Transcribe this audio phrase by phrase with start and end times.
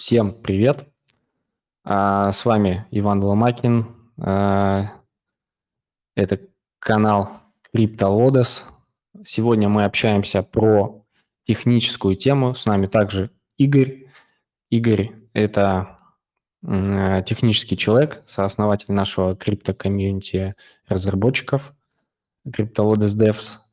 [0.00, 0.88] Всем привет!
[1.84, 3.86] А, с вами Иван Ломакин.
[4.18, 4.92] А,
[6.16, 6.40] это
[6.78, 7.42] канал
[7.76, 8.62] CryptoLodes.
[9.26, 11.04] Сегодня мы общаемся про
[11.42, 12.54] техническую тему.
[12.54, 14.06] С нами также Игорь.
[14.70, 15.98] Игорь– это
[16.62, 20.54] технический человек, сооснователь нашего крипто-комьюнити
[20.88, 21.74] разработчиков
[22.48, 23.58] CryptoLodes Devs–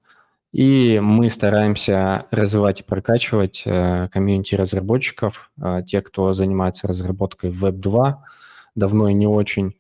[0.58, 8.15] и мы стараемся развивать и прокачивать э, комьюнити разработчиков, э, те, кто занимается разработкой Web2,
[8.74, 9.75] давно и не очень,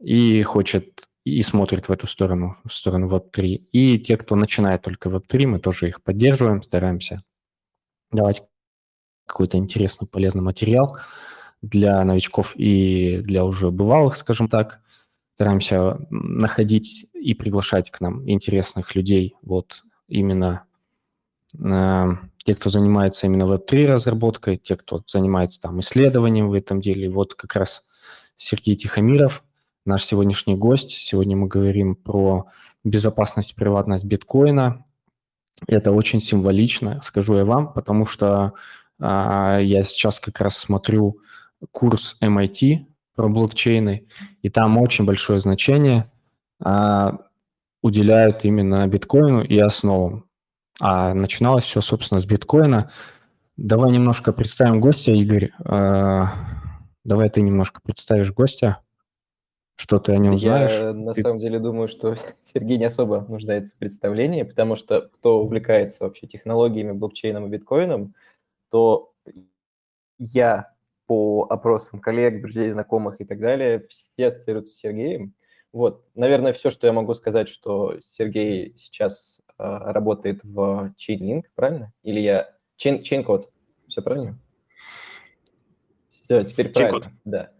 [0.00, 3.66] и хочет и смотрит в эту сторону, в сторону Web3.
[3.70, 7.22] И те, кто начинает только Web3, мы тоже их поддерживаем, стараемся
[8.10, 8.42] давать
[9.28, 10.98] какой-то интересный, полезный материал
[11.62, 14.80] для новичков и для уже бывалых, скажем так.
[15.36, 20.64] Стараемся находить и приглашать к нам интересных людей, вот именно
[21.58, 22.06] э,
[22.44, 27.10] те, кто занимается именно Web3 разработкой, те, кто занимается там исследованием в этом деле.
[27.10, 27.84] Вот как раз
[28.36, 29.42] Сергей Тихомиров,
[29.84, 30.90] наш сегодняшний гость.
[30.90, 32.46] Сегодня мы говорим про
[32.84, 34.84] безопасность и приватность биткоина.
[35.66, 38.52] Это очень символично, скажу я вам, потому что
[39.00, 41.18] а, я сейчас как раз смотрю
[41.72, 44.06] курс MIT про блокчейны,
[44.42, 46.10] и там очень большое значение
[46.60, 47.18] а,
[47.86, 50.28] уделяют именно биткоину и основам.
[50.80, 52.90] А начиналось все, собственно, с биткоина.
[53.56, 55.52] Давай немножко представим гостя, Игорь.
[55.64, 56.32] А,
[57.04, 58.82] давай ты немножко представишь гостя,
[59.76, 60.72] что ты о нем Я знаешь.
[60.72, 61.22] Я на ты...
[61.22, 62.16] самом деле думаю, что
[62.52, 68.14] Сергей не особо нуждается в представлении, потому что кто увлекается вообще технологиями, блокчейном и биткоином,
[68.70, 69.14] то
[70.18, 70.72] я
[71.06, 75.34] по опросам коллег, друзей, знакомых и так далее, все ассоциируются с Сергеем.
[75.76, 81.92] Вот, наверное, все, что я могу сказать, что Сергей сейчас э, работает в Chainlink, правильно?
[82.02, 82.56] Или я...
[82.82, 83.50] Chain, Chaincode,
[83.86, 84.38] все правильно?
[86.10, 87.50] Все, теперь правильно, Chain да.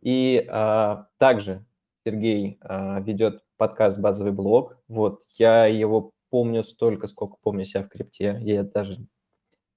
[0.00, 1.64] И э, также
[2.04, 4.76] Сергей э, ведет подкаст «Базовый блог».
[4.88, 8.36] Вот, я его помню столько, сколько помню себя в крипте.
[8.40, 8.98] Я даже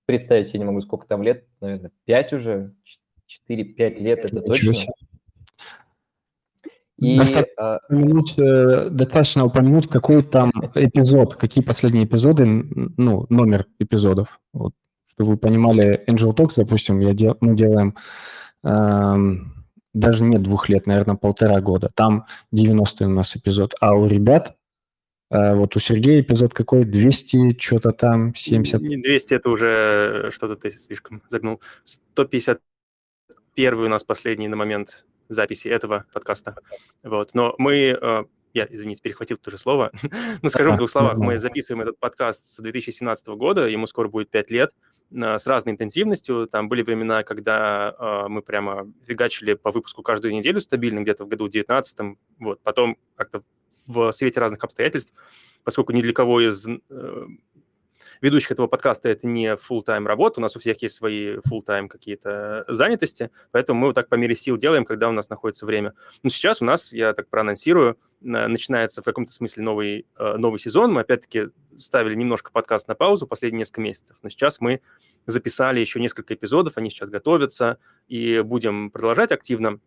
[0.07, 2.73] представить себе не могу, сколько там лет, наверное, 5 уже,
[3.47, 4.73] 4-5 лет, это точно.
[6.99, 14.39] И, достаточно, упомянуть, э, достаточно упомянуть, какой там эпизод, какие последние эпизоды, ну, номер эпизодов.
[14.53, 14.73] Вот,
[15.07, 17.95] чтобы вы понимали, Angel Talks, допустим, я дел, мы делаем
[18.63, 19.53] эм,
[19.93, 21.91] даже нет двух лет, наверное, полтора года.
[21.93, 23.75] Там 90 у нас эпизод.
[23.79, 24.55] А у ребят,
[25.29, 26.83] э, вот у Сергея эпизод какой?
[26.85, 28.81] 200, что-то там, 70?
[28.81, 31.61] Не 200, это уже что-то ты слишком загнул.
[31.83, 36.55] 151 у нас последний на момент записи этого подкаста.
[37.03, 37.33] Вот.
[37.33, 38.23] Но мы, э,
[38.53, 39.91] я, извините, перехватил то же слово,
[40.41, 44.29] но скажу в двух словах, мы записываем этот подкаст с 2017 года, ему скоро будет
[44.29, 44.71] 5 лет,
[45.13, 46.47] с разной интенсивностью.
[46.47, 51.27] Там были времена, когда э, мы прямо фигачили по выпуску каждую неделю стабильно, где-то в
[51.27, 52.59] году 19 вот.
[52.63, 53.43] Потом как-то
[53.85, 55.13] в свете разных обстоятельств,
[55.63, 57.27] поскольку ни для кого из э,
[58.23, 62.63] ведущих этого подкаста это не full-time работа, у нас у всех есть свои full-time какие-то
[62.69, 65.93] занятости, поэтому мы вот так по мере сил делаем, когда у нас находится время.
[66.23, 70.93] Но сейчас у нас, я так проанонсирую, начинается в каком-то смысле новый, э, новый сезон.
[70.93, 74.79] Мы опять-таки ставили немножко подкаст на паузу последние несколько месяцев, но сейчас мы
[75.25, 79.79] записали еще несколько эпизодов, они сейчас готовятся, и будем продолжать активно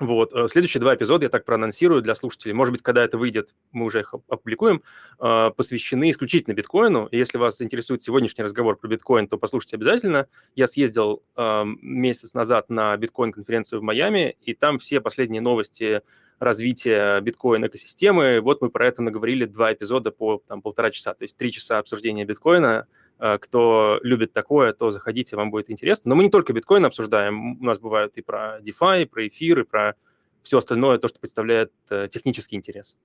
[0.00, 0.32] вот.
[0.34, 2.52] Э, следующие два эпизода я так проанонсирую для слушателей.
[2.52, 4.82] Может быть, когда это выйдет, мы уже их опубликуем,
[5.20, 7.08] э, посвящены исключительно биткоину.
[7.12, 10.26] Если вас интересует сегодняшний разговор про биткоин, то послушайте обязательно.
[10.56, 16.02] Я съездил эм, месяц назад на биткоин-конференцию в Майами, и там все последние новости
[16.40, 18.40] развития биткоин-экосистемы.
[18.40, 21.14] Вот мы про это наговорили два эпизода по там, полтора часа.
[21.14, 22.86] То есть три часа обсуждения биткоина–
[23.18, 26.10] кто любит такое, то заходите, вам будет интересно.
[26.10, 29.60] Но мы не только биткоин обсуждаем, у нас бывают и про DeFi, и про эфир,
[29.60, 29.94] и про
[30.42, 32.96] все остальное, то, что представляет э, технический интерес.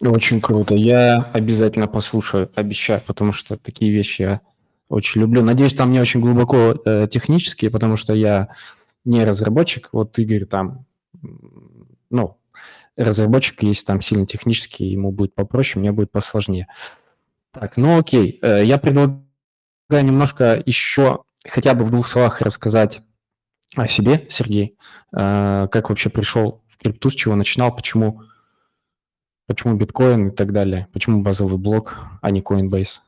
[0.00, 0.74] Очень круто.
[0.74, 4.40] Я обязательно послушаю, обещаю, потому что такие вещи я
[4.88, 5.42] очень люблю.
[5.42, 8.48] Надеюсь, там не очень глубоко э, технические, потому что я
[9.04, 9.88] не разработчик.
[9.92, 10.86] Вот Игорь там,
[12.10, 12.36] ну,
[12.96, 16.68] разработчик, если там сильно технический, ему будет попроще, мне будет посложнее.
[17.60, 18.38] Так, ну окей.
[18.40, 19.24] Э, я предлагаю
[19.90, 23.00] немножко еще хотя бы в двух словах рассказать
[23.74, 24.76] о себе, Сергей.
[25.12, 28.22] Э, как вообще пришел в крипту, с чего начинал, почему,
[29.46, 33.00] почему биткоин и так далее, почему базовый блок, а не Coinbase.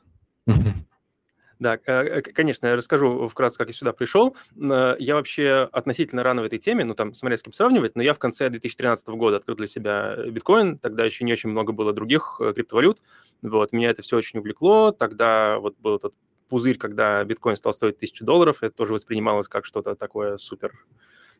[1.60, 4.34] Да, э, конечно, я расскажу вкратце, как я сюда пришел.
[4.56, 8.14] Я вообще относительно рано в этой теме, ну, там, смотря с кем сравнивать, но я
[8.14, 12.40] в конце 2013 года открыл для себя биткоин, тогда еще не очень много было других
[12.54, 13.02] криптовалют,
[13.42, 16.14] вот, меня это все очень увлекло, тогда вот был этот
[16.48, 20.72] пузырь, когда биткоин стал стоить тысячу долларов, это тоже воспринималось как что-то такое супер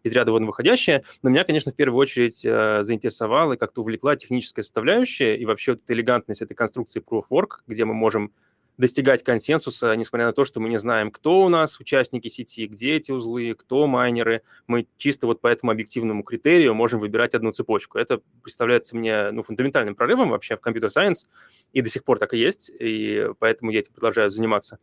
[0.02, 1.02] из ряда вон выходящее.
[1.22, 5.72] Но меня, конечно, в первую очередь э, заинтересовала и как-то увлекла техническая составляющая и вообще
[5.72, 8.32] вот эта элегантность этой конструкции Proof of Work, где мы можем
[8.76, 12.94] достигать консенсуса, несмотря на то, что мы не знаем, кто у нас участники сети, где
[12.96, 14.42] эти узлы, кто майнеры.
[14.66, 17.98] Мы чисто вот по этому объективному критерию можем выбирать одну цепочку.
[17.98, 21.28] Это представляется мне ну, фундаментальным прорывом вообще в компьютер-сайенс,
[21.72, 24.78] и до сих пор так и есть, и поэтому я этим продолжаю заниматься.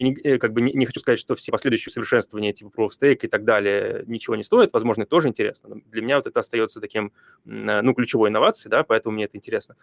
[0.00, 3.20] Э, как бы не, не хочу сказать, что все последующие усовершенствования типа Proof of Stake
[3.22, 5.70] и так далее ничего не стоят, возможно, это тоже интересно.
[5.70, 7.12] Но для меня вот это остается таким,
[7.46, 9.76] э, ну, ключевой инновацией, да, поэтому мне это интересно.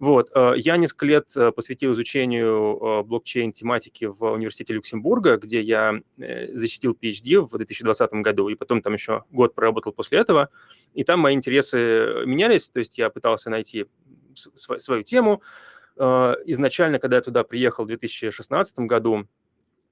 [0.00, 7.40] Вот, э, я несколько лет посвятил изучению блокчейн-тематики в университете Люксембурга, где я защитил PhD
[7.40, 10.48] в 2020 году, и потом там еще год проработал после этого,
[10.94, 13.86] и там мои интересы менялись, то есть я пытался найти
[14.34, 15.42] свою тему.
[15.96, 19.26] Изначально, когда я туда приехал в 2016 году,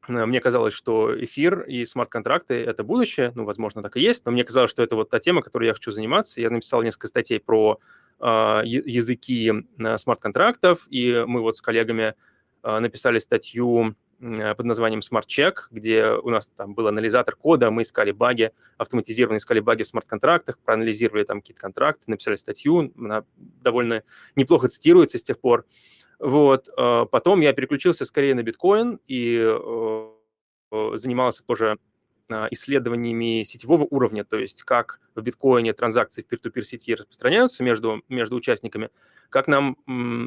[0.08, 4.44] мне казалось, что эфир и смарт-контракты– это будущее, ну, возможно, так и есть, но мне
[4.44, 6.40] казалось, что это вот та тема, которой я хочу заниматься.
[6.40, 7.78] Я написал несколько статей про
[8.20, 8.24] э,
[8.64, 12.14] языки э, смарт-контрактов, и мы вот с коллегами
[12.62, 17.82] э, написали статью под названием Smart Check, где у нас там был анализатор кода, мы
[17.82, 23.22] искали баги, автоматизированно искали баги в смарт-контрактах, проанализировали там какие-то контракты, написали статью, она
[23.62, 24.02] довольно
[24.34, 25.66] неплохо цитируется с тех пор.
[26.18, 26.68] Вот.
[26.76, 29.36] А, потом я переключился скорее на биткоин и
[30.94, 31.78] занимался тоже
[32.30, 38.02] а, исследованиями сетевого уровня, то есть как в биткоине транзакции в peer-to-peer сети распространяются между,
[38.10, 38.90] между участниками,
[39.30, 39.78] как нам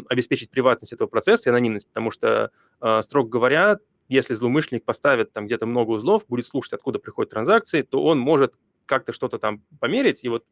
[0.09, 2.49] обеспечить приватность этого процесса и анонимность, потому что,
[2.81, 3.77] э, строго говоря,
[4.09, 8.55] если злоумышленник поставит там где-то много узлов, будет слушать, откуда приходят транзакции, то он может
[8.87, 10.43] как-то что-то там померить, и вот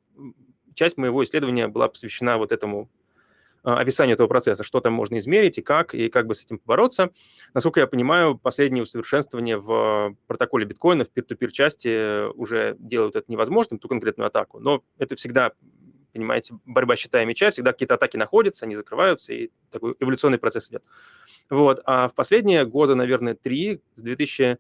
[0.76, 2.92] часть моего исследования была посвящена вот этому
[3.64, 6.60] а, описанию этого процесса, что там можно измерить и как, и как бы с этим
[6.60, 7.12] побороться.
[7.54, 13.80] Насколько я понимаю, последние усовершенствования в протоколе биткоина в peer-to-peer части уже делают это невозможным,
[13.80, 15.52] ту конкретную атаку, но это всегда
[16.14, 20.70] понимаете, борьба щита и меча, всегда какие-то атаки находятся, они закрываются, и такой эволюционный процесс
[20.70, 20.84] идет.
[21.50, 21.82] Вот.
[21.86, 24.58] А в последние годы, наверное, три, с 2000,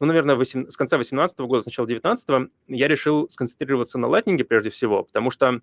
[0.00, 4.42] ну, наверное, 8, с конца 2018 года, с начала 2019, я решил сконцентрироваться на Lightning
[4.44, 5.60] прежде всего, потому что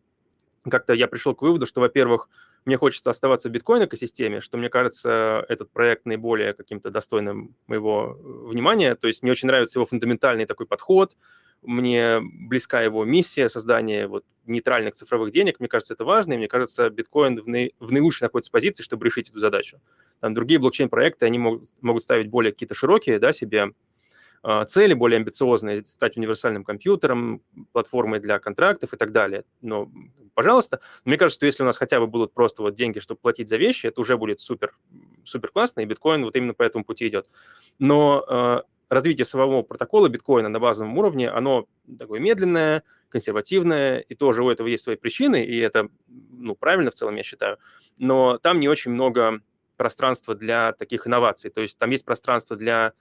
[0.71, 2.29] как-то я пришел к выводу, что, во-первых,
[2.65, 8.47] мне хочется оставаться в биткоин-экосистеме, что, мне кажется, этот проект наиболее каким-то достойным моего э,
[8.49, 8.95] внимания.
[8.95, 11.15] То есть мне очень нравится его фундаментальный такой подход,
[11.61, 15.59] мне близка его миссия создания вот нейтральных цифровых денег.
[15.59, 19.05] Мне кажется, это важно, и мне кажется, биткоин в, наи, в наилучшей находится позиции, чтобы
[19.05, 19.79] решить эту задачу.
[20.19, 23.73] Там другие блокчейн-проекты, они могут, могут ставить более какие-то широкие да, себе
[24.67, 29.43] цели более амбициозные, стать универсальным компьютером, платформой для контрактов и так далее.
[29.61, 29.89] Но,
[30.33, 33.49] пожалуйста, мне кажется, что если у нас хотя бы будут просто вот деньги, чтобы платить
[33.49, 34.75] за вещи, это уже будет супер,
[35.23, 37.27] супер классно, и биткоин вот именно по этому пути идет.
[37.79, 41.67] Но э, развитие самого протокола биткоина на базовом уровне, оно
[41.97, 46.95] такое медленное, консервативное, и тоже у этого есть свои причины, и это, ну, правильно в
[46.95, 47.57] целом, я считаю.
[47.97, 49.41] Но там не очень много
[49.77, 51.49] пространства для таких инноваций.
[51.49, 52.93] То есть там есть пространство для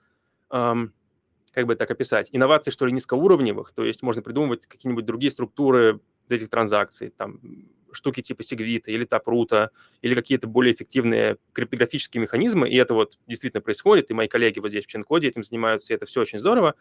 [0.51, 0.93] эм,
[1.55, 6.01] как бы так описать, инноваций, что ли, низкоуровневых, то есть можно придумывать какие-нибудь другие структуры
[6.29, 7.41] этих транзакций, там,
[7.93, 9.71] штуки типа Segwit или Taproot,
[10.03, 14.71] или какие-то более эффективные криптографические механизмы, и это вот действительно происходит, и мои коллеги вот
[14.71, 16.75] здесь в Ченкоде этим занимаются, и это все очень здорово.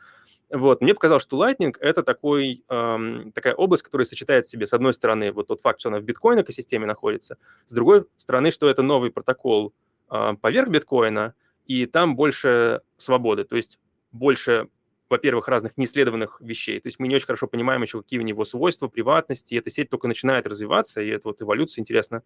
[0.50, 4.74] Вот, мне показалось, что Lightning— это такой, эм, такая область, которая сочетает в себе, с
[4.74, 7.38] одной стороны, вот тот факт, что она в биткоин-экосистеме находится,
[7.68, 9.74] с другой стороны, что это новый протокол
[10.10, 11.34] э, поверх биткоина,
[11.66, 13.46] и там больше свободы.
[13.46, 13.80] То есть
[14.14, 14.70] больше,
[15.10, 16.80] во-первых, разных неисследованных вещей.
[16.80, 19.54] То есть мы не очень хорошо понимаем еще, какие у него свойства, приватности.
[19.54, 22.24] И эта сеть только начинает развиваться, и это вот эволюция, интересно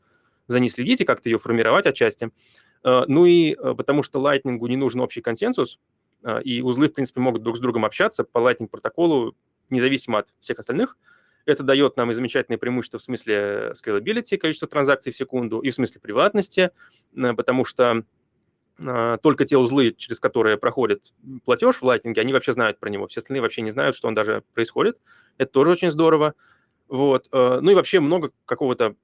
[0.48, 2.32] за ней следить и как-то ее формировать отчасти.
[2.84, 5.80] Э, ну и э, потому что Lightning не нужен общий консенсус,
[6.24, 9.36] э, и узлы, в принципе, могут друг с другом общаться по Lightning протоколу,
[9.70, 10.98] независимо от всех остальных.
[11.46, 15.76] Это дает нам и замечательные преимущества в смысле scalability, количества транзакций в секунду, и в
[15.76, 16.72] смысле приватности,
[17.14, 18.04] потому что
[19.24, 21.14] только те узлы, через которые проходит
[21.46, 23.08] платеж в Lightning, они вообще знают про него.
[23.08, 25.00] Все остальные вообще не знают, что он даже происходит.
[25.38, 26.36] Это тоже очень здорово.
[26.88, 27.28] Вот.
[27.32, 28.96] Э, ну и вообще много какого-то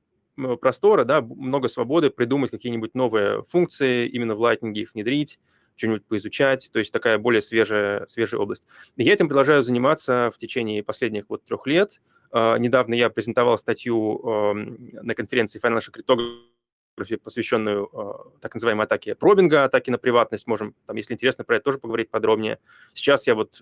[0.61, 5.39] простора, да, много свободы придумать какие-нибудь новые функции именно в Lightning, их внедрить,
[5.75, 8.63] что-нибудь поизучать, то есть такая более свежая, свежая область.
[8.95, 12.01] Я этим продолжаю заниматься в течение последних вот трех лет.
[12.31, 16.43] А, недавно я презентовал статью эм, на конференции Financial Cryptography
[16.95, 20.47] посвященную э, так называемой атаке пробинга, атаке на приватность.
[20.47, 22.59] Можем, там, если интересно, про это тоже поговорить подробнее.
[22.93, 23.61] Сейчас я вот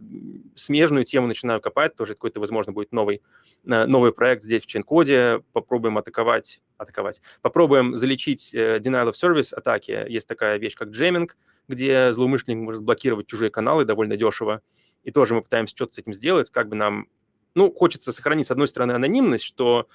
[0.55, 3.21] смежную тему начинаю копать, тоже какой-то, возможно, будет новый,
[3.65, 5.43] э, новый проект здесь в чейн-коде.
[5.53, 7.21] Попробуем атаковать, атаковать.
[7.41, 10.05] Попробуем залечить э, denial of service атаки.
[10.09, 14.61] Есть такая вещь, как джеминг, где злоумышленник может блокировать чужие каналы довольно дешево.
[15.03, 17.07] И тоже мы пытаемся что-то с этим сделать, как бы нам...
[17.53, 19.87] Ну, хочется сохранить, с одной стороны, анонимность, что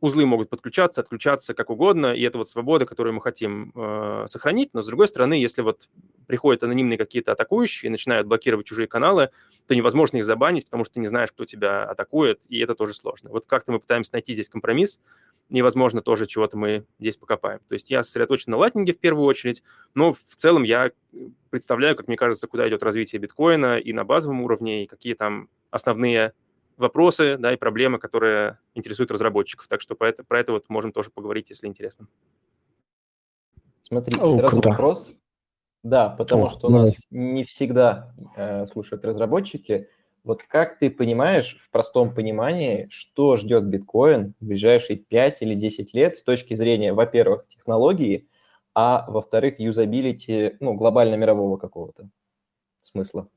[0.00, 4.70] узлы могут подключаться, отключаться как угодно, и это вот свобода, которую мы хотим э, сохранить.
[4.72, 5.88] Но, с другой стороны, если вот
[6.26, 9.30] приходят анонимные какие-то атакующие и начинают блокировать чужие каналы,
[9.66, 12.94] то невозможно их забанить, потому что ты не знаешь, кто тебя атакует, и это тоже
[12.94, 13.30] сложно.
[13.30, 15.00] Вот как-то мы пытаемся найти здесь компромисс,
[15.48, 17.60] невозможно тоже чего-то мы здесь покопаем.
[17.68, 19.62] То есть я сосредоточен на лайтнинге в первую очередь,
[19.94, 20.92] но в целом я
[21.50, 25.48] представляю, как мне кажется, куда идет развитие биткоина и на базовом уровне, и какие там
[25.70, 26.34] основные
[26.78, 29.68] вопросы да, и проблемы, которые интересуют разработчиков.
[29.68, 32.08] Так что про это, про это вот можем тоже поговорить, если интересно.
[33.82, 34.70] Смотри, О, сразу круто.
[34.70, 35.06] вопрос.
[35.82, 39.88] Да, потому О, что у нас не всегда э, слушают разработчики.
[40.24, 45.94] Вот как ты понимаешь в простом понимании, что ждет биткоин в ближайшие 5 или 10
[45.94, 48.28] лет с точки зрения, во-первых, технологии,
[48.74, 52.10] а во-вторых, юзабилити, ну, глобально-мирового какого-то
[52.80, 53.28] смысла?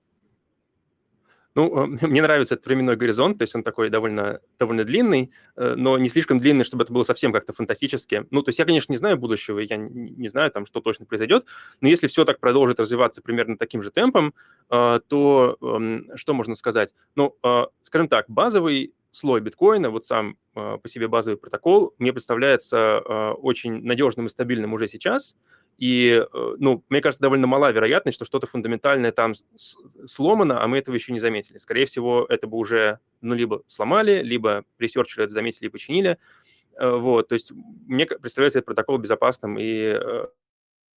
[1.55, 5.97] Ну, мне нравится этот временной горизонт, то есть он такой довольно, довольно длинный, э, но
[5.97, 8.25] не слишком длинный, чтобы это было совсем как-то фантастически.
[8.31, 11.45] Ну, то есть я, конечно, не знаю будущего, я не знаю там, что точно произойдет,
[11.81, 14.33] но если все так продолжит развиваться примерно таким же темпом,
[14.69, 16.93] э, то эм, что можно сказать?
[17.15, 22.99] Ну, э, скажем так, базовый слой биткоина, вот сам по себе базовый протокол, мне представляется
[23.33, 25.35] очень надежным и стабильным уже сейчас,
[25.81, 29.33] и, э, ну, мне кажется, довольно мала вероятность, что что-то фундаментальное там
[30.05, 31.57] сломано, а мы этого еще не заметили.
[31.57, 36.19] Скорее всего, это бы уже, ну, либо сломали, либо ресерчеры это заметили и починили.
[36.77, 37.51] Э, вот, то есть
[37.87, 40.27] мне представляется этот протокол безопасным и э,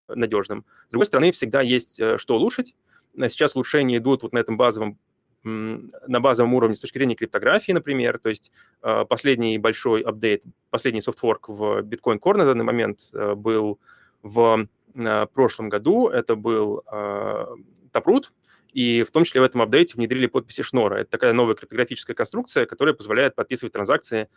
[0.09, 0.67] надежным.
[0.89, 2.77] С другой стороны, всегда есть что улучшить.
[3.17, 4.99] Сейчас улучшения идут вот на этом базовом
[5.45, 8.19] на базовом уровне с точки зрения криптографии, например.
[8.19, 8.51] То есть
[8.81, 13.79] последний большой апдейт, последний софтворк в Bitcoin Core на данный момент был
[14.25, 16.09] в э, прошлом году.
[16.09, 17.47] Это был э,
[17.93, 18.25] Taproot,
[18.73, 20.97] и в том числе в этом апдейте внедрили подписи Шнора.
[20.97, 24.29] Это такая новая криптографическая конструкция, которая позволяет подписывать транзакции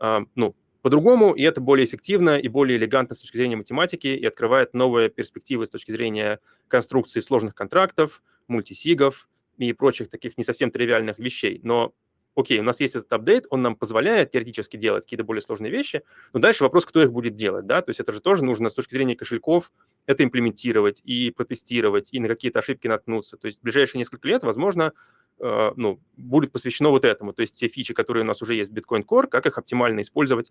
[0.00, 4.26] э, ну, по-другому, и это более эффективно и более элегантно с точки зрения математики, и
[4.26, 10.70] открывает новые перспективы с точки зрения конструкции сложных контрактов, мультисигов и прочих таких не совсем
[10.70, 11.60] тривиальных вещей.
[11.62, 11.92] Но
[12.38, 16.02] окей, у нас есть этот апдейт, он нам позволяет теоретически делать какие-то более сложные вещи,
[16.32, 18.74] но дальше вопрос, кто их будет делать, да, то есть это же тоже нужно с
[18.74, 19.72] точки зрения кошельков
[20.06, 23.36] это имплементировать и протестировать, и на какие-то ошибки наткнуться.
[23.36, 24.94] То есть в ближайшие несколько лет, возможно,
[25.38, 28.70] э, ну, будет посвящено вот этому, то есть те фичи, которые у нас уже есть
[28.70, 30.50] в Bitcoin Core, как их оптимально использовать.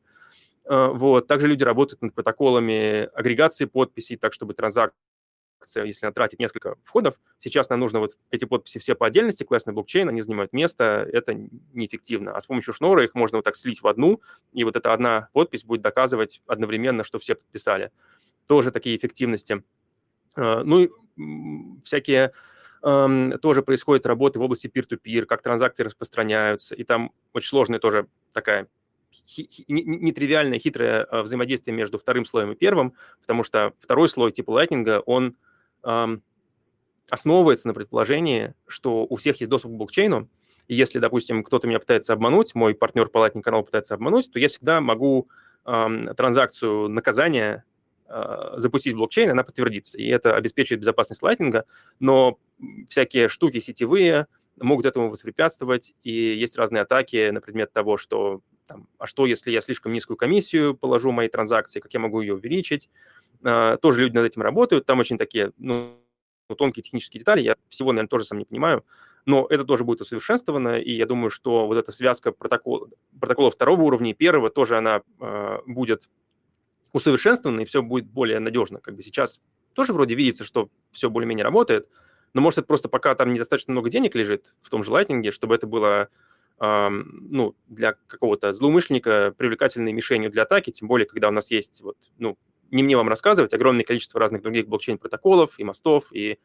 [0.65, 1.25] Э, вот.
[1.25, 4.99] Также люди работают над протоколами агрегации подписей, так чтобы транзакции
[5.75, 9.73] если она тратит несколько входов, сейчас нам нужно вот эти подписи все по отдельности, классный
[9.73, 11.33] блокчейн, они занимают место, это
[11.73, 12.31] неэффективно.
[12.31, 14.21] А с помощью шнора их можно вот так слить в одну,
[14.53, 17.91] и вот эта одна подпись будет доказывать одновременно, что все подписали.
[18.47, 19.63] Тоже такие эффективности.
[20.35, 20.89] А, ну и
[21.83, 22.31] всякие
[22.81, 28.67] тоже происходят работы в области peer-to-peer, как транзакции распространяются, и там очень сложная тоже такая
[29.67, 35.01] нетривиальное, хитрое а, взаимодействие между вторым слоем и первым, потому что второй слой типа Lightning,
[35.05, 35.37] он
[37.09, 40.29] основывается на предположении, что у всех есть доступ к блокчейну,
[40.67, 44.39] и если, допустим, кто-то меня пытается обмануть, мой партнер по Lightning каналу пытается обмануть, то
[44.39, 45.29] я всегда могу
[45.65, 47.63] эм, транзакцию наказания
[48.07, 51.63] э, запустить в блокчейн, она подтвердится, и это обеспечивает безопасность Lightning,
[51.99, 52.37] но
[52.89, 54.27] всякие штуки сетевые
[54.59, 59.51] могут этому воспрепятствовать, и есть разные атаки на предмет того, что там, а что, если
[59.51, 62.89] я слишком низкую комиссию положу мои транзакции, как я могу ее увеличить,
[63.43, 64.85] а, тоже люди над этим работают.
[64.85, 65.97] Там очень такие ну,
[66.57, 67.41] тонкие технические детали.
[67.41, 68.83] Я всего, наверное, тоже сам не понимаю.
[69.25, 72.87] Но это тоже будет усовершенствовано, и я думаю, что вот эта связка протокол,
[73.19, 76.07] протокола второго уровня и первого тоже она э, будет
[76.93, 78.79] усовершенствована, и все будет более надежно.
[78.79, 79.41] Как бы сейчас
[79.73, 81.89] тоже вроде видится, что все более-менее работает,
[82.33, 85.55] но может это просто пока там недостаточно много денег лежит в том же Lightning, чтобы
[85.55, 86.07] это было э,
[86.59, 91.97] ну, для какого-то злоумышленника привлекательной мишенью для атаки, тем более, когда у нас есть вот,
[92.17, 92.35] ну,
[92.71, 96.39] не мне вам рассказывать, огромное количество разных других блокчейн-протоколов и мостов и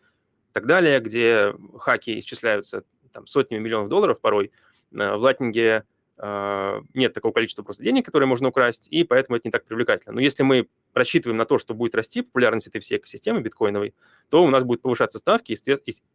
[0.53, 4.53] так далее, где хаки исчисляются там, сотнями миллионов долларов порой.
[4.93, 5.85] Э, в Латнинге
[6.19, 10.15] э, нет такого количества просто денег, которые можно украсть, и поэтому это не так привлекательно.
[10.15, 13.95] Но если мы рассчитываем на то, что будет расти популярность этой всей экосистемы биткоиновой,
[14.29, 15.57] то у нас будут повышаться ставки, и,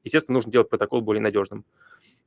[0.03, 1.65] естественно, нужно делать протокол более надежным.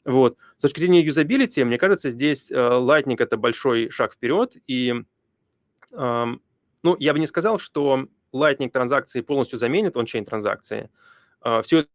[0.04, 0.36] Вот.
[0.56, 4.94] С точки зрения юзабилити, мне кажется, здесь э, Lightning– это большой шаг вперед, и
[5.92, 10.88] ну, я бы не сказал, что Lightning транзакции полностью заменит он-чейн транзакции.
[11.42, 11.86] Uh, все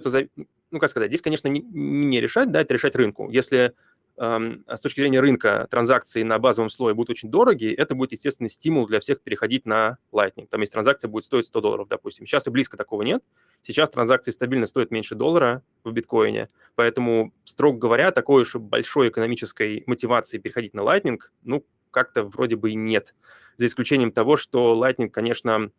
[0.00, 0.28] это,
[0.72, 3.30] ну, как сказать, здесь, конечно, не, не решать, да, это решать рынку.
[3.30, 3.72] Если а
[4.20, 8.86] с точки зрения рынка транзакции на базовом слое будут очень дорогие, это будет, естественно, стимул
[8.86, 10.48] для всех переходить на Lightning.
[10.48, 12.26] Там, если транзакция будет стоить 100 долларов, допустим.
[12.26, 13.22] Сейчас и близко такого нет.
[13.62, 19.84] Сейчас транзакции стабильно стоят меньше доллара в биткоине, поэтому, строго говоря, такой уж большой экономической
[19.86, 23.14] мотивации переходить на Lightning, ну, как-то вроде бы и нет.
[23.56, 25.70] За исключением того, что Lightning, конечно,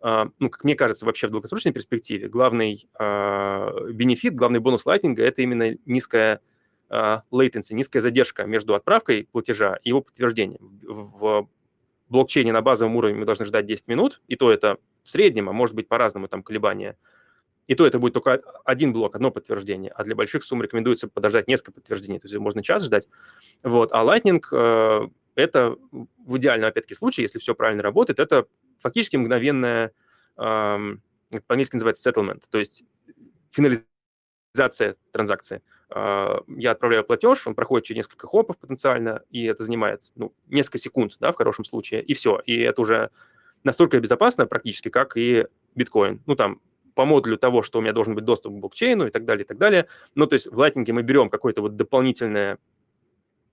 [0.00, 5.14] а, ну, как мне кажется, вообще в долгосрочной перспективе, главный э, бенефит, главный бонус Lightning–
[5.18, 6.38] это именно низкая э,
[6.92, 10.80] latency, низкая задержка между отправкой платежа и его подтверждением.
[10.82, 11.48] В,
[12.12, 15.52] блокчейне на базовом уровне мы должны ждать 10 минут, и то это в среднем, а
[15.52, 16.96] может быть по-разному там колебания.
[17.66, 21.48] И то это будет только один блок, одно подтверждение, а для больших сумм рекомендуется подождать
[21.48, 23.08] несколько подтверждений, то есть можно час ждать.
[23.62, 23.92] Вот.
[23.92, 25.76] А Lightning э, это
[26.26, 28.46] в идеальном, опять-таки, случае, если все правильно работает, это
[28.78, 29.92] фактически мгновенная,
[30.34, 32.84] по-английски называется settlement, то есть
[33.50, 33.91] финализация
[34.52, 35.62] транзакции.
[35.90, 40.78] А, я отправляю платеж, он проходит через несколько хопов потенциально, и это занимает ну, несколько
[40.78, 42.40] секунд, да, в хорошем случае, и все.
[42.46, 43.10] И это уже
[43.64, 46.22] настолько безопасно практически, как и биткоин.
[46.26, 46.60] Ну, там,
[46.94, 49.46] по модулю того, что у меня должен быть доступ к блокчейну и так далее, и
[49.46, 49.86] так далее.
[50.14, 52.58] Ну, то есть в Lightning мы берем какое-то вот дополнительное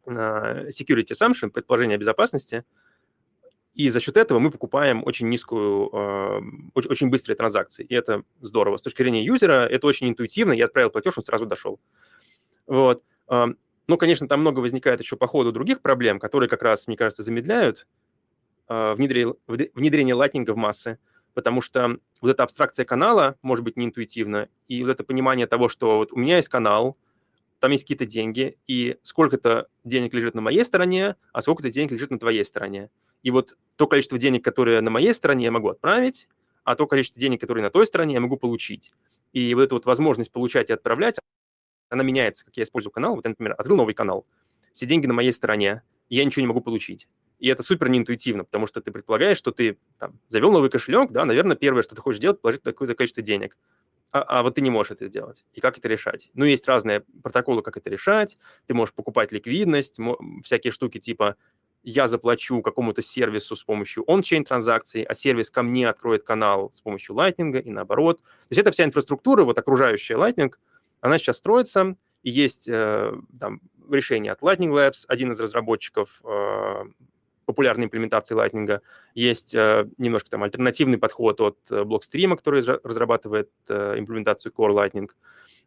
[0.05, 2.65] uh, security assumption, предположение безопасности,
[3.79, 6.41] и за счет этого мы покупаем очень низкую, э,
[6.74, 7.86] очень, быстрые транзакции.
[7.86, 8.75] И это здорово.
[8.75, 10.51] С точки зрения юзера это очень интуитивно.
[10.51, 11.79] Я отправил платеж, он сразу дошел.
[12.67, 13.03] Вот.
[13.29, 17.24] Ну, конечно, там много возникает еще по ходу других проблем, которые как раз, мне кажется,
[17.24, 17.88] замедляют
[18.67, 21.00] внедрение, внедрение лайтнинга в массы,
[21.33, 26.00] потому что вот эта абстракция канала может быть неинтуитивна, и вот это понимание того, что
[26.00, 26.98] вот у меня есть канал,
[27.62, 32.12] там есть какие-то деньги, и сколько-то денег лежит на моей стороне, а сколько-то денег лежит
[32.12, 32.89] на твоей стороне.
[33.23, 36.27] И вот то количество денег, которое на моей стороне, я могу отправить,
[36.63, 38.91] а то количество денег, которые на той стороне, я могу получить.
[39.33, 41.17] И вот эта вот возможность получать и отправлять,
[41.89, 43.15] она меняется, как я использую канал.
[43.15, 44.25] Вот я, например, открыл новый канал,
[44.73, 47.07] все деньги на моей стороне, я ничего не могу получить.
[47.39, 51.25] И это супер неинтуитивно, потому что ты предполагаешь, что ты там, завел новый кошелек, да,
[51.25, 53.57] наверное, первое, что ты хочешь делать, положить какое-то количество денег.
[54.11, 55.45] А, а вот ты не можешь это сделать.
[55.53, 56.31] И как это решать?
[56.33, 58.38] Ну, есть разные протоколы, как это решать.
[58.65, 59.99] Ты можешь покупать ликвидность,
[60.43, 61.36] всякие штуки типа
[61.83, 66.81] я заплачу какому-то сервису с помощью он-чейн транзакций, а сервис ко мне откроет канал с
[66.81, 68.17] помощью Lightning и наоборот.
[68.21, 70.53] То есть это вся инфраструктура, вот окружающая Lightning,
[71.01, 76.83] она сейчас строится, и есть э, там, решение от Lightning Labs, один из разработчиков э,
[77.45, 78.81] популярной имплементации Lightning.
[79.15, 85.09] Есть э, немножко там альтернативный подход от э, Blockstream, который разрабатывает имплементацию Core Lightning.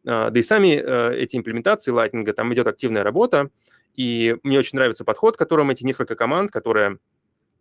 [0.05, 3.51] Да и сами эти имплементации Lightning, там идет активная работа,
[3.95, 6.99] и мне очень нравится подход, которым эти несколько команд, которые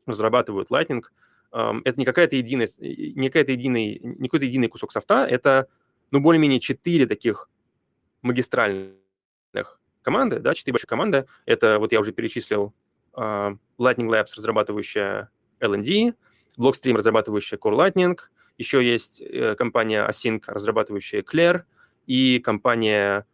[0.05, 1.03] разрабатывают Lightning,
[1.51, 5.67] это не какая-то единая, не какая-то единый, не какой-то единый кусок софта, это,
[6.11, 7.49] ну, более-менее четыре таких
[8.21, 8.95] магистральных
[10.01, 11.25] команды, да, четыре больших команды.
[11.45, 12.73] Это, вот я уже перечислил,
[13.13, 13.59] Lightning
[14.07, 16.15] Labs, разрабатывающая LND,
[16.57, 18.17] Blockstream, разрабатывающая Core Lightning,
[18.57, 21.63] еще есть э, компания Async, разрабатывающая Claire,
[22.07, 23.25] и компания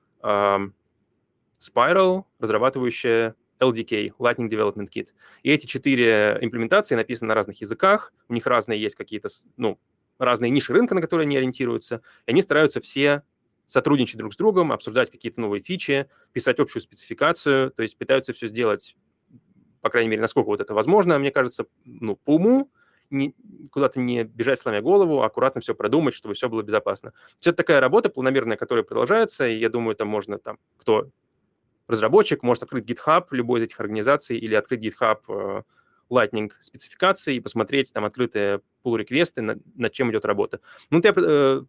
[1.59, 5.07] Spiral, разрабатывающая LDK, Lightning Development Kit.
[5.43, 9.79] И эти четыре имплементации написаны на разных языках, у них разные есть какие-то, ну,
[10.19, 13.23] разные ниши рынка, на которые они ориентируются, и они стараются все
[13.65, 18.47] сотрудничать друг с другом, обсуждать какие-то новые фичи, писать общую спецификацию, то есть пытаются все
[18.47, 18.95] сделать,
[19.81, 22.71] по крайней мере, насколько вот это возможно, мне кажется, ну, по уму,
[23.09, 23.35] не,
[23.71, 27.13] куда-то не бежать сломя голову, а аккуратно все продумать, чтобы все было безопасно.
[27.39, 31.09] Все это такая работа планомерная, которая продолжается, и я думаю, там можно, там, кто
[31.87, 35.61] разработчик может открыть GitHub любой из этих организаций или открыть GitHub э,
[36.09, 40.59] Lightning спецификации и посмотреть там открытые pull реквесты над, над чем идет работа.
[40.89, 41.61] Ну, я э,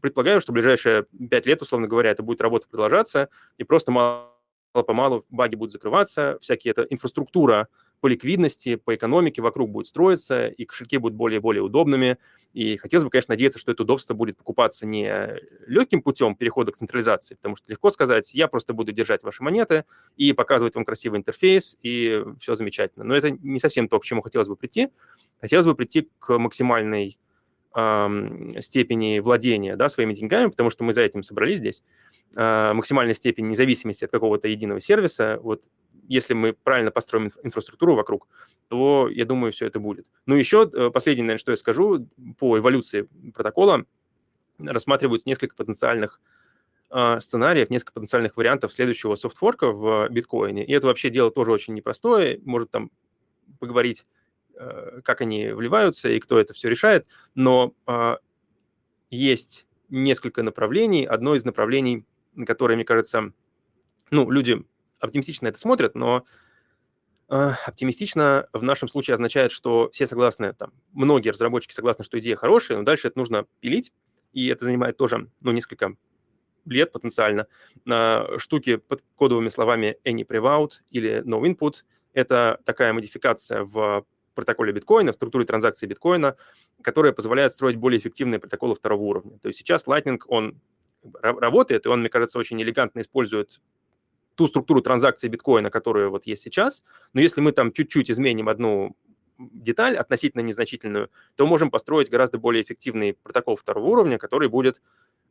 [0.00, 5.24] предполагаю, что в ближайшие пять лет, условно говоря, это будет работа продолжаться, и просто мало-помалу
[5.30, 7.68] баги будут закрываться, всякие это инфраструктура
[8.04, 12.18] по ликвидности, по экономике вокруг будет строиться, и кошельки будут более и более удобными.
[12.52, 16.76] И хотелось бы, конечно, надеяться, что это удобство будет покупаться не легким путем перехода к
[16.76, 19.86] централизации, потому что легко сказать, я просто буду держать ваши монеты
[20.18, 23.06] и показывать вам красивый интерфейс, и все замечательно.
[23.06, 24.90] Но это не совсем то, к чему хотелось бы прийти.
[25.40, 27.18] Хотелось бы прийти к максимальной
[27.74, 31.82] эм, степени владения да, своими деньгами, потому что мы за этим собрались здесь,
[32.36, 35.40] э, максимальной степени независимости от какого-то единого сервиса.
[35.42, 35.62] Вот
[36.08, 38.28] если мы правильно построим инфраструктуру вокруг,
[38.68, 40.06] то, я думаю, все это будет.
[40.26, 43.84] Ну, еще э, последнее, наверное, что я скажу, по эволюции протокола
[44.58, 46.20] рассматривают несколько потенциальных
[46.90, 50.64] э, сценариев, несколько потенциальных вариантов следующего софтворка в биткоине.
[50.64, 52.40] И это вообще дело тоже очень непростое.
[52.44, 52.90] Может там
[53.58, 54.06] поговорить,
[54.54, 57.06] э, как они вливаются и кто это все решает.
[57.34, 58.16] Но э,
[59.10, 61.04] есть несколько направлений.
[61.04, 62.04] Одно из направлений,
[62.46, 63.32] которое, мне кажется,
[64.10, 64.64] ну, люди
[65.04, 66.24] оптимистично это смотрят, но
[67.28, 72.36] э, оптимистично в нашем случае означает, что все согласны, там, многие разработчики согласны, что идея
[72.36, 73.92] хорошая, но дальше это нужно пилить,
[74.32, 75.94] и это занимает тоже, ну, несколько
[76.64, 77.46] лет потенциально.
[77.86, 84.72] Э, штуки под кодовыми словами any prevout или no input– это такая модификация в протоколе
[84.72, 86.36] биткоина, в структуре транзакции биткоина,
[86.82, 89.38] которая позволяет строить более эффективные протоколы второго уровня.
[89.38, 90.60] То есть сейчас Lightning, он
[91.22, 93.60] работает, и он, мне кажется, очень элегантно использует
[94.34, 98.96] ту структуру транзакции биткоина, которая вот есть сейчас, но если мы там чуть-чуть изменим одну
[99.38, 104.80] деталь, относительно незначительную, то можем построить гораздо более эффективный протокол второго уровня, который будет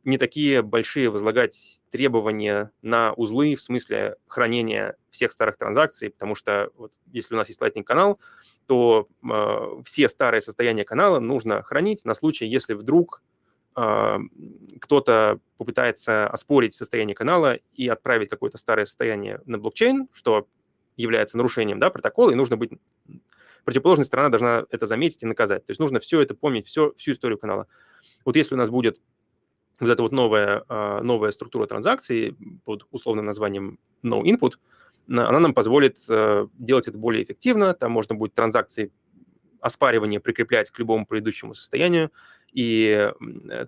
[0.04, 6.70] не такие большие возлагать требования на узлы в смысле хранения всех старых транзакций, потому что
[6.76, 8.20] вот, если у нас есть Lightning канал,
[8.66, 13.22] то э, все старые состояния канала нужно хранить на случай, если вдруг
[13.74, 20.46] кто-то попытается оспорить состояние канала и отправить какое-то старое состояние на блокчейн, что
[20.96, 22.70] является нарушением да, протокола, и нужно быть...
[23.64, 25.64] Противоположная сторона должна это заметить и наказать.
[25.64, 27.66] То есть нужно все это помнить, все, всю историю канала.
[28.24, 29.00] Вот если у нас будет
[29.80, 34.52] вот эта вот новая, э, новая структура транзакций под условным названием no input,
[35.08, 37.72] она нам позволит э, делать это более эффективно.
[37.74, 38.92] Там можно будет транзакции
[39.60, 42.10] оспаривания прикреплять к любому предыдущему состоянию.
[42.54, 43.12] И
[43.50, 43.66] э,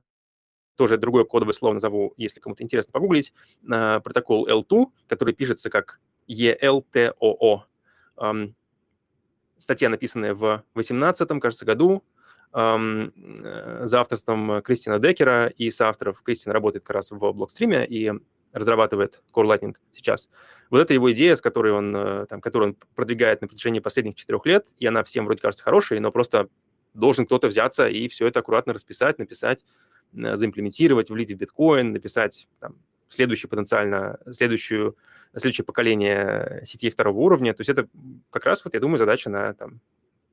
[0.77, 6.01] тоже другое кодовое слово назову, если кому-то интересно погуглить, э, протокол L2, который пишется как
[6.29, 7.63] ELTOO.
[9.59, 12.03] Статья, написанная в 2018, кажется, году,
[12.53, 16.23] за авторством Кристина Декера и соавторов.
[16.23, 18.13] Кристина работает как раз в блокстриме, и
[18.57, 20.29] разрабатывает Core Lightning сейчас.
[20.71, 24.15] Вот это его идея, с которой он, э, там, которую он продвигает на протяжении последних
[24.17, 26.49] четырех лет, и она всем вроде кажется хорошей, но просто
[26.97, 29.65] должен кто-то взяться и все это аккуратно расписать, написать,
[30.15, 32.77] э, заимплементировать, влить в биткоин, написать там,
[33.09, 34.97] следующее потенциально, следующую,
[35.37, 37.55] следующее поколение сетей второго уровня.
[37.55, 37.89] То есть это
[38.31, 39.81] как раз, вот, я думаю, задача на там,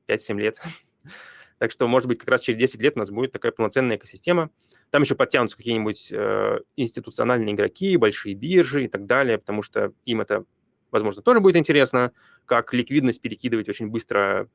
[0.08, 0.60] 5-7 лет.
[1.58, 4.50] так что, может быть, как раз через 10 лет у нас будет такая полноценная экосистема,
[4.90, 10.20] там еще подтянутся какие-нибудь э, институциональные игроки, большие биржи и так далее, потому что им
[10.20, 10.44] это,
[10.90, 12.12] возможно, тоже будет интересно,
[12.46, 14.48] как ликвидность перекидывать очень быстро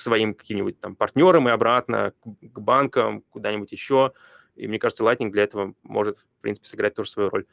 [0.00, 4.12] к своим каким-нибудь там партнерам и обратно, к, банкам, куда-нибудь еще.
[4.56, 7.44] И мне кажется, Lightning для этого может, в принципе, сыграть тоже свою роль.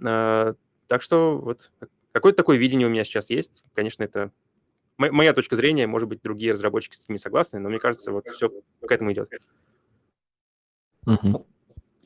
[0.00, 0.54] Э,
[0.86, 1.72] так что вот
[2.12, 3.64] какое-то такое видение у меня сейчас есть.
[3.74, 4.30] Конечно, это
[4.96, 8.48] моя точка зрения, может быть, другие разработчики с не согласны, но мне кажется, вот все
[8.48, 9.28] к этому идет.
[11.06, 11.46] Угу.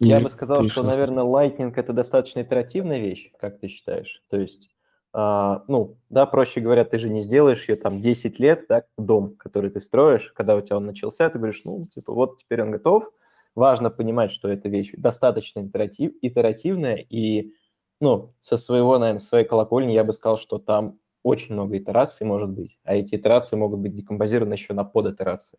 [0.01, 4.23] Я бы сказал, что, наверное, Lightning– это достаточно итеративная вещь, как ты считаешь?
[4.29, 4.72] То есть, а,
[5.15, 9.71] ну, да, проще говоря, ты же не сделаешь ее там 10 лет, да, дом, который
[9.71, 13.11] ты строишь, когда у тебя он начался, ты говоришь, ну, типа, вот теперь он готов.
[13.55, 17.53] Важно понимать, что эта вещь достаточно итератив, итеративная, и,
[18.01, 22.51] ну, со своего, наверное, своей колокольни я бы сказал, что там очень много итераций может
[22.51, 25.59] быть, а эти итерации могут быть декомпозированы еще на подитерации.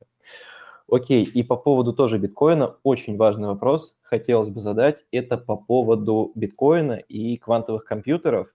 [0.90, 5.06] Окей, и по поводу тоже биткоина очень важный вопрос хотелось бы задать.
[5.12, 8.48] Это по поводу биткоина и квантовых компьютеров.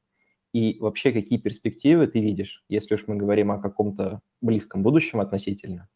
[0.52, 5.88] И вообще, какие перспективы ты видишь, если уж мы говорим о каком-то близком будущем относительно?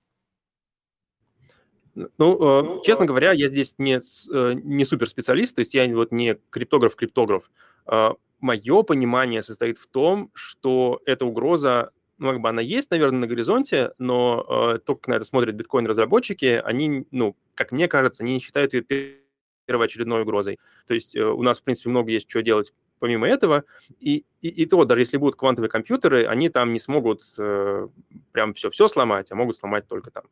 [1.94, 6.38] Ну, э, честно говоря, я здесь не, э, не суперспециалист, то есть я вот не
[6.50, 7.50] криптограф-криптограф.
[7.86, 8.10] Э,
[8.40, 13.26] Мое понимание состоит в том, что эта угроза ну, как бы она есть, наверное, на
[13.28, 18.40] горизонте, но то, как на это смотрят биткоин-разработчики, они, ну, как мне кажется, они не
[18.40, 18.84] считают ее
[19.66, 20.60] первоочередной угрозой.
[20.86, 23.64] То есть у нас, в принципе, много есть что делать помимо этого,
[23.98, 27.88] и, и, и то, даже если будут квантовые компьютеры, они там не смогут э,
[28.30, 30.22] прям все-все сломать, а могут сломать только там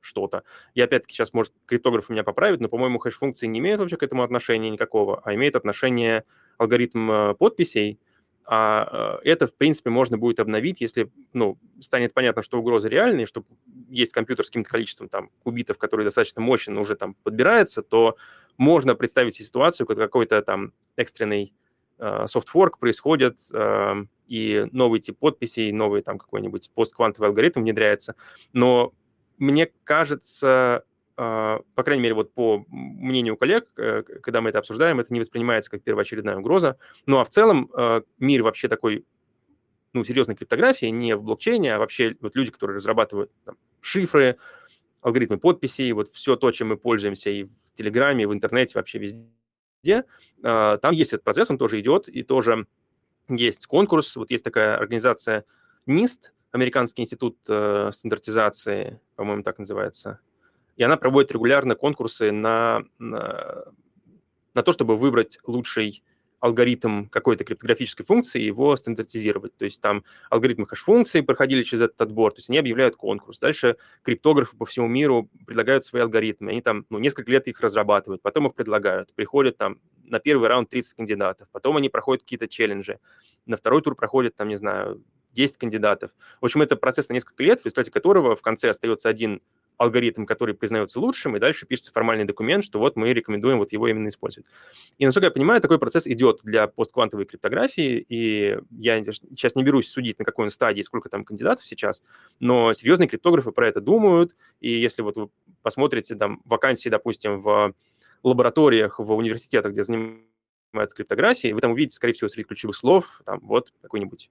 [0.00, 0.42] что-то.
[0.74, 4.24] И опять-таки сейчас, может, криптограф меня поправит, но, по-моему, хэш-функции не имеют вообще к этому
[4.24, 6.24] отношения никакого, а имеет отношение
[6.58, 8.00] алгоритм э, подписей,
[8.44, 13.26] а э, это, в принципе, можно будет обновить, если ну, станет понятно, что угроза реальная,
[13.26, 13.44] что
[13.88, 18.16] есть компьютер с каким-то количеством там, кубитов, который достаточно мощен, уже там подбирается, то
[18.56, 21.54] можно представить ситуацию, когда какой-то там экстренный
[21.98, 23.94] э, софтворк происходит, э,
[24.26, 28.16] и новый тип подписей, новый там какой-нибудь постквантовый алгоритм внедряется.
[28.52, 28.92] Но
[29.38, 30.84] мне кажется,
[31.16, 35.20] а, по крайней мере, вот по мнению коллег, э, когда мы это обсуждаем, это не
[35.20, 36.76] воспринимается как первоочередная угроза.
[37.06, 37.70] Ну а в целом
[38.18, 39.04] мир вообще такой,
[39.92, 44.36] ну, серьезной криптографии, не в блокчейне, а вообще вот люди, которые разрабатывают там, шифры,
[45.06, 48.98] алгоритмы подписей, вот все то, чем мы пользуемся и в Телеграме, и в интернете, вообще
[48.98, 49.24] везде,
[50.42, 52.66] а, там есть этот процесс, он тоже идет, и тоже
[53.28, 55.44] есть конкурс, вот есть такая организация
[55.86, 60.20] NIST, Американский институт э, стандартизации, по-моему, так называется,
[60.76, 63.64] и она проводит регулярно конкурсы на, на,
[64.54, 66.02] на то, чтобы выбрать лучший
[66.40, 69.56] алгоритм какой-то криптографической функции и его стандартизировать.
[69.56, 73.38] То есть там алгоритмы хэш-функции проходили через этот отбор, то есть они объявляют конкурс.
[73.38, 76.50] Дальше криптографы по всему миру предлагают свои алгоритмы.
[76.50, 79.12] Они там ну, несколько лет их разрабатывают, потом их предлагают.
[79.14, 82.98] Приходят там на первый раунд 30 кандидатов, потом они проходят какие-то челленджи.
[83.46, 86.10] На второй тур проходят там, не знаю, 10 кандидатов.
[86.40, 89.42] В общем, это процесс на несколько лет, в результате которого в конце остается один
[89.78, 93.88] алгоритм, который признается лучшим, и дальше пишется формальный документ, что вот мы рекомендуем вот его
[93.88, 94.48] именно использовать.
[94.98, 99.88] И, насколько я понимаю, такой процесс идет для постквантовой криптографии, и я сейчас не берусь
[99.88, 102.02] судить, на какой он стадии, сколько там кандидатов сейчас,
[102.40, 105.28] но серьезные криптографы про это думают, и если вот вы
[105.62, 107.74] посмотрите там вакансии, допустим, в
[108.22, 113.40] лабораториях, в университетах, где занимаются криптографией, вы там увидите, скорее всего, среди ключевых слов, там
[113.42, 114.30] вот какой-нибудь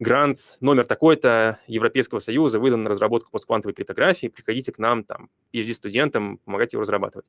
[0.00, 6.38] грант номер такой-то Европейского Союза выдан на разработку постквантовой криптографии, приходите к нам, там, PhD-студентам,
[6.38, 7.26] помогайте его разрабатывать.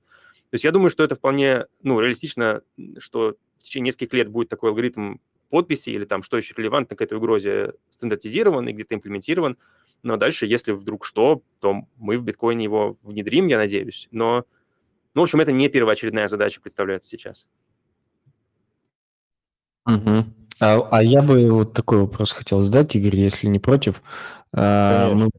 [0.49, 2.61] То есть я думаю, что это вполне, ну, реалистично,
[2.97, 5.17] что в течение нескольких лет будет такой алгоритм
[5.49, 9.57] подписи или там, что еще релевантно к этой угрозе, стандартизирован и где-то имплементирован.
[10.01, 14.07] Но дальше, если вдруг что, то мы в биткоине его внедрим, я надеюсь.
[14.11, 14.45] Но,
[15.13, 17.47] ну, в общем, это не первоочередная задача представляется сейчас.
[19.85, 20.40] Угу.
[20.61, 24.03] А, а я бы вот такой вопрос хотел задать, Игорь, если не против.
[24.53, 25.29] А, мы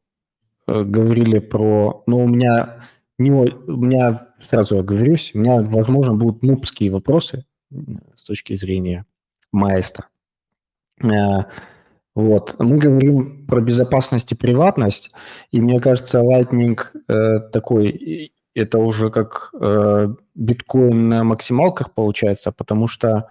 [0.67, 2.03] э, говорили про...
[2.07, 2.81] Ну, у меня,
[3.19, 7.47] не, у меня сразу оговорюсь, у меня, возможно, будут нубские вопросы
[8.15, 9.07] с точки зрения
[9.53, 10.09] маэстро.
[11.01, 11.47] А,
[12.17, 12.57] вот.
[12.59, 15.13] Мы говорим про безопасность и приватность,
[15.53, 22.89] и мне кажется, Lightning э, такой, это уже как э, биткоин на максималках получается, потому
[22.89, 23.31] что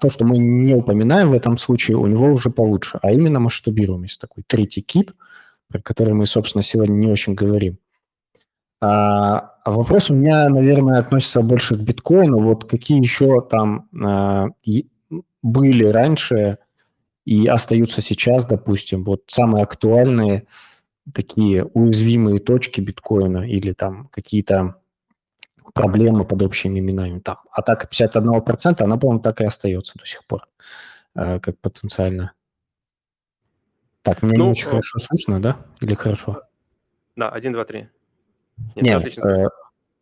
[0.00, 4.20] то, что мы не упоминаем в этом случае, у него уже получше, а именно масштабируемость,
[4.20, 5.12] такой третий кит,
[5.68, 7.78] про который мы, собственно, сегодня не очень говорим.
[8.80, 12.40] А, а вопрос у меня, наверное, относится больше к биткоину.
[12.40, 14.48] Вот какие еще там а,
[15.42, 16.58] были раньше
[17.24, 20.46] и остаются сейчас, допустим, вот самые актуальные
[21.14, 24.76] такие уязвимые точки биткоина или там какие-то
[25.72, 27.20] проблемы под общими именами.
[27.20, 30.46] Там атака 51%, она, по-моему, так и остается до сих пор,
[31.14, 32.32] э, как потенциально.
[34.02, 34.70] Так, меня ну, не очень э...
[34.70, 35.58] хорошо слышно, да?
[35.80, 36.42] Или хорошо?
[37.16, 37.78] Да, 1, 2, 3.
[37.80, 37.90] Нет,
[38.76, 39.48] Нет отлично э...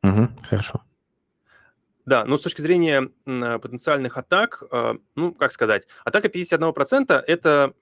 [0.03, 0.83] угу, хорошо.
[2.07, 7.75] Да, но с точки зрения потенциальных атак, э, ну, как сказать, атака 51%– это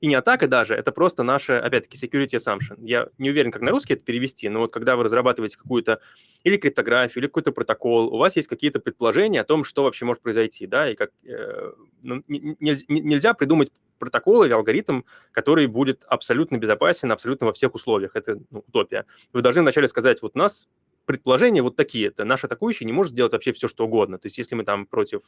[0.00, 2.76] и не атака даже, это просто наша, опять-таки, security assumption.
[2.78, 6.00] Я не уверен, как на русский это перевести, но вот когда вы разрабатываете какую-то
[6.44, 10.22] или криптографию, или какой-то протокол, у вас есть какие-то предположения о том, что вообще может
[10.22, 16.56] произойти, да, и как э, ну, нельзя, нельзя придумать протокол или алгоритм, который будет абсолютно
[16.56, 18.16] безопасен абсолютно во всех условиях.
[18.16, 19.04] Это ну, утопия.
[19.32, 20.68] Вы должны вначале сказать, вот у нас
[21.04, 22.24] предположения вот такие-то.
[22.24, 24.18] Наш атакующий не может делать вообще все, что угодно.
[24.18, 25.22] То есть если мы там против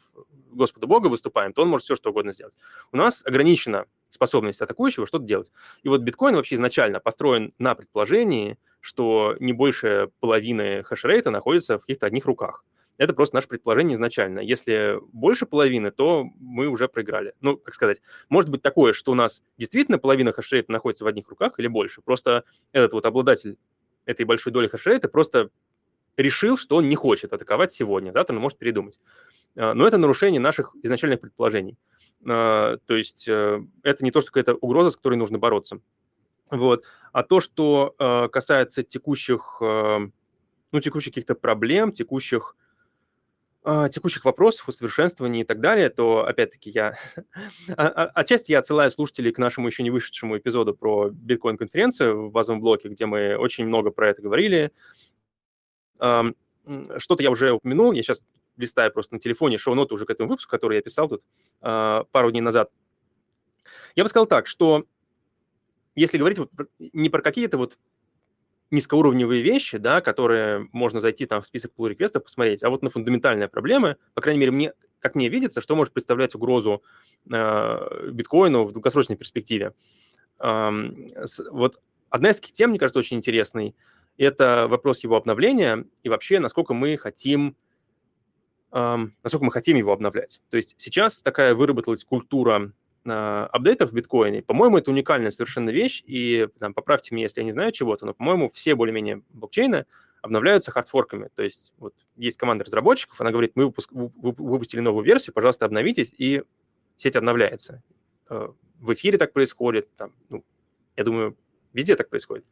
[0.53, 2.57] Господа Бога выступаем, то он может все, что угодно сделать.
[2.93, 5.51] У нас ограничена способность атакующего что-то делать.
[5.83, 11.81] И вот биткоин вообще изначально построен на предположении, что не больше половины хешрейта находится в
[11.83, 12.65] каких-то одних руках.
[12.99, 14.41] Это просто наше предположение изначально.
[14.41, 17.35] Если больше половины, то мы уже проиграли.
[17.41, 21.29] Ну, как сказать, может быть такое, что у нас действительно половина хешрейта находится в одних
[21.29, 22.03] руках или больше.
[22.03, 23.57] Просто этот вот обладатель
[24.05, 25.51] этой большой доли хешрейта просто
[26.17, 28.13] решил, что он не хочет атаковать сегодня.
[28.13, 29.01] Завтра он может передумать.
[29.57, 31.79] А, но это нарушение наших изначальных предположений.
[32.29, 35.81] А, то есть э, это не то, что какая-то угроза, с которой нужно бороться.
[36.51, 36.85] Вот.
[37.13, 39.99] А то, что э, касается текущих, э,
[40.73, 42.57] ну, текущих каких-то проблем, текущих,
[43.93, 46.97] текущих вопросов, усовершенствований и так далее, то, опять-таки, я...
[47.77, 52.61] А, отчасти я отсылаю слушателей к нашему еще не вышедшему эпизоду про биткоин-конференцию в базовом
[52.61, 54.73] блоке, где мы очень много про это говорили.
[55.97, 58.25] Что-то я уже упомянул, я сейчас
[58.63, 61.23] листаю просто на телефоне шоу-ноты уже к этому выпуску, который я писал тут
[61.61, 62.71] э, пару дней назад.
[63.95, 64.87] Я бы сказал так, что
[65.95, 67.79] если говорить вот не про какие-то вот
[68.71, 72.89] низкоуровневые вещи, да, которые можно зайти там в список pull реквестов посмотреть, а вот на
[72.89, 76.83] фундаментальные проблемы, по крайней мере, мне, как мне видится, что может представлять угрозу
[77.31, 79.75] э, биткоину в долгосрочной перспективе.
[80.41, 80.71] Э,
[81.23, 83.77] с, вот одна из таких тем, мне кажется, очень интересной,
[84.17, 87.57] это вопрос его обновления и вообще, насколько мы хотим
[88.73, 90.41] насколько мы хотим его обновлять.
[90.51, 92.73] То есть сейчас такая выработалась культура
[93.05, 94.43] а, апдейтов в биткоине.
[94.43, 98.15] По-моему, это уникальная совершенно вещь, и там, поправьте меня, если я не знаю чего-то, но,
[98.15, 99.87] по-моему, все более-менее блокчейны
[100.21, 101.29] обновляются хардфорками.
[101.35, 106.15] То есть вот есть команда разработчиков, она говорит, мы выпуск, выпустили новую версию, пожалуйста, обновитесь,
[106.17, 106.45] и
[106.97, 107.83] сеть обновляется.
[108.31, 110.45] Э, в эфире так происходит, там, ну,
[110.97, 111.37] я думаю,
[111.73, 112.45] везде так происходит.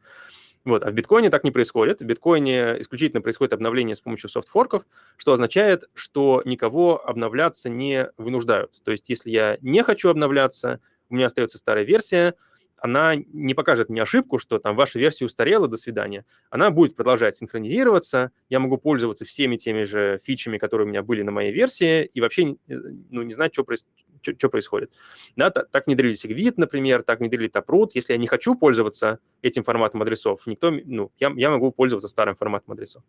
[0.63, 2.01] Вот, а в биткоине так не происходит.
[2.01, 4.83] В биткоине исключительно происходит обновление с помощью софтфорков,
[5.17, 8.79] что означает, что никого обновляться не вынуждают.
[8.83, 12.35] То есть если я не хочу обновляться, у меня остается старая версия,
[12.81, 16.25] она не покажет мне ошибку, что там ваша версия устарела, до свидания.
[16.49, 21.21] Она будет продолжать синхронизироваться, я могу пользоваться всеми теми же фичами, которые у меня были
[21.21, 23.85] на моей версии, и вообще ну, не знать, что, проис...
[24.23, 24.91] что, что происходит.
[25.35, 27.91] Да, так, так внедрили Segwit, например, так внедрили Taproot.
[27.93, 32.35] Если я не хочу пользоваться этим форматом адресов, никто, ну, я, я могу пользоваться старым
[32.35, 33.03] форматом адресов.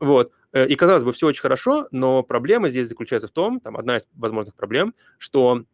[0.00, 0.32] Вот.
[0.52, 3.98] Э, и, казалось бы, все очень хорошо, но проблема здесь заключается в том, там одна
[3.98, 5.64] из возможных проблем, что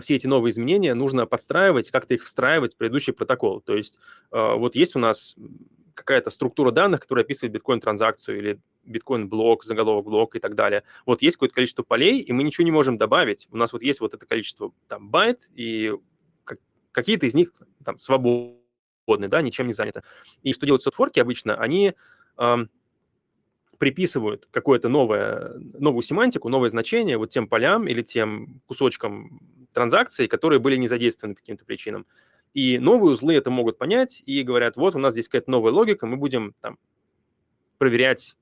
[0.00, 3.60] все эти новые изменения нужно подстраивать, как-то их встраивать в предыдущий протокол.
[3.60, 3.98] То есть
[4.32, 5.36] э, вот есть у нас
[5.94, 10.84] какая-то структура данных, которая описывает биткоин-транзакцию или биткоин-блок, заголовок-блок и так далее.
[11.06, 13.48] Вот есть какое-то количество полей, и мы ничего не можем добавить.
[13.50, 15.92] У нас вот есть вот это количество там байт, и
[16.92, 17.52] какие-то из них
[17.84, 20.02] там свободны, да, ничем не заняты.
[20.42, 21.56] И что делают софтворки обычно?
[21.56, 21.94] Они
[22.38, 22.70] эм,
[23.78, 29.40] приписывают какое-то новое, новую семантику, новое значение вот тем полям или тем кусочкам
[29.72, 32.06] транзакций, которые были не задействованы по каким-то причинам.
[32.54, 36.06] И новые узлы это могут понять и говорят, вот у нас здесь какая-то новая логика,
[36.06, 36.78] мы будем там
[37.78, 38.36] проверять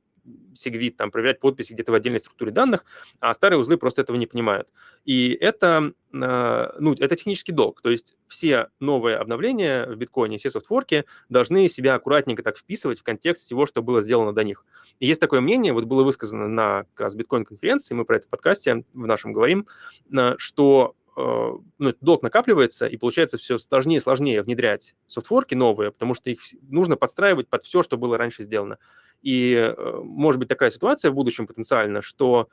[0.55, 2.85] сегвит, там, проверять подписи где-то в отдельной структуре данных,
[3.21, 4.73] а старые узлы просто этого не понимают.
[5.05, 7.83] И это, а, ну, это технический долг.
[7.83, 13.03] То есть все новые обновления в биткоине, все софтворки должны себя аккуратненько так вписывать в
[13.03, 14.65] контекст всего, что было сделано до них.
[14.99, 18.31] И есть такое мнение, вот было высказано на как раз биткоин-конференции, мы про это в
[18.31, 19.67] подкасте в нашем говорим,
[20.15, 25.91] а, что Э, ну, долг накапливается, и получается все сложнее и сложнее внедрять софтворки новые,
[25.91, 28.79] потому что их нужно подстраивать под все, что было раньше сделано.
[29.23, 32.49] И э, может быть такая ситуация в будущем потенциально, что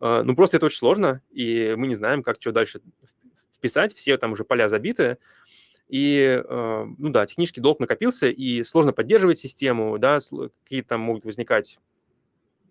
[0.00, 2.80] э, ну просто это очень сложно, и мы не знаем, как что дальше
[3.56, 5.18] вписать, все там уже поля забиты,
[5.88, 10.18] и, ну да, технический долг накопился, и сложно поддерживать систему, да,
[10.64, 11.78] какие-то там могут возникать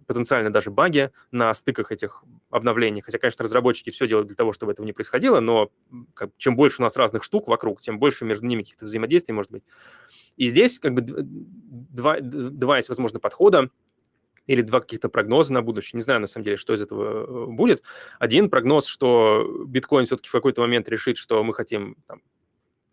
[0.05, 3.01] потенциально даже баги на стыках этих обновлений.
[3.01, 5.71] Хотя, конечно, разработчики все делают для того, чтобы этого не происходило, но
[6.13, 9.51] как, чем больше у нас разных штук вокруг, тем больше между ними каких-то взаимодействий может
[9.51, 9.63] быть.
[10.37, 13.69] И здесь как бы два, два есть, возможно, подхода
[14.47, 15.97] или два каких-то прогноза на будущее.
[15.97, 17.81] Не знаю, на самом деле, что из этого э, будет.
[18.19, 22.21] Один прогноз, что биткоин все-таки в какой-то момент решит, что мы хотим там,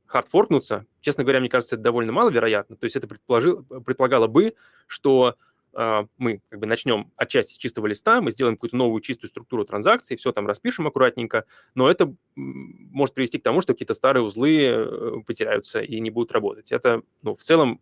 [0.06, 0.86] хардфоркнуться.
[1.00, 2.76] Честно говоря, мне кажется, это довольно маловероятно.
[2.76, 4.54] То есть это предположил, предполагало бы,
[4.86, 5.36] что
[5.74, 10.16] мы как бы начнем отчасти с чистого листа, мы сделаем какую-то новую чистую структуру транзакций,
[10.16, 15.12] все там распишем аккуратненько, но это может привести к тому, что какие-то старые узлы э,
[15.26, 16.72] потеряются и не будут работать.
[16.72, 17.80] Это ну, в целом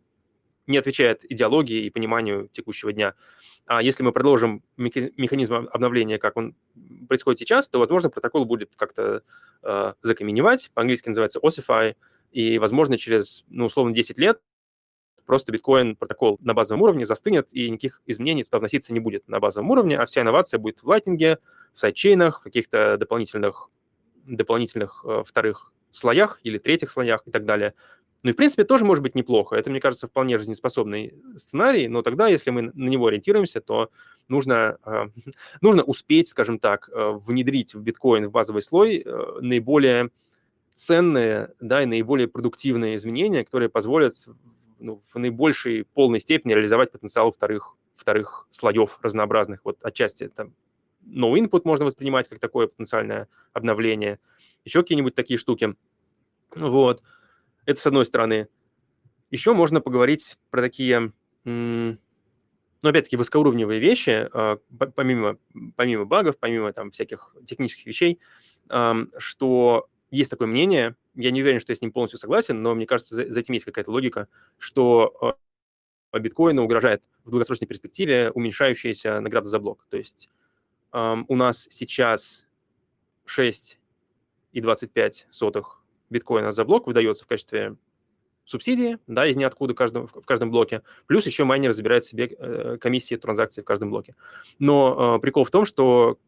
[0.67, 3.15] не отвечает идеологии и пониманию текущего дня.
[3.67, 6.55] А если мы продолжим механизм обновления, как он
[7.09, 9.23] происходит сейчас, то, возможно, протокол будет как-то
[9.63, 11.95] э, закаменевать, по-английски называется ossify,
[12.31, 14.41] и, возможно, через, ну, условно, 10 лет
[15.27, 19.41] просто биткоин протокол на базовом уровне застынет, и никаких изменений туда вноситься не будет на
[19.41, 21.39] базовом уровне, а вся инновация будет в лайтинге,
[21.75, 23.71] в сайдчейнах, в каких-то дополнительных,
[24.27, 27.75] дополнительных э, вторых слоях или третьих слоях и так далее.
[28.23, 29.57] Ну и, в принципе, тоже может быть неплохо.
[29.57, 33.91] Это, мне кажется, вполне жизнеспособный сценарий, но тогда, если мы на него ориентируемся, то
[34.29, 35.09] нужно, э,
[35.61, 40.11] нужно успеть, скажем так, э, внедрить в биткоин, в базовый слой э, наиболее
[40.75, 44.15] ценные да, и наиболее продуктивные изменения, которые позволят
[44.81, 49.61] ну, в наибольшей полной степени реализовать потенциал вторых, вторых слоев разнообразных.
[49.65, 50.55] Вот отчасти там
[51.07, 54.19] no input можно воспринимать как такое потенциальное обновление,
[54.65, 55.75] еще какие-нибудь такие штуки.
[56.55, 57.03] Вот.
[57.67, 58.49] Это с одной стороны.
[59.31, 61.13] Еще можно поговорить про такие,
[61.45, 61.97] ну,
[62.83, 64.59] опять-таки, высокоуровневые вещи, а,
[64.97, 65.39] помимо,
[65.77, 68.19] помимо багов, помимо там всяких технических вещей,
[69.19, 72.87] что есть такое мнение, я не уверен, что я с ним полностью согласен, но мне
[72.87, 74.29] кажется, за, за этим есть какая-то логика,
[74.59, 75.37] что
[76.13, 79.87] э, биткоину угрожает в долгосрочной перспективе уменьшающаяся награда за блок.
[79.89, 80.29] То есть
[80.93, 82.47] э, у нас сейчас
[83.27, 87.77] 6,25 сотых биткоина за блок выдается в качестве
[88.45, 93.15] субсидии, да, из ниоткуда каждом, в каждом блоке, плюс еще майнер забирает себе э, комиссии
[93.15, 94.17] транзакции в каждом блоке.
[94.59, 96.19] Но э, прикол в том, что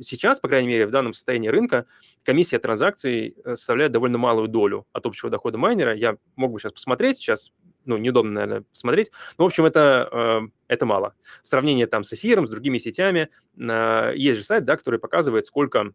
[0.00, 1.86] сейчас, по крайней мере, в данном состоянии рынка,
[2.22, 5.94] комиссия транзакций э, составляет довольно малую долю от общего дохода майнера.
[5.94, 7.52] Я мог бы сейчас посмотреть, сейчас
[7.84, 9.10] ну, неудобно, наверное, посмотреть.
[9.38, 11.14] Но, в общем, это, э, это мало.
[11.42, 15.46] В сравнении там с эфиром, с другими сетями, э, есть же сайт, да, который показывает,
[15.46, 15.92] сколько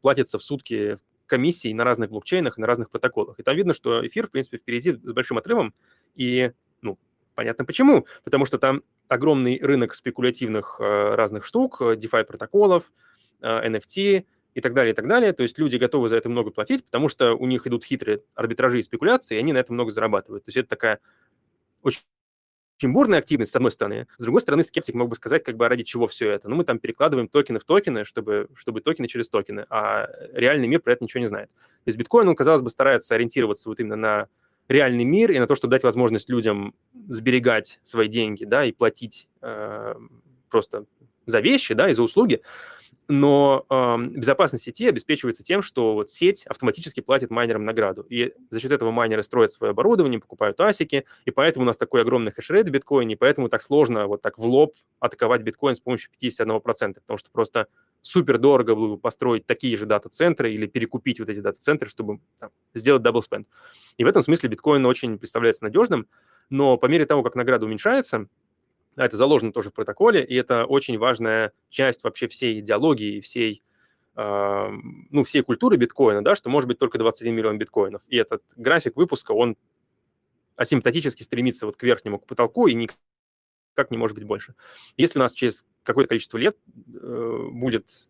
[0.00, 3.38] платится в сутки комиссий на разных блокчейнах на разных протоколах.
[3.38, 5.74] И там видно, что эфир, в принципе, впереди с большим отрывом,
[6.14, 6.52] и, ну,
[7.38, 8.04] понятно почему.
[8.24, 12.92] Потому что там огромный рынок спекулятивных э, разных штук, э, DeFi протоколов,
[13.40, 14.24] э, NFT,
[14.54, 15.32] и так далее, и так далее.
[15.32, 18.80] То есть люди готовы за это много платить, потому что у них идут хитрые арбитражи
[18.80, 20.46] и спекуляции, и они на этом много зарабатывают.
[20.46, 20.98] То есть это такая
[21.82, 22.02] очень
[22.76, 24.06] очень бурная активность, с одной стороны.
[24.18, 26.48] С другой стороны, скептик мог бы сказать, как бы, а ради чего все это.
[26.48, 30.80] Ну, мы там перекладываем токены в токены, чтобы, чтобы токены через токены, а реальный мир
[30.80, 31.50] про это ничего не знает.
[31.50, 34.28] То есть биткоин, он, казалось бы, старается ориентироваться вот именно на
[34.68, 36.74] реальный мир и на то, чтобы дать возможность людям
[37.08, 39.94] сберегать свои деньги, да, и платить э,
[40.50, 40.84] просто
[41.26, 42.42] за вещи, да, и за услуги
[43.08, 48.02] но э, безопасность сети обеспечивается тем, что вот сеть автоматически платит майнерам награду.
[48.02, 52.02] И за счет этого майнеры строят свое оборудование, покупают асики, и поэтому у нас такой
[52.02, 55.80] огромный хешрейт в биткоине, и поэтому так сложно вот так в лоб атаковать биткоин с
[55.80, 57.68] помощью 51%, потому что просто
[58.02, 62.50] супер дорого было бы построить такие же дата-центры или перекупить вот эти дата-центры, чтобы там,
[62.74, 63.46] сделать double spend.
[63.96, 66.06] И в этом смысле биткоин очень представляется надежным,
[66.50, 68.28] но по мере того, как награда уменьшается,
[68.96, 73.62] да, это заложено тоже в протоколе, и это очень важная часть вообще всей идеологии, всей,
[74.16, 74.68] э,
[75.10, 78.02] ну, всей культуры биткоина, да, что может быть только 21 миллион биткоинов.
[78.08, 79.56] И этот график выпуска, он
[80.56, 82.74] асимптотически стремится вот к верхнему, к потолку, и
[83.78, 84.54] никак не может быть больше.
[84.96, 86.56] Если у нас через какое-то количество лет
[86.92, 88.08] э, будет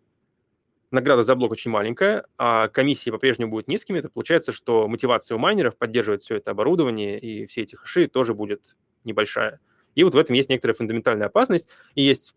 [0.90, 5.38] награда за блок очень маленькая, а комиссии по-прежнему будут низкими, то получается, что мотивация у
[5.38, 9.60] майнеров поддерживать все это оборудование и все эти хэши тоже будет небольшая.
[9.94, 11.68] И вот в этом есть некоторая фундаментальная опасность.
[11.94, 12.34] И есть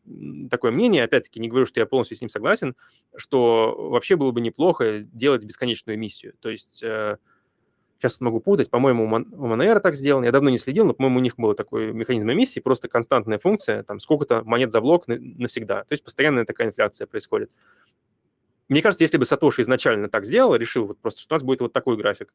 [0.49, 2.75] такое мнение, опять-таки, не говорю, что я полностью с ним согласен,
[3.15, 6.33] что вообще было бы неплохо делать бесконечную эмиссию.
[6.39, 7.17] То есть э,
[8.01, 11.21] сейчас могу путать, по-моему, у Monero так сделано, я давно не следил, но, по-моему, у
[11.21, 15.83] них был такой механизм эмиссии, просто константная функция, там, сколько-то монет за блок навсегда.
[15.83, 17.51] То есть постоянная такая инфляция происходит.
[18.69, 21.61] Мне кажется, если бы Сатоши изначально так сделал, решил вот просто, что у нас будет
[21.61, 22.33] вот такой график,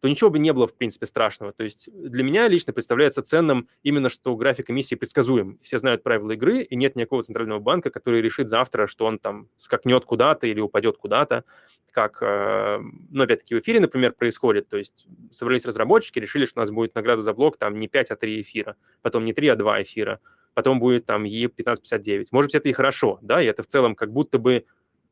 [0.00, 1.52] то ничего бы не было, в принципе, страшного.
[1.52, 5.58] То есть для меня лично представляется ценным именно, что график эмиссии предсказуем.
[5.62, 9.48] Все знают правила игры, и нет никакого центрального банка, который решит завтра, что он там
[9.56, 11.44] скакнет куда-то или упадет куда-то,
[11.92, 12.78] как, э,
[13.10, 14.68] ну, опять-таки, в эфире, например, происходит.
[14.68, 18.10] То есть собрались разработчики, решили, что у нас будет награда за блок там не 5,
[18.10, 20.20] а 3 эфира, потом не 3, а 2 эфира,
[20.52, 22.26] потом будет там E1559.
[22.32, 24.66] Может быть, это и хорошо, да, и это в целом как будто бы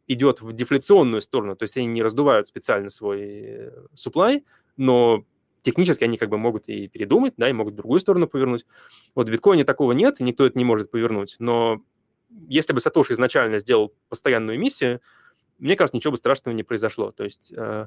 [0.06, 4.42] идет в дефляционную сторону, то есть они не раздувают специально свой э, supply,
[4.76, 5.24] но
[5.62, 8.66] технически они как бы могут и передумать, да, и могут в другую сторону повернуть.
[9.14, 11.82] Вот в биткоине такого нет, никто это не может повернуть, но
[12.48, 15.00] если бы Сатоши изначально сделал постоянную эмиссию,
[15.58, 17.12] мне кажется, ничего бы страшного не произошло.
[17.12, 17.86] То есть, э,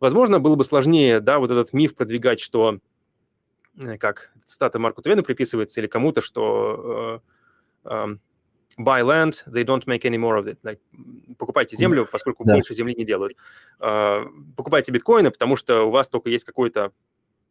[0.00, 2.78] возможно, было бы сложнее, да, вот этот миф продвигать, что,
[3.78, 7.22] э, как цитата Марку Твена приписывается, или кому-то, что
[7.84, 8.16] э, э,
[8.78, 10.58] buy land, they don't make any more of it.
[10.62, 10.78] Like,
[11.36, 12.54] покупайте землю, поскольку да.
[12.54, 13.36] больше земли не делают.
[13.80, 14.26] Uh,
[14.56, 16.92] покупайте биткоины, потому что у вас только есть какой-то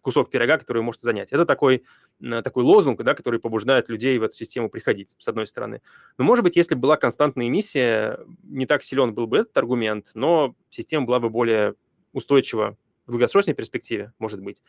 [0.01, 1.33] кусок пирога, который вы можете занять.
[1.33, 1.83] Это такой,
[2.21, 5.81] такой лозунг, да, который побуждает людей в эту систему приходить, с одной стороны.
[6.17, 10.55] Но, может быть, если была константная эмиссия, не так силен был бы этот аргумент, но
[10.69, 11.75] система была бы более
[12.13, 12.77] устойчива
[13.07, 14.61] в долгосрочной перспективе, может быть.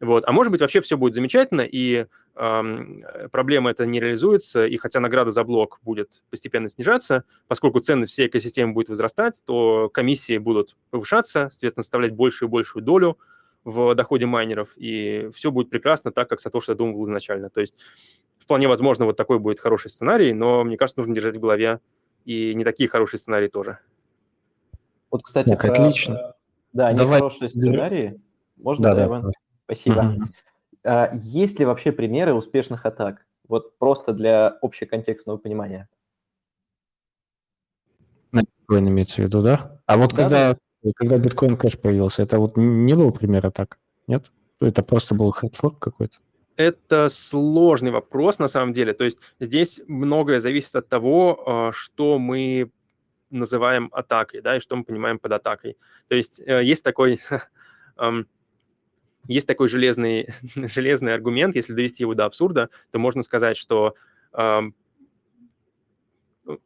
[0.00, 0.24] Вот.
[0.26, 5.00] А может быть, вообще все будет замечательно, и э, проблема эта не реализуется, и хотя
[5.00, 10.76] награда за блок будет постепенно снижаться, поскольку ценность всей экосистемы будет возрастать, то комиссии будут
[10.90, 13.16] повышаться, соответственно, составлять большую и большую долю
[13.62, 17.48] в доходе майнеров, и все будет прекрасно так, как Сатоши задумывал изначально.
[17.48, 17.74] То есть
[18.38, 21.80] вполне возможно, вот такой будет хороший сценарий, но мне кажется, нужно держать в голове
[22.24, 23.78] и не такие хорошие сценарии тоже.
[25.10, 26.34] Вот, кстати, так, про, отлично.
[26.74, 27.20] Да, Давай.
[27.20, 28.20] хорошие сценарии.
[28.56, 29.32] Можно, да, да, Иван?
[29.64, 30.02] Спасибо.
[30.02, 30.18] Mm-hmm.
[30.84, 33.24] А, есть ли вообще примеры успешных атак?
[33.48, 35.88] Вот просто для общеконтекстного понимания.
[38.32, 39.80] На биткоин имеется в виду, да?
[39.86, 40.90] А вот да, когда, да.
[40.96, 43.78] когда биткоин кэш появился, это вот не был пример атак?
[44.08, 44.32] Нет?
[44.60, 46.16] Это просто был хедфорк какой-то?
[46.56, 48.94] Это сложный вопрос на самом деле.
[48.94, 52.72] То есть здесь многое зависит от того, а, что мы
[53.30, 55.76] называем атакой, да, и что мы понимаем под атакой.
[56.08, 57.20] То есть э, есть такой
[59.26, 63.94] есть такой железный, железный аргумент, если довести его до абсурда, то можно сказать, что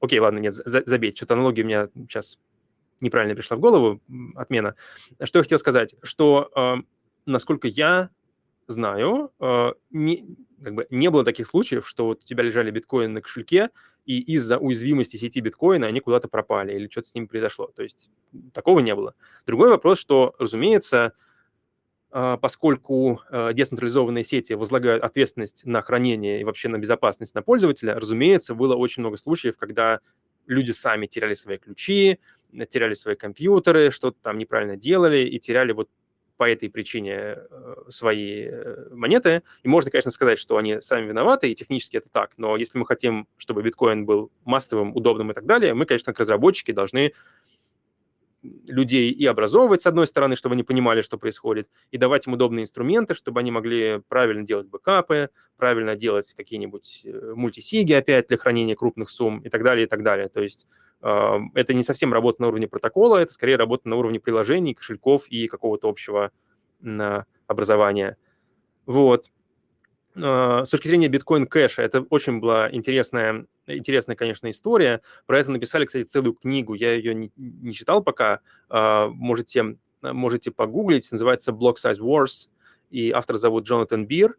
[0.01, 2.39] окей, ладно, нет, забейте, что-то аналогия у меня сейчас
[3.01, 4.01] неправильно пришла в голову,
[4.35, 4.75] отмена.
[5.23, 6.83] Что я хотел сказать, что,
[7.27, 8.11] насколько я
[8.69, 13.15] знаю, э, не, как бы не было таких случаев, что вот у тебя лежали биткоины
[13.15, 13.71] на кошельке,
[14.09, 17.71] и из-за уязвимости сети биткоина они куда-то пропали или что-то с ними произошло.
[17.77, 18.09] То есть
[18.55, 19.15] такого не было.
[19.47, 21.13] Другой вопрос, что, разумеется,
[22.11, 27.97] э, поскольку э, децентрализованные сети возлагают ответственность на хранение и вообще на безопасность на пользователя,
[27.97, 30.01] разумеется, было очень много случаев, когда
[30.47, 32.19] люди сами теряли свои ключи,
[32.71, 35.91] теряли свои компьютеры, что-то там неправильно делали и теряли вот
[36.39, 39.43] по этой причине э, свои э, монеты.
[39.65, 42.31] И можно, конечно, сказать, что они сами виноваты, и технически это так.
[42.39, 46.21] Но если мы хотим, чтобы биткоин был массовым, удобным и так далее, мы, конечно, как
[46.21, 47.13] разработчики должны
[48.43, 52.63] людей и образовывать, с одной стороны, чтобы они понимали, что происходит, и давать им удобные
[52.63, 58.77] инструменты, чтобы они могли правильно делать бэкапы, правильно делать какие-нибудь э, мультисиги опять для хранения
[58.77, 60.29] крупных сумм и так далее, и так далее.
[60.29, 60.69] То есть
[61.01, 65.47] это не совсем работа на уровне протокола, это скорее работа на уровне приложений, кошельков и
[65.47, 66.33] какого-то общего
[67.47, 68.17] образования.
[68.87, 69.31] Вот.
[70.15, 75.01] Э, с точки зрения биткоин кэша, это очень была интересная, интересная, конечно, история.
[75.27, 76.75] Про это написали, кстати, целую книгу.
[76.75, 78.41] Я ее не, читал пока.
[78.71, 81.11] Э, можете, можете погуглить.
[81.13, 82.49] Называется Block Size Wars.
[82.91, 84.39] И автор зовут Джонатан Бир.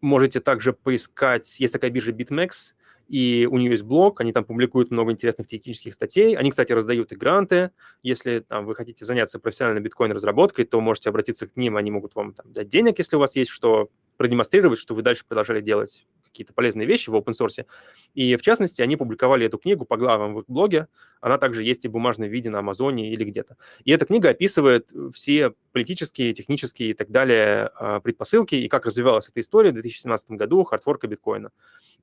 [0.00, 2.72] Можете также поискать, есть такая биржа BitMEX,
[3.08, 6.36] и у нее есть блог, они там публикуют много интересных технических статей.
[6.36, 7.70] Они, кстати, раздают и гранты.
[8.02, 12.34] Если там, вы хотите заняться профессиональной биткоин-разработкой, то можете обратиться к ним, они могут вам
[12.34, 13.88] там, дать денег, если у вас есть что
[14.18, 16.06] продемонстрировать, что вы дальше продолжали делать
[16.38, 17.66] какие-то полезные вещи в open source.
[18.14, 20.86] И, в частности, они публиковали эту книгу по главам в их блоге.
[21.20, 23.56] Она также есть и в бумажном виде на Амазоне или где-то.
[23.84, 29.28] И эта книга описывает все политические, технические и так далее а, предпосылки и как развивалась
[29.28, 31.50] эта история в 2017 году хардфорка биткоина.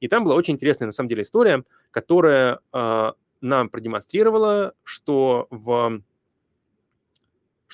[0.01, 6.01] И там была очень интересная, на самом деле, история, которая э, нам продемонстрировала, что в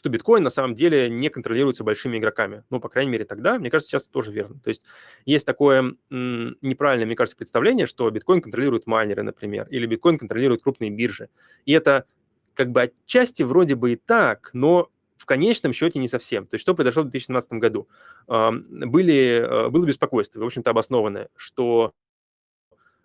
[0.02, 2.64] что биткоин на самом деле не контролируется большими игроками.
[2.72, 4.60] Ну, по крайней мере, тогда, мне кажется, сейчас тоже верно.
[4.60, 4.82] То есть
[5.26, 10.64] есть такое м, неправильное, мне кажется, представление, что биткоин контролирует майнеры, например, или биткоин контролирует
[10.64, 11.30] крупные биржи.
[11.66, 12.06] И это
[12.56, 16.47] как бы отчасти вроде бы и так, но в конечном счете не совсем.
[16.47, 17.88] То есть что произошло в 2017 году?
[18.28, 21.93] Были, было беспокойство, в общем-то, обоснованное, что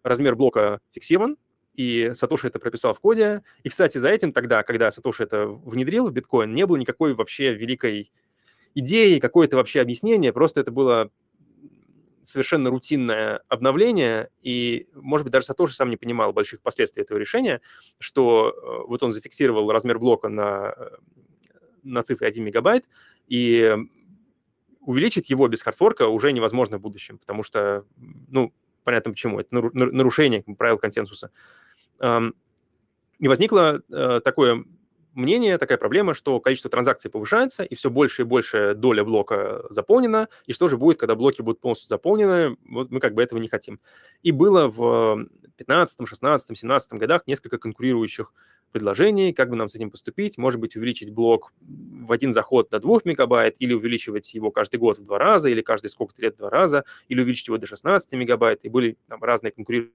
[0.03, 1.37] размер блока фиксирован,
[1.77, 3.43] и Сатоши это прописал в коде.
[3.63, 7.55] И, кстати, за этим тогда, когда Сатоши это внедрил в биткоин, не было никакой вообще
[7.55, 8.11] великой
[8.75, 11.11] идеи, какое-то вообще объяснение, просто это было
[12.23, 17.61] совершенно рутинное обновление, и, может быть, даже Сатоши сам не понимал больших последствий этого решения,
[17.99, 20.89] что э, вот он зафиксировал размер блока на, э,
[21.85, 22.89] на цифре 1 мегабайт,
[23.29, 23.77] и
[24.81, 27.85] увеличить его без хардфорка уже невозможно в будущем, потому что,
[28.29, 28.53] ну,
[28.85, 31.31] понятно почему, это нарушение правил консенсуса.
[32.01, 34.65] И возникло э, такое
[35.15, 40.29] мнение, такая проблема, что количество транзакций повышается, и все больше и больше доля блока заполнена,
[40.45, 43.49] и что же будет, когда блоки будут полностью заполнены, вот мы как бы этого не
[43.49, 43.81] хотим.
[44.23, 45.27] И было в
[45.57, 48.33] 15, 16, 17 годах несколько конкурирующих
[48.73, 52.79] предложений, как бы нам с этим поступить, может быть, увеличить блок в один заход до
[52.79, 56.39] 2 мегабайт, или увеличивать его каждый год в два раза, или каждый сколько-то лет в
[56.39, 59.95] два раза, или увеличить его до 16 мегабайт, и были там разные конкурирующие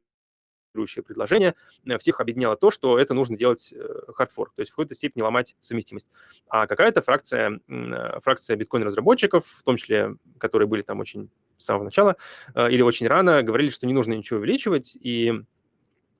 [0.73, 1.55] предложения,
[1.85, 3.73] э, всех объединяло то, что это нужно делать
[4.13, 6.07] хардфорк, то есть в какой-то степени ломать совместимость.
[6.47, 11.83] А какая-то фракция, э, фракция биткоин-разработчиков, в том числе, которые были там очень с самого
[11.83, 12.15] начала
[12.55, 15.41] э, или очень рано, говорили, что не нужно ничего увеличивать, и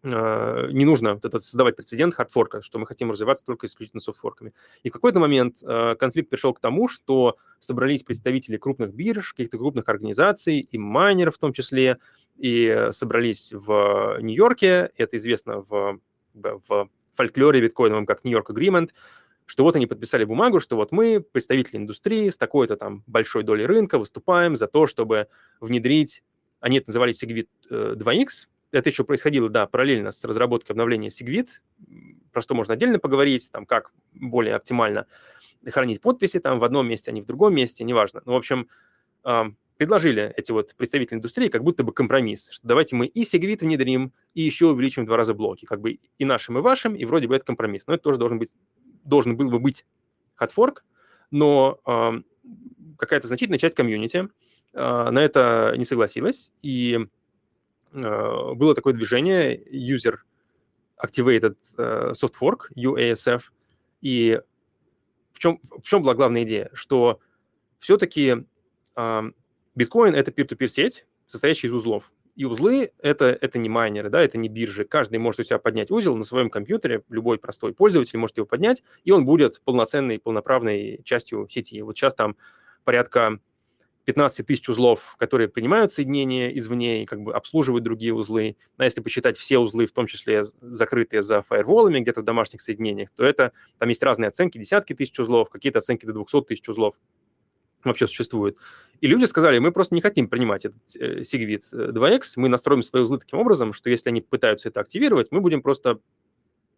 [0.03, 4.53] не нужно вот этот создавать прецедент хардфорка, что мы хотим развиваться только исключительно софтфорками.
[4.81, 9.59] И в какой-то момент а, конфликт пришел к тому, что собрались представители крупных бирж, каких-то
[9.59, 11.99] крупных организаций, и майнеров в том числе,
[12.37, 15.99] и собрались в Нью-Йорке, это известно в,
[16.33, 18.89] в фольклоре биткоиновом как Нью-Йорк Agreement,
[19.45, 23.65] что вот они подписали бумагу, что вот мы, представители индустрии, с такой-то там большой долей
[23.65, 25.27] рынка выступаем за то, чтобы
[25.59, 26.23] внедрить,
[26.59, 31.47] они это называли Segwit 2X, это еще происходило, да, параллельно с разработкой обновления Segwit,
[32.31, 35.05] про что можно отдельно поговорить, там, как более оптимально
[35.67, 38.21] хранить подписи там в одном месте, а не в другом месте, неважно.
[38.25, 38.67] Ну, в общем,
[39.77, 44.13] предложили эти вот представители индустрии как будто бы компромисс, что давайте мы и Segwit внедрим,
[44.33, 47.27] и еще увеличим в два раза блоки, как бы и нашим, и вашим, и вроде
[47.27, 47.87] бы это компромисс.
[47.87, 48.51] Но это тоже должен быть,
[49.03, 49.85] должен был бы быть
[50.35, 50.85] хардфорк,
[51.31, 51.79] но
[52.97, 54.29] какая-то значительная часть комьюнити
[54.73, 57.07] э, на это не согласилась, и
[57.93, 60.17] было такое движение User
[61.03, 63.43] Activated э, Soft Fork, UASF,
[64.01, 64.39] и
[65.33, 66.69] в чем, в чем была главная идея?
[66.73, 67.19] Что
[67.79, 68.45] все-таки
[69.75, 72.11] биткоин— это peer-to-peer сеть, состоящая из узлов.
[72.35, 74.85] И узлы это,— это не майнеры, да, это не биржи.
[74.85, 78.83] Каждый может у себя поднять узел на своем компьютере, любой простой пользователь может его поднять,
[79.03, 81.81] и он будет полноценной, полноправной частью сети.
[81.81, 82.37] Вот сейчас там
[82.83, 83.39] порядка
[84.05, 88.57] 15 тысяч узлов, которые принимают соединения извне и как бы обслуживают другие узлы.
[88.77, 93.09] А если посчитать все узлы, в том числе закрытые за фаерволами где-то в домашних соединениях,
[93.15, 96.95] то это, там есть разные оценки, десятки тысяч узлов, какие-то оценки до 200 тысяч узлов
[97.83, 98.57] вообще существуют.
[99.01, 102.83] И люди сказали, мы просто не хотим принимать этот э, Segwit 2X, э, мы настроим
[102.83, 105.99] свои узлы таким образом, что если они пытаются это активировать, мы будем просто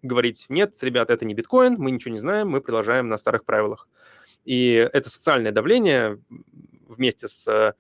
[0.01, 3.87] говорить, нет, ребята, это не биткоин, мы ничего не знаем, мы продолжаем на старых правилах.
[4.45, 6.19] И это социальное давление
[6.93, 7.75] вместе с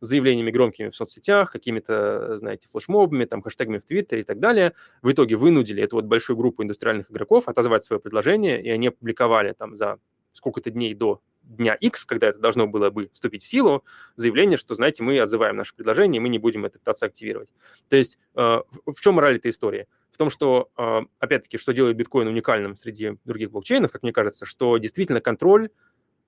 [0.00, 5.10] заявлениями громкими в соцсетях, какими-то, знаете, флешмобами, там, хэштегами в Твиттере и так далее, в
[5.10, 9.74] итоге вынудили эту вот большую группу индустриальных игроков отозвать свое предложение, и они опубликовали там
[9.74, 9.98] за
[10.32, 13.84] сколько-то дней до дня X, когда это должно было бы вступить в силу,
[14.16, 17.52] заявление, что, знаете, мы отзываем наше предложение, мы не будем это пытаться активировать.
[17.88, 19.86] То есть э, в чем мораль этой истории?
[20.12, 24.44] В том, что, э, опять-таки, что делает биткоин уникальным среди других блокчейнов, как мне кажется,
[24.44, 25.70] что действительно контроль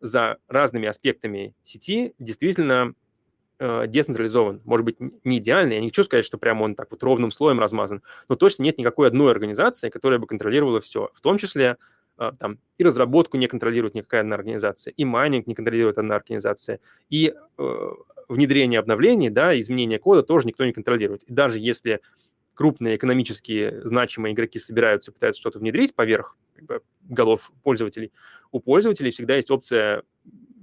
[0.00, 2.94] за разными аспектами сети действительно
[3.58, 4.60] э, децентрализован.
[4.64, 7.60] Может быть, не идеальный, я не хочу сказать, что прямо он так вот ровным слоем
[7.60, 11.76] размазан, но точно нет никакой одной организации, которая бы контролировала все, в том числе
[12.18, 16.80] э, там и разработку не контролирует никакая одна организация, и майнинг не контролирует одна организация,
[17.08, 17.90] и э,
[18.28, 21.24] внедрение обновлений, да, изменение кода тоже никто не контролирует.
[21.24, 22.00] И даже если
[22.54, 26.36] крупные экономически значимые игроки собираются, пытаются что-то внедрить поверх
[27.02, 28.12] голов пользователей,
[28.52, 30.02] у пользователей всегда есть опция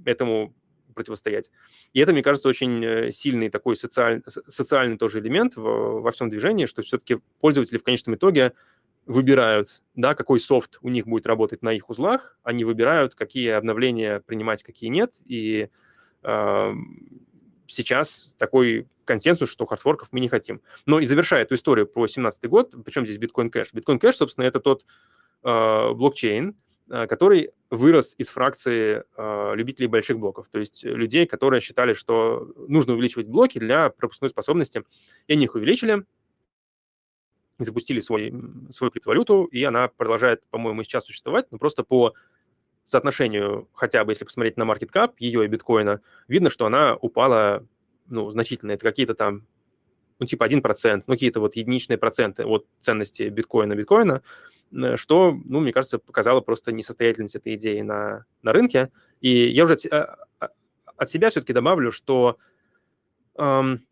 [0.04, 0.54] этому
[0.94, 1.50] противостоять.
[1.92, 5.62] И это, мне кажется, очень э, сильный такой социаль, социальный тоже элемент в,
[6.00, 8.52] во всем движении, что все-таки пользователи в конечном итоге
[9.06, 14.20] выбирают, да, какой софт у них будет работать на их узлах, они выбирают, какие обновления
[14.20, 15.68] принимать, какие нет, и
[16.24, 16.72] э,
[17.68, 20.60] сейчас такой консенсус, что хардфорков мы не хотим.
[20.84, 23.72] Но и завершая эту историю про 2017 год, причем здесь биткоин кэш.
[23.72, 24.84] Биткоин кэш, собственно, это тот
[25.44, 26.56] э, блокчейн,
[26.88, 32.94] который вырос из фракции э, любителей больших блоков, то есть людей, которые считали, что нужно
[32.94, 34.84] увеличивать блоки для пропускной способности,
[35.26, 36.04] и они их увеличили,
[37.58, 38.32] запустили свой,
[38.70, 42.14] свою криптовалюту, и она продолжает, по-моему, сейчас существовать, но просто по
[42.84, 47.66] соотношению, хотя бы если посмотреть на market cap ее и биткоина, видно, что она упала
[48.06, 48.72] ну, значительно.
[48.72, 49.46] Это какие-то там,
[50.18, 54.22] ну, типа 1%, ну, какие-то вот единичные проценты от ценности биткоина биткоина, Э,
[54.96, 58.90] что, ну, мне кажется, показало просто несостоятельность этой идеи на, на рынке.
[59.20, 60.48] И я уже от, а, а,
[60.96, 62.38] от себя все-таки добавлю, что
[63.36, 63.86] эм,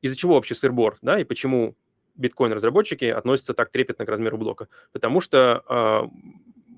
[0.00, 1.76] из-за чего вообще сырбор, да, и почему
[2.16, 4.68] биткоин-разработчики относятся так трепетно к размеру блока?
[4.92, 6.02] Потому что э,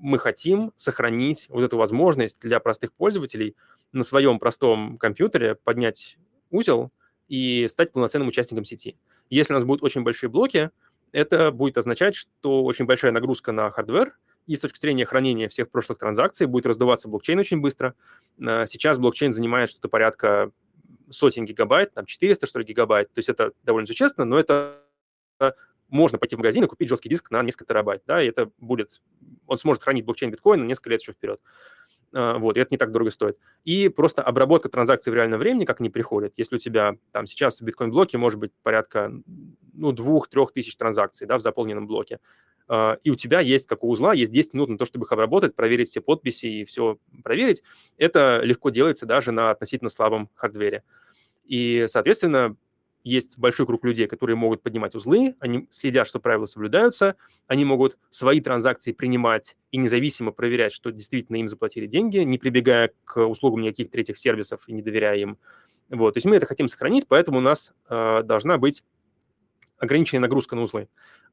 [0.01, 3.55] мы хотим сохранить вот эту возможность для простых пользователей
[3.91, 6.17] на своем простом компьютере поднять
[6.49, 6.91] узел
[7.27, 8.97] и стать полноценным участником сети.
[9.29, 10.71] Если у нас будут очень большие блоки,
[11.11, 15.69] это будет означать, что очень большая нагрузка на hardware, и с точки зрения хранения всех
[15.69, 17.93] прошлых транзакций будет раздуваться блокчейн очень быстро.
[18.39, 20.51] Э, сейчас блокчейн занимает что-то порядка
[21.09, 23.11] сотен гигабайт, там 400, что ли, гигабайт.
[23.13, 24.83] То есть это довольно существенно, но это
[25.89, 29.01] можно пойти в магазин и купить жесткий диск на несколько терабайт, да, и это будет,
[29.47, 31.41] он сможет хранить блокчейн биткоина несколько лет еще вперед.
[32.13, 33.37] А, вот, и это не так дорого стоит.
[33.65, 37.61] И просто обработка транзакций в реальном времени, как они приходят, если у тебя там сейчас
[37.61, 39.11] в биткоин-блоке может быть порядка,
[39.73, 42.19] ну, двух-трех тысяч транзакций, да, в заполненном блоке,
[42.67, 45.11] а, и у тебя есть, как у узла, есть 10 минут на то, чтобы их
[45.11, 47.63] обработать, проверить все подписи и все проверить,
[47.97, 50.83] это легко делается даже на относительно слабом хардвере.
[51.45, 52.55] И, соответственно,
[53.03, 57.15] есть большой круг людей, которые могут поднимать узлы, они следят, что правила соблюдаются,
[57.47, 62.91] они могут свои транзакции принимать и независимо проверять, что действительно им заплатили деньги, не прибегая
[63.05, 65.37] к услугам никаких третьих сервисов и не доверяя им.
[65.89, 68.83] Вот, то есть мы это хотим сохранить, поэтому у нас э, должна быть
[69.77, 70.89] ограниченная нагрузка на узлы.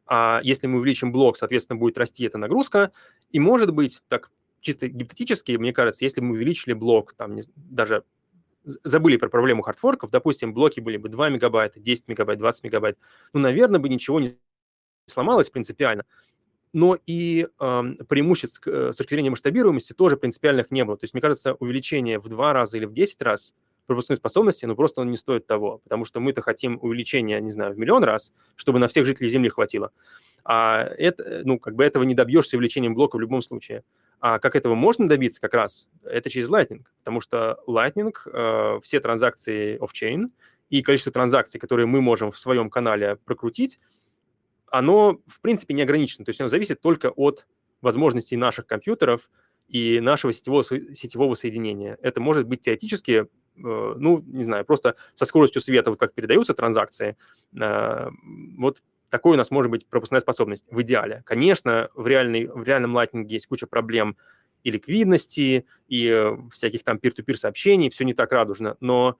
[0.06, 2.92] А если мы увеличим блок, соответственно, будет расти эта нагрузка,
[3.30, 8.04] и может быть, так чисто гипотетически, мне кажется, если мы увеличили блок, там, не, даже
[8.66, 12.98] забыли про проблему хардфорков, допустим, блоки были бы 2 мегабайта, 10 мегабайт, 20 мегабайт,
[13.32, 14.36] ну, наверное, бы ничего не
[15.06, 16.04] сломалось принципиально.
[16.72, 20.96] Но и э, преимуществ э, с точки зрения масштабируемости тоже принципиальных не было.
[20.96, 23.54] То есть, мне кажется, увеличение в два раза или в 10 раз
[23.86, 27.72] пропускной способности, ну, просто он не стоит того, потому что мы-то хотим увеличения, не знаю,
[27.72, 29.92] в миллион раз, чтобы на всех жителей Земли хватило.
[30.44, 33.84] А это, ну, как бы этого не добьешься увеличением блока в любом случае.
[34.20, 35.88] А как этого можно добиться как раз?
[36.02, 40.30] Это через Lightning, потому что Lightning, э, все транзакции off-chain
[40.70, 43.78] и количество транзакций, которые мы можем в своем канале прокрутить,
[44.68, 46.24] оно, в принципе, не ограничено.
[46.24, 47.46] То есть оно зависит только от
[47.82, 49.30] возможностей наших компьютеров
[49.68, 51.98] и нашего сетевого, сетевого соединения.
[52.02, 56.54] Это может быть теоретически, э, ну, не знаю, просто со скоростью света, вот как передаются
[56.54, 57.16] транзакции,
[57.60, 58.10] э,
[58.56, 61.22] вот такой у нас может быть пропускная способность в идеале.
[61.24, 64.16] Конечно, в, реальной, в реальном Lightning есть куча проблем
[64.62, 69.16] и ликвидности, и э, всяких там peer-to-peer сообщений, все не так радужно, но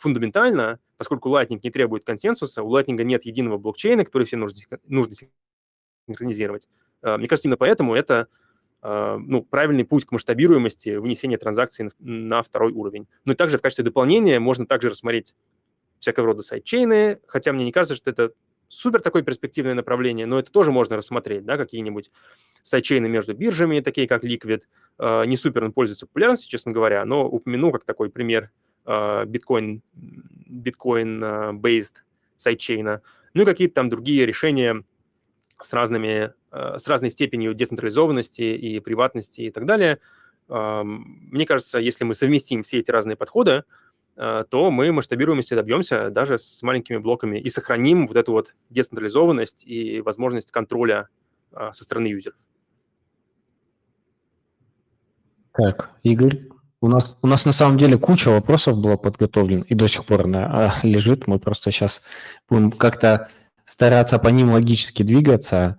[0.00, 5.14] фундаментально, поскольку Lightning не требует консенсуса, у Lightning нет единого блокчейна, который все нужно, нужно
[6.06, 6.68] синхронизировать.
[7.02, 8.28] Э, мне кажется, именно поэтому это
[8.82, 13.06] э, ну, правильный путь к масштабируемости вынесения транзакций на второй уровень.
[13.24, 15.34] Ну и также в качестве дополнения можно также рассмотреть
[15.98, 18.32] всякого рода сайдчейны, хотя мне не кажется, что это
[18.68, 22.10] супер такое перспективное направление, но это тоже можно рассмотреть, да, какие-нибудь
[22.62, 24.62] сайдчейны между биржами, такие как Liquid.
[24.98, 28.50] Э, не супер он пользуется популярностью, честно говоря, но упомяну как такой пример
[28.86, 29.82] биткоин,
[30.48, 31.94] биткоин-based
[32.36, 33.02] сайдчейна,
[33.34, 34.84] ну и какие-то там другие решения
[35.60, 39.98] с, разными, с разной степенью децентрализованности и приватности и так далее.
[40.48, 43.64] Мне кажется, если мы совместим все эти разные подходы,
[44.16, 50.00] то мы масштабируемости добьемся даже с маленькими блоками и сохраним вот эту вот децентрализованность и
[50.00, 51.08] возможность контроля
[51.52, 52.38] со стороны юзеров.
[55.52, 56.48] Так, Игорь,
[56.80, 60.22] у нас, у нас на самом деле куча вопросов было подготовлен и до сих пор
[60.22, 61.26] она лежит.
[61.26, 62.02] Мы просто сейчас
[62.48, 63.28] будем как-то
[63.64, 65.76] стараться по ним логически двигаться.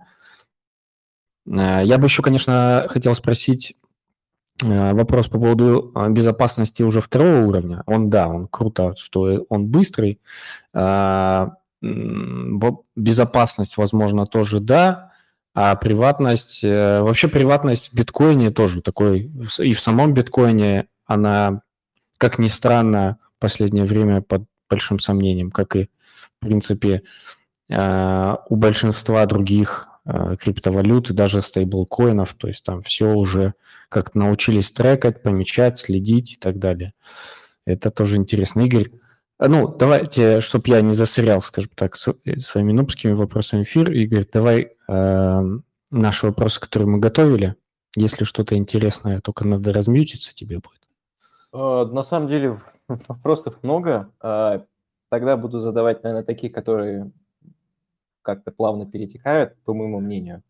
[1.46, 3.77] Э, я бы еще, конечно, хотел спросить э,
[4.60, 7.82] вопрос по поводу э, безопасности уже второго уровня.
[7.86, 10.20] Он, да, он круто, что он быстрый.
[12.96, 15.08] Безопасность, возможно, тоже да.
[15.60, 21.62] А приватность, э, вообще приватность в биткоине тоже такой, и в самом биткоине она,
[22.16, 25.88] как ни странно, в последнее время под большим сомнением, как и,
[26.36, 27.02] в принципе,
[27.68, 33.54] э, у большинства других э, криптовалют и даже стейблкоинов, то есть там все уже
[33.88, 36.94] как-то научились трекать, помечать, следить и так далее.
[37.64, 38.60] Это тоже интересно.
[38.60, 38.90] Игорь,
[39.40, 45.42] ну, давайте, чтобы я не засорял, скажем так, своими нубскими вопросами эфир, Игорь, давай э,
[45.90, 47.54] наши вопросы, которые мы готовили.
[47.94, 50.80] Если что-то интересное, только надо размьютиться тебе будет.
[51.52, 54.10] Э, на самом деле вопросов много.
[54.20, 54.60] Э,
[55.08, 57.12] тогда буду задавать, наверное, такие, которые
[58.22, 60.42] как-то плавно перетекают, по моему мнению.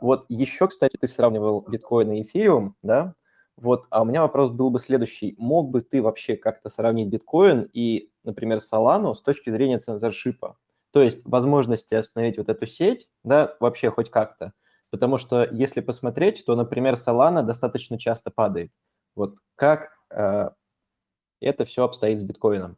[0.00, 3.14] Вот еще, кстати, ты сравнивал биткоин и эфириум, да?
[3.56, 5.34] Вот, а у меня вопрос был бы следующий.
[5.38, 10.58] Мог бы ты вообще как-то сравнить биткоин и, например, Solana с точки зрения цензоршипа?
[10.92, 14.52] То есть возможности остановить вот эту сеть, да, вообще хоть как-то.
[14.90, 18.72] Потому что если посмотреть, то, например, Solana достаточно часто падает.
[19.14, 20.50] Вот как э,
[21.40, 22.76] это все обстоит с биткоином?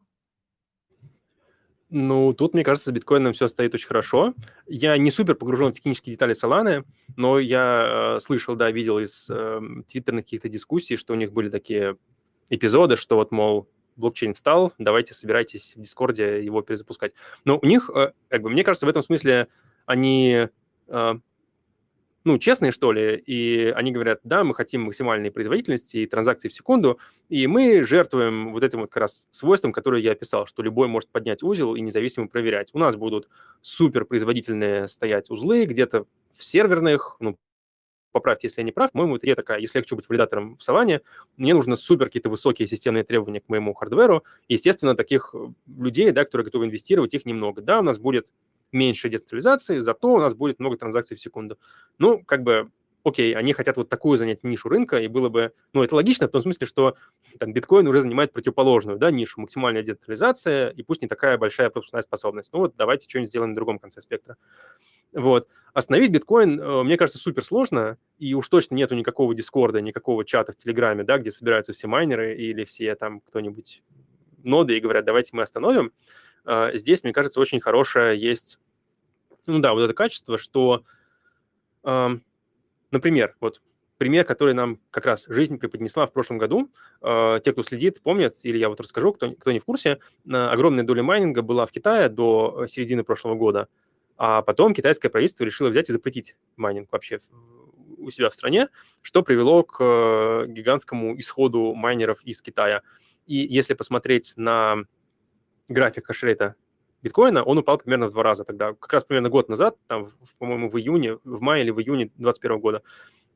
[1.90, 4.34] Ну, тут, мне кажется, с биткоином все стоит очень хорошо.
[4.66, 6.84] Я не супер погружен в технические детали Solana,
[7.16, 9.60] но я э, слышал, да, видел из э,
[9.90, 11.96] твиттерных каких-то дискуссий, что у них были такие
[12.50, 17.12] эпизоды, что вот, мол, блокчейн встал, давайте собирайтесь в Дискорде его перезапускать.
[17.44, 19.48] Но у них, э, как бы, мне кажется, в этом смысле
[19.86, 20.48] они,
[20.88, 21.14] э,
[22.24, 26.54] ну, честные, что ли, и они говорят, да, мы хотим максимальной производительности и транзакций в
[26.54, 26.98] секунду,
[27.28, 31.10] и мы жертвуем вот этим вот как раз свойством, которое я описал, что любой может
[31.10, 32.70] поднять узел и независимо проверять.
[32.72, 33.28] У нас будут
[33.62, 36.06] супер производительные стоять узлы где-то
[36.36, 37.38] в серверных, ну,
[38.12, 40.60] поправьте, если я не прав, по-моему, это я такая, если я хочу быть валидатором в
[40.60, 41.00] Solana,
[41.36, 44.24] мне нужны супер какие-то высокие системные требования к моему хардверу.
[44.48, 47.62] Естественно, таких э, людей, да, которые готовы инвестировать, их немного.
[47.62, 48.32] Да, у нас будет
[48.72, 51.58] меньше децентрализации, зато у нас будет много транзакций в секунду.
[51.98, 52.70] Ну, как бы,
[53.04, 56.30] окей, они хотят вот такую занять нишу рынка, и было бы, ну, это логично в
[56.30, 56.96] том смысле, что
[57.38, 62.02] там биткоин уже занимает противоположную, да, нишу, максимальная децентрализация, и пусть не такая большая пропускная
[62.02, 62.52] способность.
[62.52, 64.36] Ну вот давайте что-нибудь сделаем на другом конце спектра.
[65.12, 65.48] Вот.
[65.72, 70.52] Остановить биткоин, э, мне кажется, супер сложно, и уж точно нету никакого дискорда, никакого чата
[70.52, 73.82] в Телеграме, да, где собираются все майнеры или все там кто-нибудь
[74.44, 75.92] ноды и говорят, давайте мы остановим.
[76.74, 78.58] Здесь, мне кажется, очень хорошее есть,
[79.46, 80.82] ну да, вот это качество, что,
[82.90, 83.60] например, вот
[83.98, 86.70] пример, который нам как раз жизнь преподнесла в прошлом году.
[87.02, 90.84] А, те, кто следит, помнят, или я вот расскажу, кто, кто не в курсе, огромная
[90.84, 93.68] доля майнинга была в Китае до середины прошлого года–
[94.18, 97.20] а потом китайское правительство решило взять и запретить майнинг вообще
[97.98, 98.68] у себя в стране,
[99.00, 102.82] что привело к э, гигантскому исходу майнеров из Китая.
[103.26, 104.84] И если посмотреть на
[105.68, 106.54] график хешрейта
[107.02, 108.74] биткоина, он упал примерно в два раза тогда.
[108.74, 112.58] Как раз примерно год назад, там, по-моему, в июне, в мае или в июне 2021
[112.58, 112.82] года,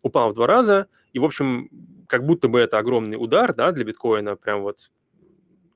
[0.02, 0.88] упал в два раза.
[1.12, 1.68] И, в общем,
[2.08, 4.36] как будто бы это огромный удар, да, для биткоина.
[4.36, 4.90] Прям вот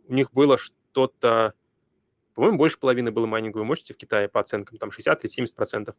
[0.08, 1.54] у них было что-то
[2.36, 5.96] по-моему, больше половины было майнинговой мощности в Китае по оценкам, там 60 или 70 процентов.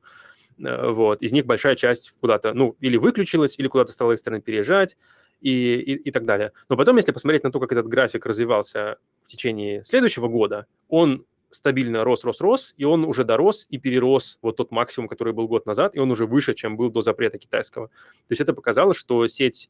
[0.60, 1.24] Э, вот.
[1.24, 4.98] Из них большая часть куда-то, ну, или выключилась, или куда-то стала экстренно переезжать
[5.42, 6.54] и, и, и так далее.
[6.70, 11.26] Но потом, если посмотреть на то, как этот график развивался в течение следующего года, он
[11.50, 15.48] стабильно рос, рос, рос, и он уже дорос и перерос вот тот максимум, который был
[15.48, 17.88] год назад, и он уже выше, чем был до запрета китайского.
[17.88, 19.70] То есть это показало, что сеть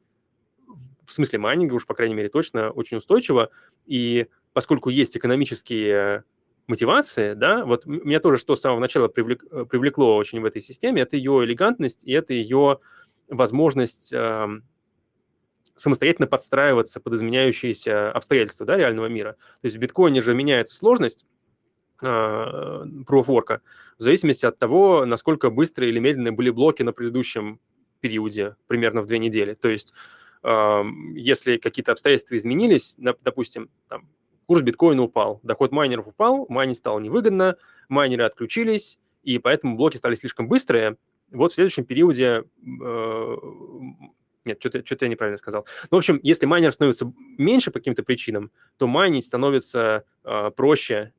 [1.06, 3.50] в смысле майнинга, уж по крайней мере точно, очень устойчива,
[3.86, 6.24] и поскольку есть экономические
[6.68, 10.62] мотивации, да, вот меня тоже что с самого начала привлек, э, привлекло очень в этой
[10.62, 12.80] системе, это ее элегантность и это ее
[13.30, 14.48] возможность э,
[15.78, 19.34] самостоятельно подстраиваться под изменяющиеся обстоятельства да, реального мира.
[19.62, 21.26] То есть в биткоине же меняется сложность
[22.02, 23.62] э, proof work
[23.98, 27.60] в зависимости от того, насколько быстрые или медленные были блоки на предыдущем
[28.02, 29.54] периоде, примерно в две недели.
[29.54, 29.94] То есть
[30.44, 34.08] если какие-то обстоятельства изменились, допустим, там,
[34.46, 37.58] курс биткоина упал, доход майнеров упал, майнить стало невыгодно,
[37.90, 40.98] майнеры отключились, и поэтому блоки стали слишком быстрые.
[41.32, 42.44] Вот в следующем периоде
[42.84, 43.38] э,
[44.46, 45.68] нет, что-то, что я неправильно сказал.
[45.92, 51.14] Ну, в общем, если майнер становится меньше по каким-то причинам, то майнить становится э, проще.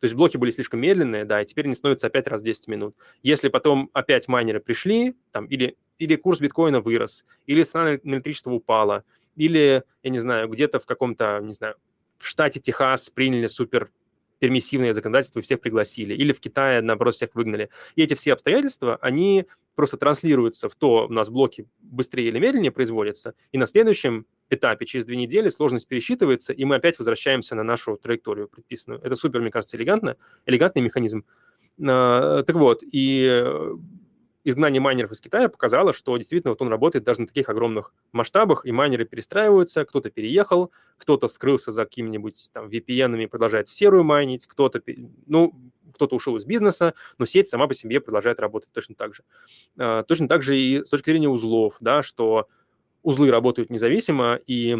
[0.00, 2.68] То есть блоки были слишком медленные, да, и теперь они становятся опять раз в 10
[2.68, 2.96] минут.
[3.22, 8.52] Если потом опять майнеры пришли, там, или, или курс биткоина вырос, или цена на электричество
[8.52, 9.04] упала,
[9.34, 11.76] или, я не знаю, где-то в каком-то, не знаю,
[12.18, 13.90] в штате Техас приняли супер
[14.38, 17.70] пермиссивное законодательство, всех пригласили, или в Китае, наоборот, всех выгнали.
[17.96, 19.46] И эти все обстоятельства, они
[19.78, 24.86] просто транслируются в то, у нас блоки быстрее или медленнее производятся, и на следующем этапе,
[24.86, 29.00] через две недели, сложность пересчитывается, и мы опять возвращаемся на нашу траекторию предписанную.
[29.04, 30.16] Это супер, мне кажется, элегантно,
[30.46, 31.24] элегантный механизм.
[31.80, 33.46] А, так вот, и
[34.42, 38.66] изгнание майнеров из Китая показало, что действительно вот он работает даже на таких огромных масштабах,
[38.66, 44.02] и майнеры перестраиваются, кто-то переехал, кто-то скрылся за какими-нибудь там VPN-ами и продолжает в серую
[44.02, 44.82] майнить, кто-то,
[45.26, 45.54] ну,
[45.98, 49.24] кто-то ушел из бизнеса, но сеть сама по себе продолжает работать точно так же.
[49.76, 52.46] А, точно так же и с точки зрения узлов, да, что
[53.02, 54.76] узлы работают независимо и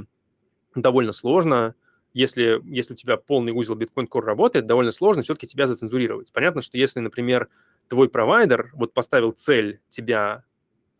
[0.74, 1.74] довольно сложно,
[2.14, 6.32] если, если у тебя полный узел Bitcoin Core работает, довольно сложно все-таки тебя зацензурировать.
[6.32, 7.48] Понятно, что если, например,
[7.88, 10.44] твой провайдер вот поставил цель тебя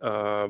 [0.00, 0.48] э,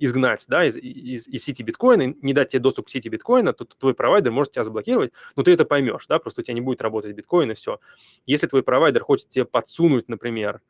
[0.00, 3.64] изгнать да, из, из, из сети биткоина, не дать тебе доступ к сети биткоина, то,
[3.64, 6.80] твой провайдер может тебя заблокировать, но ты это поймешь, да, просто у тебя не будет
[6.80, 7.78] работать биткоин и все.
[8.26, 10.62] Если твой провайдер хочет тебе подсунуть, например,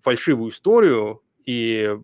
[0.00, 1.96] фальшивую историю и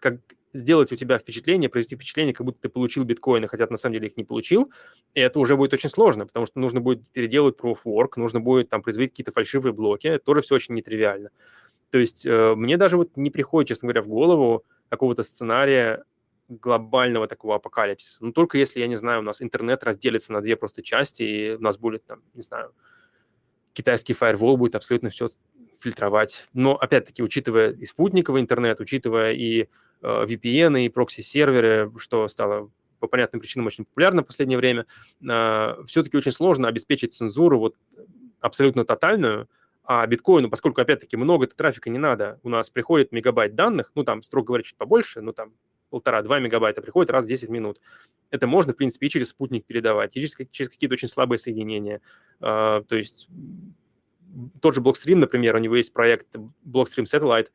[0.00, 0.18] как,
[0.52, 4.08] сделать у тебя впечатление, произвести впечатление, как будто ты получил биткоины, хотя на самом деле
[4.08, 4.72] их не получил,
[5.14, 8.40] и это уже будет очень сложно, потому что нужно будет переделать proof of work, нужно
[8.40, 11.30] будет там производить какие-то фальшивые блоки, это тоже все очень нетривиально.
[11.90, 16.04] То есть э, мне даже вот не приходит, честно говоря, в голову какого-то сценария
[16.48, 18.24] глобального такого апокалипсиса.
[18.24, 21.54] Но только если, я не знаю, у нас интернет разделится на две просто части, и
[21.54, 22.72] у нас будет там, не знаю,
[23.72, 25.30] китайский фаервол будет абсолютно все
[25.80, 26.46] фильтровать.
[26.52, 29.68] Но, опять-таки, учитывая и спутниковый интернет, учитывая и
[30.04, 32.70] Э, VPN и прокси-серверы, что стало
[33.00, 34.84] по понятным причинам очень популярно в последнее время,
[35.22, 37.76] э, все-таки очень сложно обеспечить цензуру вот
[38.40, 39.48] абсолютно тотальную,
[39.84, 44.22] а биткоину, поскольку, опять-таки, много трафика не надо, у нас приходит мегабайт данных, ну, там,
[44.22, 45.52] строго говоря, чуть побольше, ну, там,
[45.90, 47.80] полтора-два мегабайта приходит раз в 10 минут.
[48.30, 52.00] Это можно, в принципе, и через спутник передавать, и через, через какие-то очень слабые соединения.
[52.40, 53.28] Uh, то есть
[54.60, 56.34] тот же Blockstream, например, у него есть проект
[56.66, 57.48] Blockstream Satellite,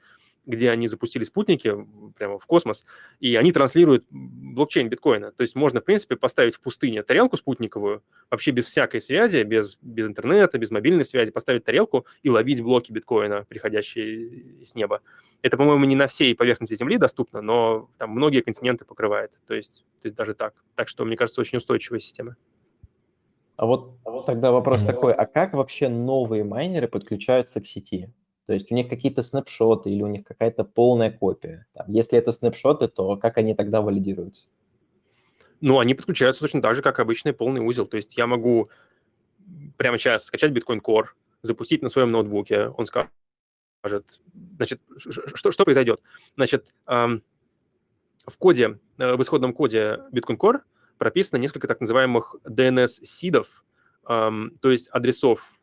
[0.45, 1.75] где они запустили спутники
[2.17, 2.85] прямо в космос,
[3.19, 5.31] и они транслируют блокчейн биткоина.
[5.31, 9.77] То есть можно, в принципе, поставить в пустыне тарелку спутниковую, вообще без всякой связи, без,
[9.81, 15.01] без интернета, без мобильной связи, поставить тарелку и ловить блоки биткоина, приходящие с неба.
[15.41, 19.33] Это, по-моему, не на всей поверхности Земли доступно, но там многие континенты покрывает.
[19.47, 20.53] То есть, то есть даже так.
[20.75, 22.35] Так что, мне кажется, очень устойчивая система.
[23.55, 24.85] А вот, а вот тогда вопрос mm-hmm.
[24.85, 28.09] такой, а как вообще новые майнеры подключаются к сети?
[28.49, 31.67] То есть у них какие-то снапшоты или у них какая-то полная копия.
[31.85, 34.47] Если это снапшоты, то как они тогда валидируются?
[35.61, 37.85] Ну, они подключаются точно так же, как обычный полный узел.
[37.85, 38.71] То есть я могу
[39.77, 41.09] прямо сейчас скачать Bitcoin Core,
[41.43, 42.69] запустить на своем ноутбуке.
[42.69, 43.11] Он скажет,
[44.55, 46.01] значит, что, что произойдет?
[46.35, 47.21] Значит, в
[48.39, 50.61] коде, э, в исходном коде Bitcoin Core
[50.97, 53.63] прописано несколько так называемых DNS-сидов,
[54.07, 55.53] то есть адресов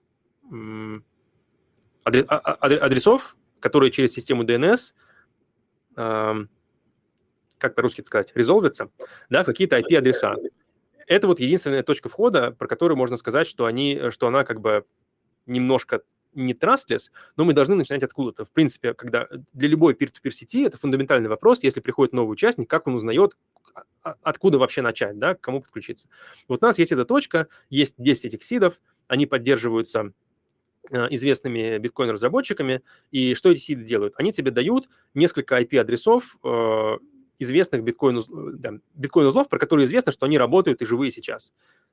[2.06, 4.92] адресов, которые через систему DNS,
[5.94, 8.90] как по-русски сказать, резолвятся,
[9.28, 10.36] да, какие-то IP-адреса.
[11.06, 14.84] Это вот единственная точка входа, про которую можно сказать, что, они, что она как бы
[15.46, 16.02] немножко
[16.34, 18.44] не trustless, но мы должны начинать откуда-то.
[18.44, 22.86] В принципе, когда для любой peer-to-peer сети это фундаментальный вопрос, если приходит новый участник, как
[22.86, 23.36] он узнает,
[24.02, 26.08] а, откуда вообще начать, да, к кому подключиться.
[26.46, 28.78] Вот у нас есть эта точка, есть 10 этих сидов,
[29.08, 30.25] они поддерживаются Э,
[30.90, 32.82] известными биткоин-разработчиками.
[33.10, 34.14] И что эти сиды делают?
[34.16, 36.98] Они тебе дают несколько IP-адресов э,
[37.38, 38.22] известных э,
[38.54, 41.52] да, биткоин-узлов, про которые известно, что они работают и живые сейчас.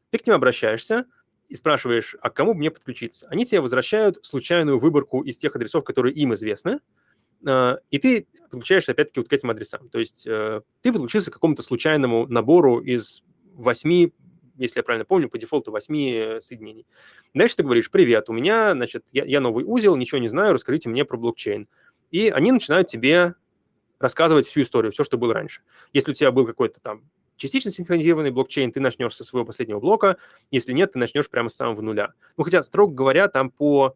[0.09, 1.05] Ты к ним обращаешься
[1.49, 3.27] и спрашиваешь, а к кому мне подключиться?
[3.29, 6.79] Они тебе возвращают случайную выборку из тех адресов, которые им известны,
[7.45, 9.89] и ты подключаешься опять-таки вот к этим адресам.
[9.89, 13.21] То есть ты подключился к какому-то случайному набору из
[13.53, 14.13] восьми
[14.55, 16.85] если я правильно помню, по дефолту 8 соединений.
[17.33, 20.89] Дальше ты говоришь, привет, у меня, значит, я, я новый узел, ничего не знаю, расскажите
[20.89, 21.67] мне про блокчейн.
[22.11, 23.35] И они начинают тебе
[23.99, 25.61] рассказывать всю историю, все, что было раньше.
[25.93, 27.03] Если у тебя был какой-то там
[27.37, 30.17] частично синхронизированный блокчейн, ты начнешь со своего последнего блока,
[30.51, 32.13] если нет, ты начнешь прямо с самого нуля.
[32.37, 33.95] Ну, хотя, строго говоря, там по,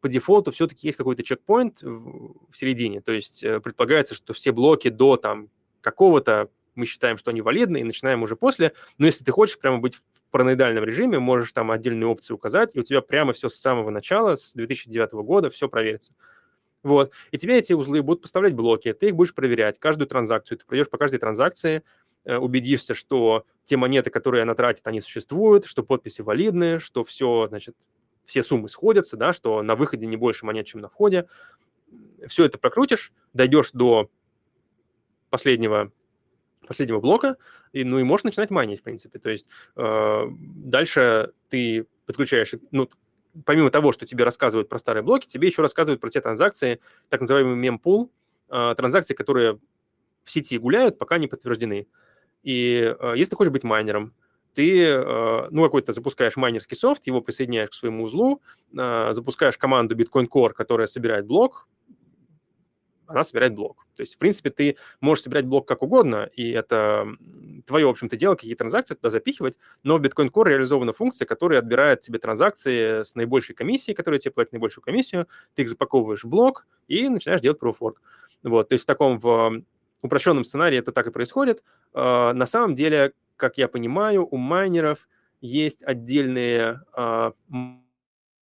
[0.00, 4.88] по дефолту все-таки есть какой-то чекпоинт в середине, то есть э, предполагается, что все блоки
[4.88, 5.48] до там
[5.80, 8.72] какого-то мы считаем, что они валидны, и начинаем уже после.
[8.98, 12.80] Но если ты хочешь прямо быть в параноидальном режиме, можешь там отдельные опции указать, и
[12.80, 16.14] у тебя прямо все с самого начала, с 2009 года, все проверится.
[16.82, 17.12] Вот.
[17.30, 20.90] И тебе эти узлы будут поставлять блоки, ты их будешь проверять, каждую транзакцию, ты пройдешь
[20.90, 21.82] по каждой транзакции,
[22.24, 27.46] э, убедишься, что те монеты, которые она тратит, они существуют, что подписи валидны, что все,
[27.48, 27.76] значит,
[28.24, 31.28] все суммы сходятся, да, что на выходе не больше монет, чем на входе.
[32.26, 34.08] Все это прокрутишь, дойдешь до
[35.30, 35.92] последнего,
[36.66, 37.36] последнего блока,
[37.72, 39.18] и, ну и можешь начинать майнить, в принципе.
[39.18, 39.46] То есть
[39.76, 42.88] э, дальше ты подключаешь, ну,
[43.44, 47.20] помимо того, что тебе рассказывают про старые блоки, тебе еще рассказывают про те транзакции, так
[47.20, 48.10] называемый мемпул,
[48.50, 49.58] э, транзакции, которые
[50.24, 51.86] в сети гуляют, пока не подтверждены.
[52.42, 54.14] И э, если ты хочешь быть майнером,
[54.54, 58.42] ты, э, ну, какой-то запускаешь майнерский софт, его присоединяешь к своему узлу,
[58.72, 61.66] запускаешь команду Bitcoin Core, которая собирает блок,
[63.12, 63.86] она собирает блок.
[63.94, 67.06] То есть, в принципе, ты можешь собирать блок как угодно, и это
[67.66, 71.60] твое, в общем-то, дело, какие транзакции туда запихивать, но в Bitcoin Core реализована функция, которая
[71.60, 76.28] отбирает тебе транзакции с наибольшей комиссией, которая тебе платит наибольшую комиссию, ты их запаковываешь в
[76.28, 77.94] блок и начинаешь делать Proof Work.
[78.44, 79.62] Вот, то есть в таком в
[80.02, 81.62] упрощенном сценарии это так и происходит.
[81.94, 85.08] А, на самом деле, как я понимаю, у майнеров
[85.40, 87.32] есть отдельные а,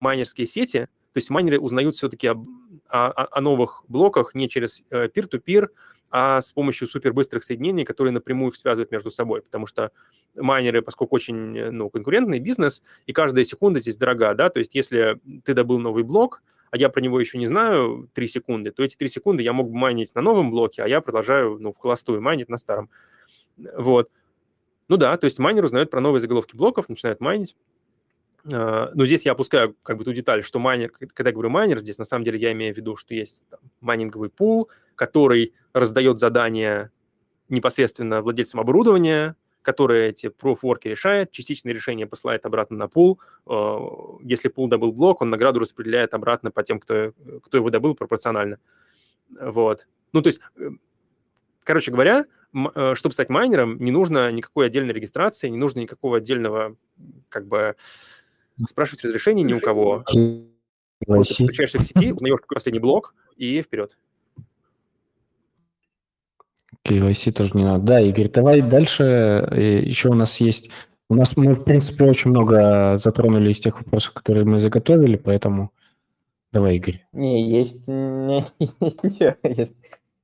[0.01, 2.47] майнерские сети, то есть майнеры узнают все-таки об,
[2.89, 5.69] о, о новых блоках не через э, peer-to-peer,
[6.11, 9.93] а с помощью супербыстрых соединений, которые напрямую их связывают между собой, потому что
[10.35, 14.75] майнеры, поскольку очень э, ну, конкурентный бизнес, и каждая секунда здесь дорога, да, то есть
[14.75, 18.83] если ты добыл новый блок, а я про него еще не знаю 3 секунды, то
[18.83, 21.79] эти 3 секунды я мог бы майнить на новом блоке, а я продолжаю, ну, в
[21.79, 22.91] холостую майнить на старом.
[23.57, 24.09] Вот.
[24.89, 27.57] Ну да, то есть майнер узнает про новые заголовки блоков, начинает майнить,
[28.45, 31.99] но здесь я опускаю как бы ту деталь, что майнер, когда я говорю майнер, здесь
[31.99, 36.91] на самом деле я имею в виду, что есть там, майнинговый пул, который раздает задания
[37.49, 43.21] непосредственно владельцам оборудования, которые эти proof-work решает, частичное решение посылает обратно на пул.
[43.47, 43.79] А,
[44.23, 47.13] если пул добыл блок, он награду распределяет обратно по тем, кто,
[47.43, 48.59] кто его добыл пропорционально.
[49.29, 49.87] Вот.
[50.13, 50.71] Ну, то есть, э,
[51.63, 52.25] короче говоря,
[52.75, 56.77] э, чтобы стать майнером, не нужно никакой отдельной регистрации, не нужно никакого отдельного,
[57.29, 57.77] как бы,
[58.69, 60.05] спрашивать разрешение ни у кого.
[61.07, 63.97] Вот, подключаешься к сети, узнаешь последний блок и вперед.
[66.87, 67.85] KYC тоже не надо.
[67.85, 69.03] Да, Игорь, давай дальше.
[69.85, 70.71] Еще у нас есть...
[71.09, 75.73] У нас мы, в принципе, очень много затронули из тех вопросов, которые мы заготовили, поэтому
[76.53, 77.05] давай, Игорь.
[77.13, 77.87] Не, есть...
[77.87, 78.45] Не,
[79.43, 79.75] есть.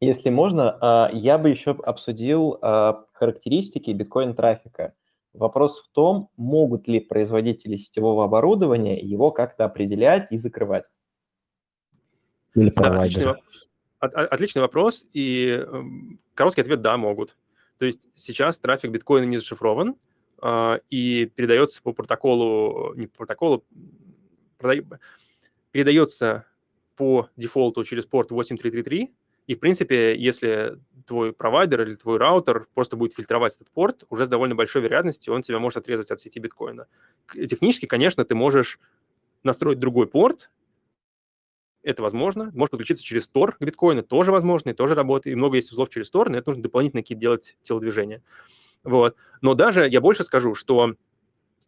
[0.01, 4.93] Если можно, а, я бы еще обсудил а, характеристики биткоин-трафика.
[5.37, 10.87] Вопрос в том, могут ли производители сетевого оборудования его как-то определять и закрывать.
[12.55, 13.35] Или да, отличный,
[14.01, 17.37] отличный вопрос, и эм, короткий ответ– да, могут.
[17.79, 19.97] То есть сейчас трафик биткоина не зашифрован
[20.43, 23.65] э, и передается по протоколу, не по протоколу,
[25.71, 26.47] передается
[26.97, 29.15] по дефолту через порт 8333,
[29.47, 34.27] и, в принципе, если твой провайдер или твой раутер просто будет фильтровать этот порт, уже
[34.27, 36.87] с довольно большой вероятностью он тебя может отрезать от сети биткоина.
[37.33, 38.79] Технически, конечно, ты можешь
[39.43, 40.51] настроить другой порт,
[41.83, 42.51] это возможно.
[42.53, 45.35] Можешь подключиться через Tor к биткоину, тоже возможно, и тоже работает.
[45.35, 48.25] И много есть узлов через Tor, но это нужно дополнительно какие-то делать телодвижения.
[48.83, 49.15] Вот.
[49.41, 50.97] Но даже я больше скажу, что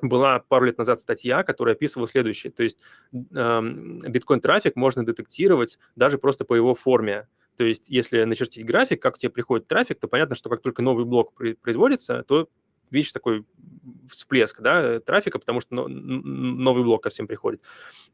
[0.00, 2.52] была пару лет назад статья, которая описывала следующее.
[2.52, 2.78] То есть
[3.12, 7.28] биткоин-трафик можно детектировать даже просто по его форме.
[7.58, 11.04] То есть, если начертить график, как тебе приходит трафик, то понятно, что как только новый
[11.04, 12.48] блок производится, то
[12.88, 13.44] видишь такой
[14.08, 17.60] всплеск да, трафика, потому что новый блок ко всем приходит.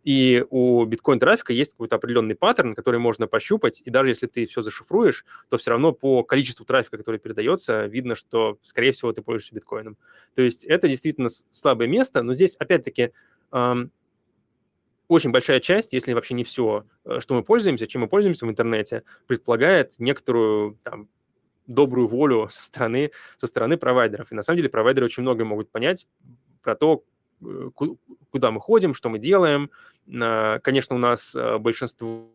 [0.02, 4.62] И у биткоин-трафика есть какой-то определенный паттерн, который можно пощупать, и даже если ты все
[4.62, 9.54] зашифруешь, то все равно по количеству трафика, который передается, видно, что, скорее всего, ты пользуешься
[9.54, 9.98] биткоином.
[10.34, 13.12] То есть это действительно слабое место, но здесь, опять-таки,
[15.08, 18.50] очень большая часть, если вообще не все, э, что мы пользуемся, чем мы пользуемся в
[18.50, 21.08] интернете, предполагает некоторую там,
[21.66, 24.32] добрую волю со стороны, со стороны провайдеров.
[24.32, 26.06] И на самом деле провайдеры очень многое могут понять
[26.62, 27.04] про то,
[27.42, 27.70] э,
[28.30, 29.70] куда мы ходим, что мы делаем.
[30.06, 32.28] Конечно, у нас э, большинство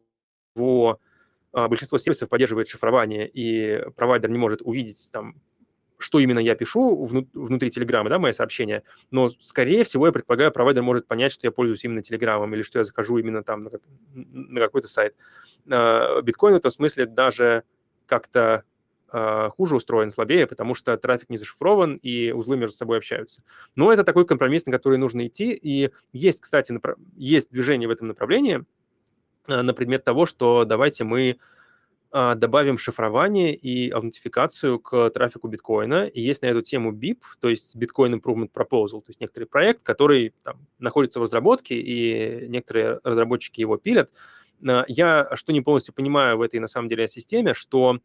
[1.51, 5.41] большинство сервисов поддерживает шифрование, и провайдер не может увидеть там
[5.99, 10.81] что именно я пишу внутри Телеграма, да, мои сообщения, но, скорее всего, я предполагаю, провайдер
[10.81, 13.71] может понять, что я пользуюсь именно Телеграмом или что я захожу именно там на,
[14.13, 15.13] на какой-то сайт.
[15.69, 17.63] А, биткоин в этом смысле даже
[18.05, 18.63] как-то
[19.09, 23.43] а, хуже устроен, слабее, потому что трафик не зашифрован, и узлы между собой общаются.
[23.75, 26.79] Но это такой компромисс, на который нужно идти, и есть, кстати,
[27.17, 28.63] есть движение в этом направлении
[29.49, 31.39] а, на предмет того, что давайте мы
[32.11, 36.05] добавим шифрование и аутентификацию к трафику биткоина.
[36.05, 39.83] И есть на эту тему BIP, то есть Bitcoin Improvement Proposal, то есть некоторый проект,
[39.83, 44.11] который там, находится в разработке, и некоторые разработчики его пилят.
[44.67, 47.99] А, я что не полностью понимаю в этой, на самом деле, системе, что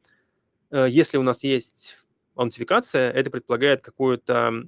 [0.70, 1.96] э, если у нас есть
[2.34, 4.64] аутентификация, это предполагает какую-то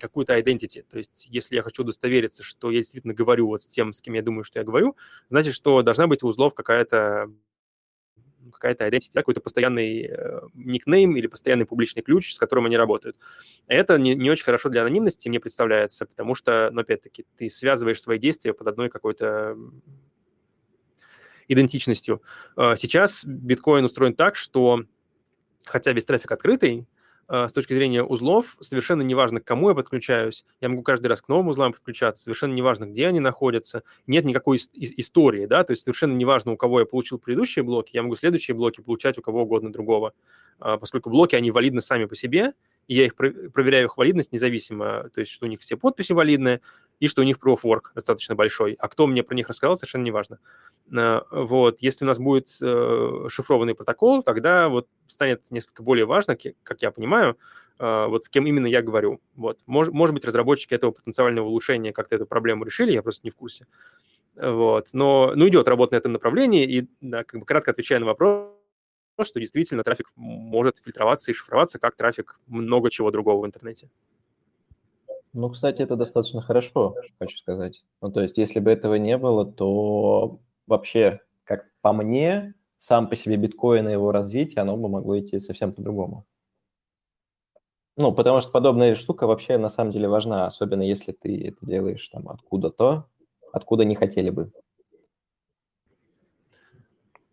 [0.00, 0.82] какую-то identity.
[0.82, 4.14] То есть если я хочу удостовериться, что я действительно говорю вот с тем, с кем
[4.14, 4.96] я думаю, что я говорю,
[5.28, 7.30] значит, что должна быть узлов какая-то
[8.62, 13.18] какая-то identity, какой-то постоянный э, никнейм или постоянный публичный ключ, с которым они работают.
[13.66, 18.00] Это не, не очень хорошо для анонимности, мне представляется, потому что, ну, опять-таки, ты связываешь
[18.00, 19.56] свои действия под одной какой-то
[21.48, 22.22] идентичностью.
[22.56, 24.84] Э, сейчас биткоин устроен так, что
[25.64, 26.86] хотя весь трафик открытый,
[27.28, 31.28] с точки зрения узлов, совершенно неважно, к кому я подключаюсь, я могу каждый раз к
[31.28, 36.14] новым узлам подключаться, совершенно неважно, где они находятся, нет никакой истории, да, то есть совершенно
[36.14, 39.72] неважно, у кого я получил предыдущие блоки, я могу следующие блоки получать у кого угодно
[39.72, 40.12] другого,
[40.58, 42.54] а, поскольку блоки, они валидны сами по себе,
[42.88, 46.60] и я их проверяю их валидность независимо, то есть что у них все подписи валидные,
[47.02, 48.74] и что у них proof of work достаточно большой.
[48.78, 50.38] А кто мне про них рассказал, совершенно неважно.
[50.94, 51.80] А, вот.
[51.80, 56.92] Если у нас будет э, шифрованный протокол, тогда вот станет несколько более важно, как я
[56.92, 57.36] понимаю,
[57.80, 59.20] э, вот с кем именно я говорю.
[59.34, 59.58] Вот.
[59.66, 63.34] Мож, может быть, разработчики этого потенциального улучшения как-то эту проблему решили, я просто не в
[63.34, 63.66] курсе.
[64.36, 64.90] Вот.
[64.92, 68.51] Но ну, идет работа на этом направлении, и да, как бы кратко отвечая на вопрос,
[69.20, 73.88] что действительно трафик может фильтроваться и шифроваться, как трафик много чего другого в интернете.
[75.34, 77.84] Ну, кстати, это достаточно хорошо, хочу сказать.
[78.02, 83.16] Ну, то есть, если бы этого не было, то вообще, как по мне, сам по
[83.16, 86.26] себе биткоин и его развитие, оно бы могло идти совсем по-другому.
[87.96, 92.08] Ну, потому что подобная штука вообще на самом деле важна, особенно если ты это делаешь
[92.08, 93.06] там откуда-то,
[93.52, 94.50] откуда не хотели бы.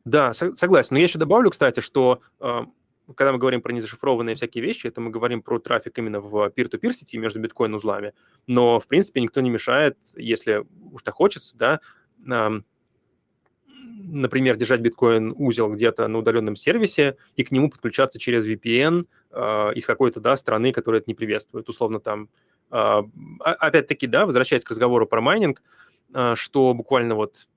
[0.10, 0.90] Да, согласен.
[0.92, 2.62] Но я еще добавлю, кстати, что э,
[3.16, 6.94] когда мы говорим про незашифрованные всякие вещи, это мы говорим про трафик именно в peer-to-peer
[6.94, 8.14] сети между биткоин-узлами.
[8.48, 11.80] Но, в принципе, никто не мешает, если уж так хочется, да,
[14.02, 19.86] например, держать биткоин-узел где-то на удаленном сервисе и к нему подключаться через VPN э, из
[19.86, 21.70] какой-то, да, страны, которая это не приветствует.
[21.70, 22.30] Условно там,
[22.72, 23.02] э,
[23.42, 25.62] опять-таки, да, возвращаясь к разговору про майнинг,
[26.34, 27.48] что буквально вот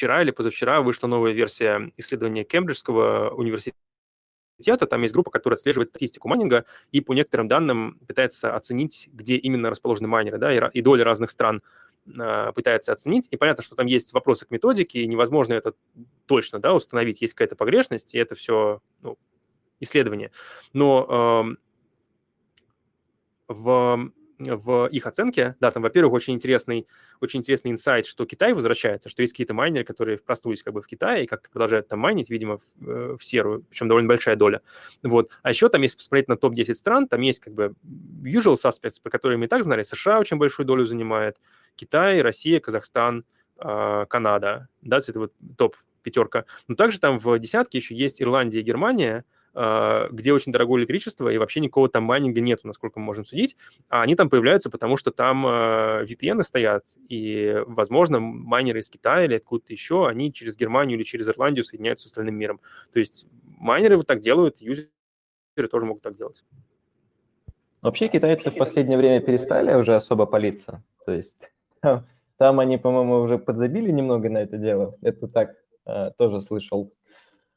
[0.00, 6.26] вчера или позавчера вышла новая версия исследования Кембриджского университета, там есть группа, которая отслеживает статистику
[6.26, 11.02] майнинга и по некоторым данным пытается оценить, где именно расположены майнеры, да, и, и доли
[11.02, 11.62] разных стран
[12.06, 13.28] э, пытается оценить.
[13.30, 15.74] И понятно, что там есть вопросы к методике, и невозможно это
[16.24, 17.20] точно, да, установить.
[17.20, 19.18] Есть какая-то погрешность, и это все ну,
[19.80, 20.30] исследование.
[20.72, 21.56] Но
[23.48, 26.86] э, в в их оценке, да, там, во-первых, очень интересный,
[27.20, 30.86] очень интересный инсайт, что Китай возвращается, что есть какие-то майнеры, которые простулись как бы в
[30.86, 34.62] Китае и как-то продолжают там майнить, видимо, в, э, в серую, причем довольно большая доля.
[35.02, 35.30] Вот.
[35.42, 37.74] А еще там, если посмотреть на топ-10 стран, там есть как бы
[38.22, 41.36] usual suspects, про которые мы и так знали, США очень большую долю занимает,
[41.76, 43.24] Китай, Россия, Казахстан,
[43.58, 46.46] э, Канада, да, это вот топ пятерка.
[46.66, 51.28] Но также там в десятке еще есть Ирландия и Германия, а, где очень дорогое электричество,
[51.28, 53.56] и вообще никакого там майнинга нету, насколько мы можем судить.
[53.88, 59.24] А они там появляются, потому что там а, VPN стоят, и, возможно, майнеры из Китая
[59.24, 62.60] или откуда-то еще, они через Германию или через Ирландию соединяются с остальным миром.
[62.92, 64.88] То есть майнеры вот так делают, юзеры
[65.70, 66.44] тоже могут так делать.
[67.82, 70.82] Вообще китайцы в последнее время перестали уже особо палиться.
[71.06, 71.50] То есть
[72.36, 74.96] там, они, по-моему, уже подзабили немного на это дело.
[75.02, 76.92] Это так э, тоже слышал.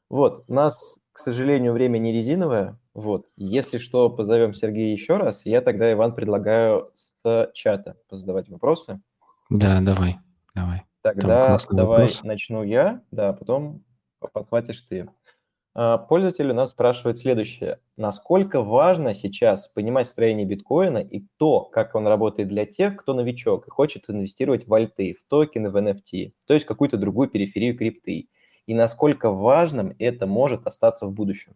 [0.08, 2.76] Вот, нас к сожалению, время не резиновое.
[2.92, 3.28] Вот.
[3.36, 5.46] Если что, позовем Сергея еще раз.
[5.46, 9.00] Я тогда, Иван, предлагаю с чата позадавать вопросы.
[9.48, 10.18] Да, давай,
[10.56, 10.82] давай.
[11.02, 12.24] Тогда давай вопрос.
[12.24, 13.84] начну я, да, потом
[14.32, 15.08] подхватишь ты.
[15.72, 17.78] А, пользователь у нас спрашивает следующее.
[17.96, 23.68] Насколько важно сейчас понимать строение биткоина и то, как он работает для тех, кто новичок
[23.68, 28.28] и хочет инвестировать в альты, в токены, в NFT, то есть какую-то другую периферию крипты?
[28.66, 31.54] И насколько важным это может остаться в будущем?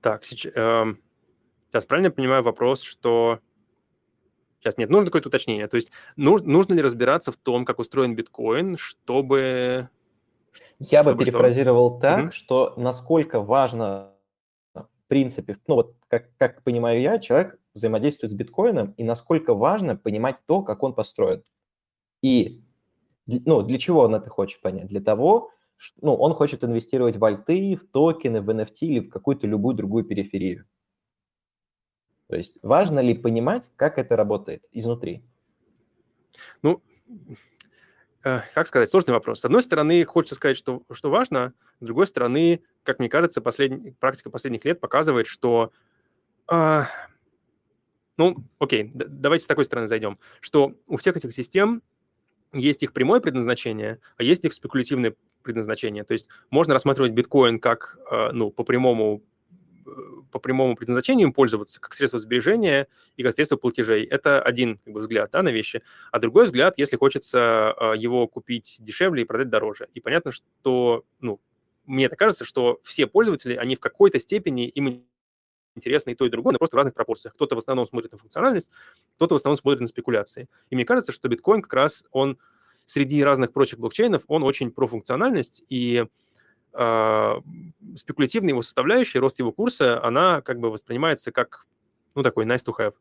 [0.00, 0.94] Так, сейчас, э,
[1.70, 3.40] сейчас правильно понимаю вопрос, что
[4.60, 5.68] Сейчас нет, нужно какое-то уточнение.
[5.68, 9.88] То есть нуж, нужно ли разбираться в том, как устроен биткоин, чтобы...
[10.80, 12.00] Я чтобы бы перефразировал что?
[12.00, 12.32] так, угу.
[12.32, 14.14] что насколько важно,
[14.74, 19.96] в принципе, ну вот как, как понимаю я, человек взаимодействует с биткоином, и насколько важно
[19.96, 21.44] понимать то, как он построен.
[22.20, 22.62] И
[23.28, 24.88] ну, для чего он это хочет понять?
[24.88, 29.10] Для того, что, ну, он хочет инвестировать в альты, в токены, в NFT или в
[29.10, 30.64] какую-то любую другую периферию.
[32.28, 35.22] То есть важно ли понимать, как это работает изнутри?
[36.62, 36.82] Ну,
[38.24, 39.40] э, как сказать, сложный вопрос.
[39.40, 43.98] С одной стороны, хочется сказать, что, что важно, с другой стороны, как мне кажется, послед...
[43.98, 45.72] практика последних лет показывает, что...
[46.50, 46.84] Э,
[48.16, 51.82] ну, окей, давайте с такой стороны зайдем, что у всех этих систем
[52.52, 56.04] есть их прямое предназначение, а есть их спекулятивное предназначение.
[56.04, 59.22] То есть можно рассматривать биткоин как, э, ну, по прямому
[59.86, 59.90] э,
[60.30, 64.04] по прямому предназначению им пользоваться, как средство сбережения и как средство платежей.
[64.04, 65.82] Это один как бы, взгляд да, на вещи.
[66.12, 69.88] А другой взгляд, если хочется э, его купить дешевле и продать дороже.
[69.94, 71.40] И понятно, что, ну,
[71.86, 75.04] мне так кажется, что все пользователи, они в какой-то степени, им
[75.78, 77.34] интересно и то, и другое, но просто в разных пропорциях.
[77.34, 78.70] Кто-то в основном смотрит на функциональность,
[79.16, 80.48] кто-то в основном смотрит на спекуляции.
[80.70, 82.38] И мне кажется, что биткоин как раз, он
[82.86, 86.06] среди разных прочих блокчейнов, он очень про функциональность, и
[86.72, 87.34] э,
[87.96, 91.66] спекулятивная его составляющая, рост его курса, она как бы воспринимается как,
[92.14, 92.94] ну, такой nice to have.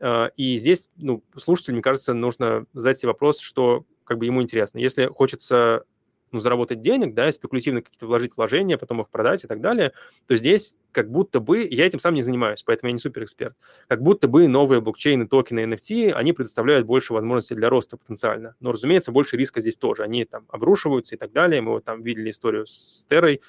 [0.00, 4.42] Э, и здесь, ну, слушателю, мне кажется, нужно задать себе вопрос, что как бы ему
[4.42, 4.78] интересно.
[4.78, 5.84] Если хочется
[6.32, 9.92] ну, заработать денег, да, спекулятивно какие-то вложить вложения, потом их продать и так далее,
[10.26, 13.56] то здесь как будто бы, я этим сам не занимаюсь, поэтому я не суперэксперт,
[13.86, 18.56] как будто бы новые блокчейны, токены, NFT, они предоставляют больше возможностей для роста потенциально.
[18.60, 20.02] Но, разумеется, больше риска здесь тоже.
[20.02, 21.60] Они там обрушиваются и так далее.
[21.60, 23.40] Мы вот там видели историю с Террой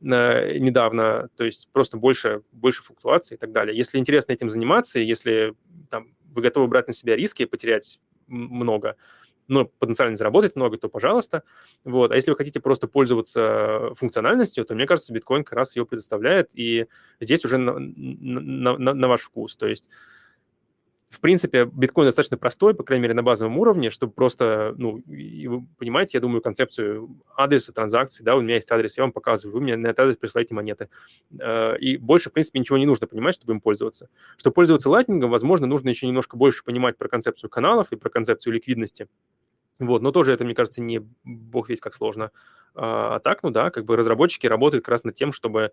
[0.00, 3.76] э, недавно, то есть просто больше, больше флуктуаций и так далее.
[3.76, 5.54] Если интересно этим заниматься, если
[5.90, 8.96] там, вы готовы брать на себя риски и потерять много,
[9.48, 11.42] но потенциально заработать много, то пожалуйста.
[11.84, 12.12] Вот.
[12.12, 16.50] А если вы хотите просто пользоваться функциональностью, то, мне кажется, биткоин как раз ее предоставляет,
[16.54, 16.86] и
[17.20, 19.56] здесь уже на, на, на, на ваш вкус.
[19.56, 19.88] То есть
[21.08, 25.66] в принципе, биткоин достаточно простой, по крайней мере, на базовом уровне, чтобы просто, ну, вы
[25.78, 29.60] понимаете, я думаю, концепцию адреса транзакций, да, у меня есть адрес, я вам показываю, вы
[29.60, 30.88] мне на этот адрес присылаете монеты.
[31.38, 34.08] Э, и больше, в принципе, ничего не нужно понимать, чтобы им пользоваться.
[34.36, 38.54] Чтобы пользоваться Lightning, возможно, нужно еще немножко больше понимать про концепцию каналов и про концепцию
[38.54, 39.06] ликвидности.
[39.78, 42.30] Вот, но тоже это, мне кажется, не бог весь как сложно.
[42.74, 45.72] А, так, ну да, как бы разработчики работают как раз над тем, чтобы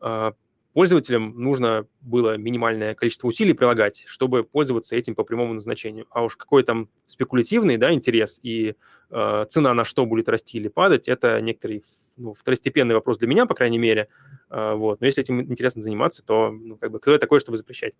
[0.00, 0.34] а,
[0.72, 6.06] пользователям нужно было минимальное количество усилий прилагать, чтобы пользоваться этим по прямому назначению.
[6.10, 8.76] А уж какой там спекулятивный да, интерес и
[9.10, 11.84] э, цена на что будет расти или падать, это некоторый
[12.16, 14.08] ну, второстепенный вопрос для меня, по крайней мере.
[14.48, 15.00] Э, вот.
[15.00, 17.94] Но если этим интересно заниматься, то ну, как бы, кто я такой, чтобы запрещать?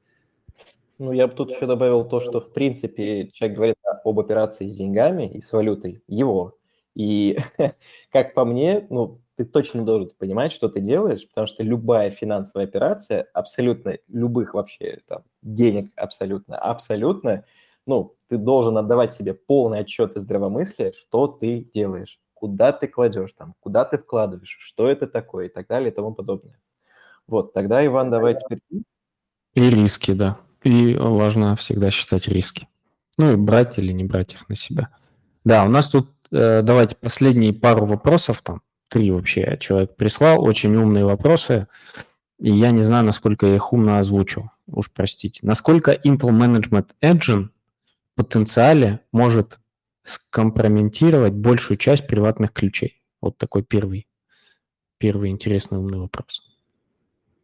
[1.01, 4.77] Ну, я бы тут еще добавил то, что, в принципе, человек говорит об операции с
[4.77, 6.59] деньгами и с валютой, его.
[6.95, 7.39] И,
[8.13, 12.67] как по мне, ну, ты точно должен понимать, что ты делаешь, потому что любая финансовая
[12.67, 17.47] операция, абсолютно любых вообще там, денег абсолютно, абсолютно,
[17.87, 23.33] ну, ты должен отдавать себе полный отчет и здравомыслие, что ты делаешь, куда ты кладешь
[23.33, 26.61] там, куда ты вкладываешь, что это такое и так далее и тому подобное.
[27.27, 28.59] Вот, тогда, Иван, давай теперь...
[29.55, 30.39] И риски, да.
[30.63, 32.69] И важно всегда считать риски.
[33.17, 34.89] Ну и брать или не брать их на себя.
[35.45, 40.75] Да, у нас тут, э, давайте последние пару вопросов там три вообще человек прислал, очень
[40.77, 41.69] умные вопросы,
[42.39, 45.41] и я не знаю, насколько я их умно озвучу, уж простите.
[45.43, 47.49] Насколько Intel Management Engine
[48.13, 49.61] в потенциале может
[50.03, 53.01] скомпрометировать большую часть приватных ключей?
[53.21, 54.09] Вот такой первый,
[54.99, 56.50] первый интересный умный вопрос.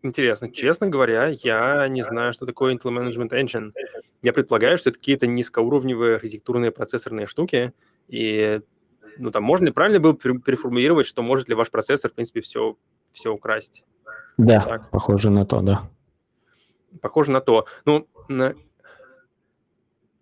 [0.06, 0.52] Интересно.
[0.52, 3.72] Честно говоря, я не знаю, что такое Intel Management Engine.
[4.22, 7.72] Я предполагаю, что это какие-то низкоуровневые архитектурные процессорные штуки,
[8.06, 8.60] и
[9.18, 12.76] ну, там, можно ли правильно было переформулировать, что может ли ваш процессор, в принципе, все,
[13.12, 13.84] все украсть?
[14.36, 14.90] Да, так.
[14.90, 15.90] похоже на то, да.
[17.00, 17.66] Похоже на то.
[17.84, 18.54] Ну, на...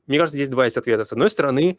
[0.07, 1.05] мне кажется, здесь два есть ответа.
[1.05, 1.77] С одной стороны,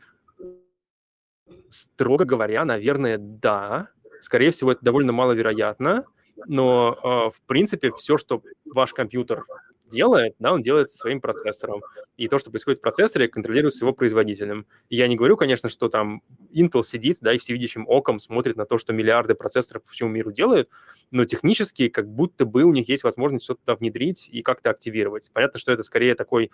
[1.69, 3.89] строго говоря, наверное, да.
[4.21, 6.05] Скорее всего, это довольно маловероятно,
[6.47, 6.97] но,
[7.31, 9.45] э, в принципе, все, что ваш компьютер
[9.89, 11.81] делает, да, он делает со своим процессором.
[12.17, 14.65] И то, что происходит в процессоре, контролируется его производителем.
[14.89, 16.21] И я не говорю, конечно, что там
[16.53, 20.31] Intel сидит, да, и всевидящим оком смотрит на то, что миллиарды процессоров по всему миру
[20.31, 20.69] делают,
[21.11, 25.29] но технически как будто бы у них есть возможность что-то туда внедрить и как-то активировать.
[25.33, 26.51] Понятно, что это скорее такой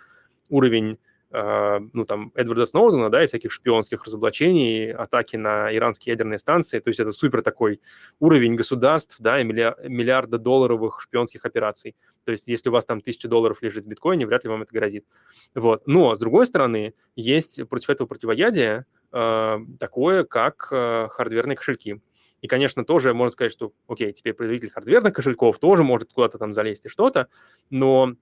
[0.48, 0.96] уровень а,
[1.32, 6.88] ну, там, Эдварда Сноудена, да, и всяких шпионских разоблачений, атаки на иранские ядерные станции, то
[6.88, 7.80] есть это супер такой
[8.20, 11.96] уровень государств, да, и миллиарда долларовых шпионских операций.
[12.24, 14.72] То есть если у вас там тысяча долларов лежит в биткоине, вряд ли вам это
[14.72, 15.06] грозит.
[15.54, 15.86] Вот.
[15.86, 22.00] Но, с другой стороны, есть против этого противоядия э, такое, как э, хардверные кошельки.
[22.42, 26.52] И, конечно, тоже можно сказать, что, окей, теперь производитель хардверных кошельков тоже может куда-то там
[26.52, 27.28] залезть и что-то,
[27.70, 28.16] но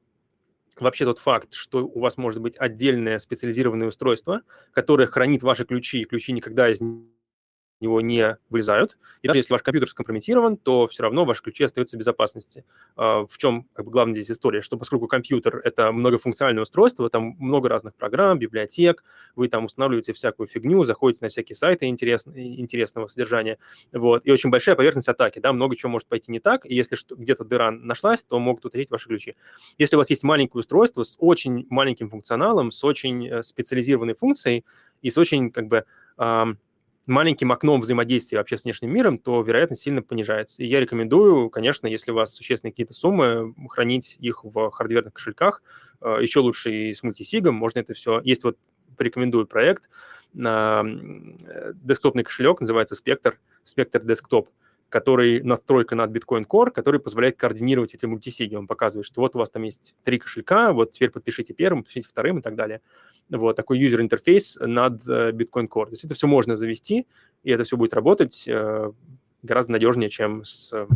[0.81, 4.43] вообще тот факт, что у вас может быть отдельное специализированное устройство,
[4.73, 6.81] которое хранит ваши ключи, и ключи никогда из
[7.81, 8.99] него не вылезают.
[9.23, 12.65] И даже если ваш компьютер скомпрометирован, то все равно ваши ключи остаются в безопасности.
[12.97, 14.63] А, в чем как бы, главная здесь история?
[14.63, 19.05] Что поскольку компьютер– это многофункциональное устройство, там много разных программ, библиотек,
[19.35, 23.59] вы там устанавливаете всякую фигню, заходите на всякие сайты интерес, интересного содержания,
[23.93, 26.97] вот, и очень большая поверхность атаки, да, много чего может пойти не так, и если
[27.17, 29.37] где-то дыра нашлась, то могут утащить ваши ключи.
[29.79, 34.65] Если у вас есть маленькое устройство с очень маленьким функционалом, с очень э, специализированной функцией
[35.03, 35.85] и с очень, как бы,
[37.11, 40.63] маленьким окном взаимодействия вообще с внешним миром, то вероятность сильно понижается.
[40.63, 45.63] И я рекомендую, конечно, если у вас существенные какие-то суммы, хранить их в хардверных кошельках,
[46.01, 48.21] э, еще лучше и с мультисигом, можно это все...
[48.25, 48.57] Есть вот,
[48.97, 49.89] порекомендую проект,
[50.33, 53.35] на э, десктопный кошелек, называется Spectre,
[53.65, 54.49] Spectre Desktop,
[54.91, 58.55] который надстройка над Bitcoin Core, который позволяет координировать эти мультисиги.
[58.55, 62.09] Он показывает, что вот у вас там есть три кошелька, вот теперь подпишите первым, подпишите
[62.09, 62.83] вторым и так далее
[63.39, 65.87] вот такой юзер-интерфейс над э, Bitcoin Core.
[65.87, 67.07] То есть это все можно завести,
[67.43, 68.93] и это все будет работать э,
[69.43, 70.87] гораздо надежнее, чем с э,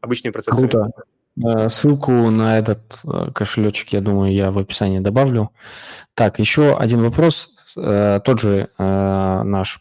[0.00, 0.70] обычными процессорами.
[0.70, 1.68] Круто.
[1.68, 3.00] Ссылку на этот
[3.34, 5.52] кошелечек, я думаю, я в описании добавлю.
[6.14, 7.54] Так, еще один вопрос.
[7.76, 9.80] Тот же наш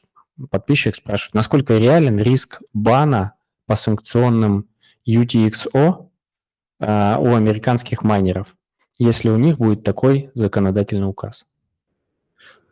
[0.50, 3.34] подписчик спрашивает, насколько реален риск бана
[3.66, 4.68] по санкционным
[5.08, 6.08] UTXO
[6.82, 8.56] у американских майнеров?
[9.00, 11.48] если у них будет такой законодательный указ?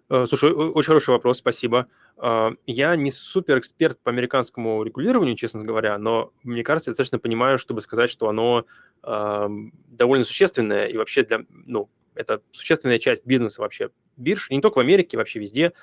[0.09, 1.87] Э, слушай, очень хороший вопрос, спасибо.
[2.17, 7.17] А, я не супер эксперт по американскому регулированию, честно говоря, но мне кажется, я достаточно
[7.17, 8.65] понимаю, чтобы сказать, что оно
[9.03, 9.49] э,
[9.87, 14.81] довольно существенное и вообще для, ну, это существенная часть бизнеса вообще бирж, не только в
[14.81, 15.73] Америке, вообще везде,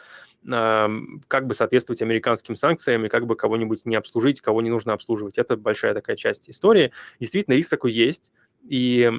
[0.47, 5.39] как бы соответствовать американским санкциям и как бы кого-нибудь не обслужить, кого не нужно обслуживать.
[5.39, 6.93] Это большая такая часть истории.
[7.19, 8.31] Действительно, риск такой есть,
[8.69, 9.11] и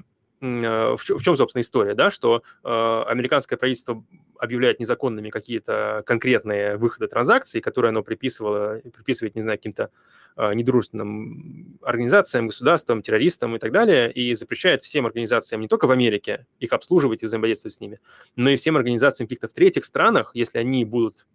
[0.53, 4.03] в, в чем, собственно, история, да, что э, американское правительство
[4.37, 9.91] объявляет незаконными какие-то конкретные выходы транзакций, которые оно приписывало, приписывает, не знаю, каким-то
[10.37, 15.91] э, недружественным организациям, государствам, террористам и так далее, и запрещает всем организациям не только в
[15.91, 17.99] Америке их обслуживать и взаимодействовать с ними,
[18.35, 21.25] но и всем организациям каких-то в третьих странах, если они будут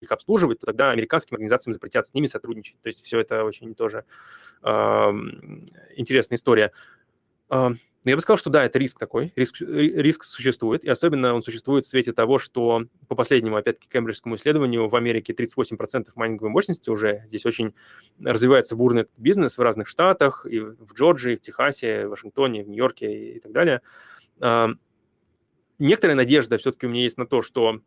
[0.00, 2.80] их обслуживать, то тогда американским организациям запретят с ними сотрудничать.
[2.80, 4.04] То есть все это очень тоже
[4.62, 4.68] э,
[5.96, 6.72] интересная история.
[8.04, 11.42] Но я бы сказал, что да, это риск такой, риск, риск существует, и особенно он
[11.42, 16.90] существует в свете того, что по последнему, опять-таки, кембриджскому исследованию в Америке 38% майнинговой мощности
[16.90, 17.74] уже, здесь очень
[18.22, 22.68] развивается бурный этот бизнес в разных штатах, и в Джорджии, в Техасе, в Вашингтоне, в
[22.68, 23.82] Нью-Йорке и так далее.
[25.78, 27.80] Некоторая надежда все-таки у меня есть на то, что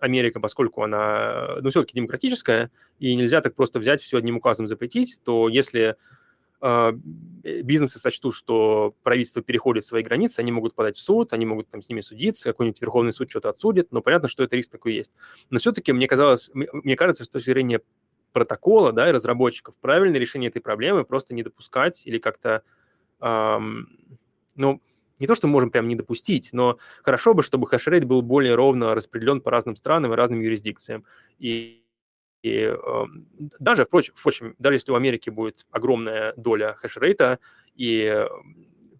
[0.00, 5.20] Америка, поскольку она, ну, все-таки демократическая, и нельзя так просто взять все одним указом запретить,
[5.24, 5.96] то если а,
[6.62, 11.82] бизнесы сочтут, что правительство переходит свои границы, они могут подать в суд, они могут там
[11.82, 15.12] с ними судиться, какой-нибудь Верховный суд что-то отсудит, но понятно, что это риск такой есть.
[15.48, 17.80] Но все-таки мне казалось, мне кажется, что с точки зрения
[18.32, 22.62] протокола, да, и разработчиков, правильное решение этой проблемы просто не допускать или как-то,
[23.20, 23.88] эм,
[24.54, 24.80] ну,
[25.18, 28.54] не то, что мы можем прям не допустить, но хорошо бы, чтобы хешрейт был более
[28.54, 31.04] ровно распределен по разным странам и разным юрисдикциям.
[31.38, 31.84] И
[32.42, 33.04] и э,
[33.58, 37.38] даже, впрочем, впрочем, даже если у Америки будет огромная доля хешрейта,
[37.76, 38.26] и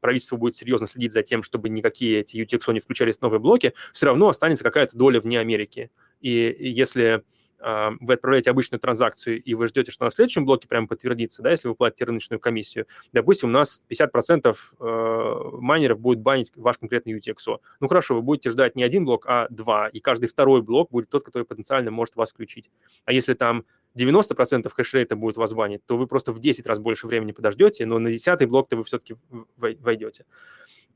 [0.01, 3.75] правительство будет серьезно следить за тем, чтобы никакие эти UTXO не включались в новые блоки,
[3.93, 5.91] все равно останется какая-то доля вне Америки.
[6.21, 7.23] И если
[7.61, 11.69] вы отправляете обычную транзакцию, и вы ждете, что на следующем блоке прямо подтвердится, да, если
[11.69, 17.59] вы платите рыночную комиссию, допустим, у нас 50% э, майнеров будет банить ваш конкретный UTXO.
[17.81, 21.11] Ну хорошо, вы будете ждать не один блок, а два, и каждый второй блок будет
[21.11, 22.71] тот, который потенциально может вас включить.
[23.05, 23.65] А если там
[23.97, 27.99] 90% хешрейта будет вас банить, то вы просто в 10 раз больше времени подождете, но
[27.99, 29.17] на 10 блок-то вы все-таки
[29.57, 30.25] войдете.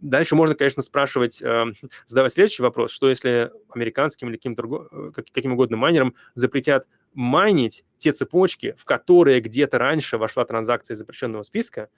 [0.01, 1.65] Дальше можно, конечно, спрашивать, э,
[2.07, 7.85] задавать следующий вопрос, что если американским или каким, друго, э, каким угодно майнерам запретят майнить
[7.97, 11.89] те цепочки, в которые где-то раньше вошла транзакция из запрещенного списка,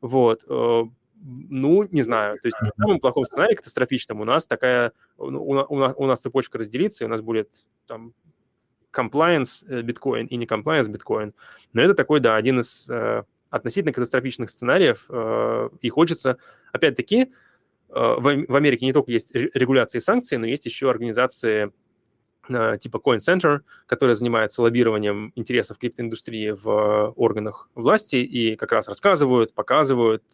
[0.00, 0.82] вот, э,
[1.22, 2.36] ну, не знаю.
[2.40, 6.20] То есть в самом плохом сценарии катастрофичном у нас такая, ну, у, у, у нас
[6.20, 8.14] цепочка разделится, и у нас будет там
[8.92, 11.34] compliance биткоин и не compliance биткоин.
[11.72, 16.38] Но это такой, да, один из э, относительно катастрофичных сценариев, э, и хочется,
[16.72, 17.26] опять-таки, э,
[17.88, 21.72] в Америке не только есть регуляции и санкции, но есть еще организации
[22.48, 28.88] э, типа Coin Center, которая занимается лоббированием интересов криптоиндустрии в органах власти и как раз
[28.88, 30.24] рассказывают, показывают,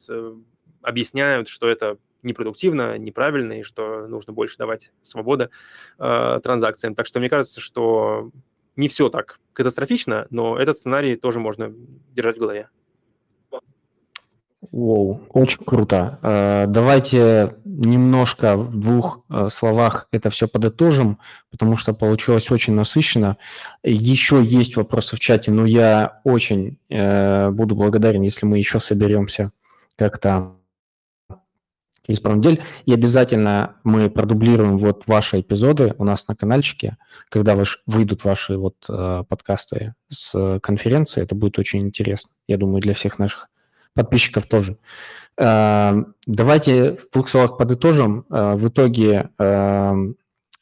[0.83, 5.51] объясняют, что это непродуктивно, неправильно, и что нужно больше давать свободы
[5.99, 6.95] э, транзакциям.
[6.95, 8.31] Так что мне кажется, что
[8.75, 11.73] не все так катастрофично, но этот сценарий тоже можно
[12.15, 12.69] держать в голове.
[14.77, 16.19] Воу, очень круто.
[16.20, 21.19] Э, давайте немножко в двух э, словах это все подытожим,
[21.51, 23.39] потому что получилось очень насыщенно.
[23.82, 29.51] Еще есть вопросы в чате, но я очень э, буду благодарен, если мы еще соберемся
[29.97, 30.57] как-то
[32.07, 32.62] через пару недель.
[32.85, 36.98] И обязательно мы продублируем вот ваши эпизоды у нас на каналчике,
[37.31, 41.23] когда ваш, выйдут ваши вот подкасты с конференции.
[41.23, 43.48] Это будет очень интересно, я думаю, для всех наших
[43.97, 44.77] подписчиков тоже.
[45.39, 48.24] Э, давайте в двух словах подытожим.
[48.31, 49.94] Э, в итоге э,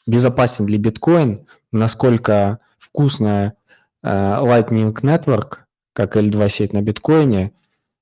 [0.06, 3.56] безопасен ли биткоин, насколько вкусная
[4.02, 5.60] Lightning Network,
[5.94, 7.54] как L2 сеть на биткоине,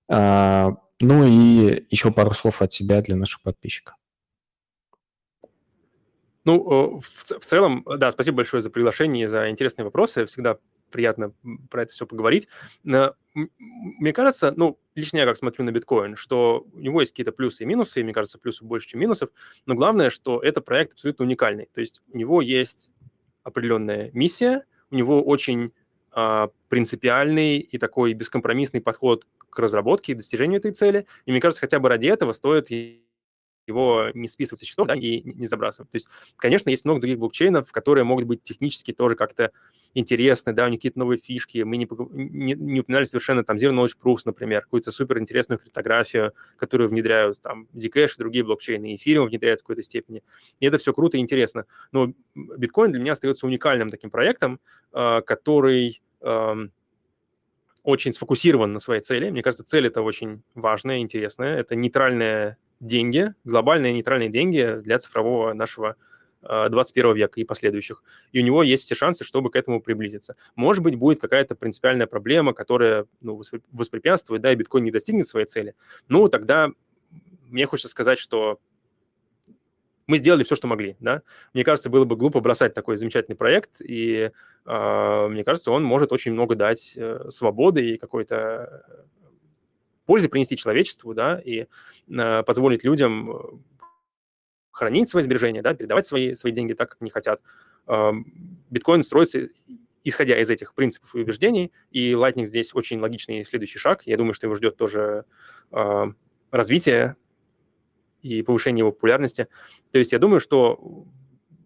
[0.08, 3.94] ну и еще пару слов от себя для наших подписчиков.
[6.44, 10.26] Ну, в целом, да, спасибо большое за приглашение за интересные вопросы.
[10.26, 10.58] Всегда
[10.92, 11.34] приятно
[11.70, 12.48] про это все поговорить.
[12.84, 17.62] Мне кажется, ну, лично я как смотрю на биткоин, что у него есть какие-то плюсы
[17.62, 19.30] и минусы, и мне кажется, плюсов больше, чем минусов,
[19.66, 21.68] но главное, что это проект абсолютно уникальный.
[21.72, 22.92] То есть у него есть
[23.42, 25.72] определенная миссия, у него очень
[26.12, 31.06] а, принципиальный и такой бескомпромиссный подход к разработке и достижению этой цели.
[31.24, 32.70] И мне кажется, хотя бы ради этого стоит
[33.66, 35.90] его не списывать со счетов да, и не забрасывать.
[35.90, 39.52] То есть, конечно, есть много других блокчейнов, которые могут быть технически тоже как-то
[39.94, 41.62] интересны, да, у них какие-то новые фишки.
[41.62, 46.32] Мы не, не, не упоминали совершенно там Zero Knowledge Proofs, например, какую-то супер интересную криптографию,
[46.56, 50.22] которую внедряют там Zcash и другие блокчейны, эфириум внедряют в какой-то степени.
[50.60, 51.66] И это все круто и интересно.
[51.92, 54.60] Но биткоин для меня остается уникальным таким проектом,
[54.92, 56.00] э, который
[57.82, 59.30] очень сфокусирован на своей цели.
[59.30, 61.56] Мне кажется, цель это очень важная, интересная.
[61.56, 65.96] Это нейтральные деньги, глобальные нейтральные деньги для цифрового нашего
[66.42, 68.02] 21 э, века и последующих.
[68.32, 70.36] И у него есть все шансы, чтобы к этому приблизиться.
[70.56, 73.40] Может быть, будет какая-то принципиальная проблема, которая ну,
[73.70, 75.74] воспрепятствует, да, и биткоин не достигнет своей цели.
[76.08, 76.70] Ну, тогда
[77.48, 78.58] мне хочется сказать, что
[80.08, 81.22] мы сделали все, что могли, да.
[81.54, 84.32] Мне кажется, было бы глупо бросать такой замечательный проект, и
[84.66, 88.84] э, мне кажется, он может очень много дать э, свободы и какой-то
[90.12, 91.64] пользы принести человечеству, да, и
[92.08, 93.64] э, позволить людям
[94.70, 97.40] хранить свои сбережения, да, передавать свои, свои деньги так, как они хотят.
[98.70, 99.48] Биткоин строится
[100.04, 104.02] исходя из этих принципов и убеждений, и Lightning здесь очень логичный следующий шаг.
[104.04, 105.24] Я думаю, что его ждет тоже
[105.70, 106.04] э,
[106.50, 107.16] развитие
[108.20, 109.48] и повышение его популярности.
[109.92, 111.06] То есть я думаю, что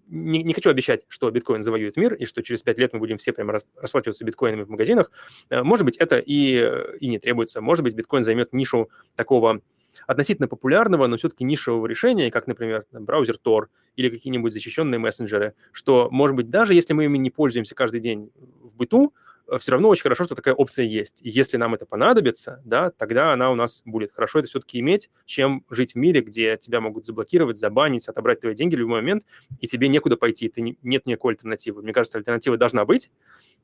[0.08, 3.18] не, не хочу обещать, что биткоин завоюет мир, и что через пять лет мы будем
[3.18, 5.10] все прямо расплачиваться биткоинами в магазинах.
[5.50, 6.70] Э, может быть, это и,
[7.00, 7.60] и не требуется.
[7.60, 9.60] Может быть, биткоин займет нишу такого
[10.06, 13.66] относительно популярного, но все-таки нишевого решения, как, например, браузер Tor
[13.96, 18.30] или какие-нибудь защищенные мессенджеры, что, может быть, даже если мы ими не пользуемся каждый день
[18.36, 19.25] в быту, э,
[19.58, 21.22] все равно очень хорошо, что такая опция есть.
[21.22, 24.12] И если нам это понадобится, да, тогда она у нас будет.
[24.12, 28.54] Хорошо это все-таки иметь, чем жить в мире, где тебя могут заблокировать, забанить, отобрать твои
[28.54, 29.24] деньги в любой момент,
[29.60, 31.82] и тебе некуда пойти, ты не, нет никакой альтернативы.
[31.82, 33.10] Мне кажется, альтернатива должна быть,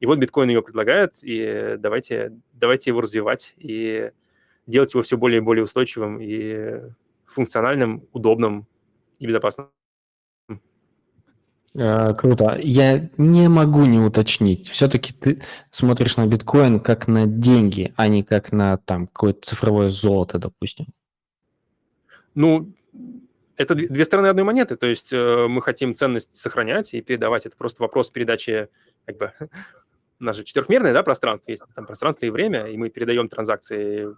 [0.00, 4.10] и вот биткоин ее предлагает, и давайте, давайте его развивать, и
[4.66, 6.80] делать его все более и более устойчивым и
[7.26, 8.66] функциональным, удобным
[9.18, 9.70] и безопасным.
[11.74, 12.58] Э, круто.
[12.62, 14.68] Я не могу не уточнить.
[14.68, 19.88] Все-таки ты смотришь на биткоин как на деньги, а не как на там какое-то цифровое
[19.88, 20.86] золото, допустим.
[22.34, 22.72] Ну,
[23.56, 24.76] это две стороны одной монеты.
[24.76, 27.46] То есть э, мы хотим ценность сохранять и передавать.
[27.46, 28.68] Это просто вопрос передачи,
[29.06, 29.32] как бы,
[30.20, 34.08] у четырехмерное да, пространство есть, там пространство и время, и мы передаем транзакции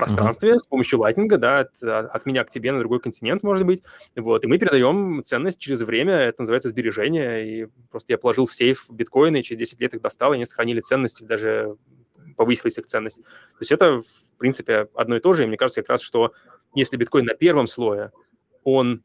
[0.00, 0.58] пространстве uh-huh.
[0.58, 3.82] с помощью лайтинга, да, от, от меня к тебе на другой континент, может быть,
[4.16, 8.54] вот, и мы передаем ценность через время, это называется сбережение, и просто я положил в
[8.54, 11.76] сейф биткоины, и через 10 лет их достал, и они сохранили ценность, даже
[12.36, 13.22] повысилась их ценность.
[13.22, 16.32] То есть это, в принципе, одно и то же, и мне кажется как раз, что
[16.74, 18.12] если биткоин на первом слое,
[18.64, 19.02] он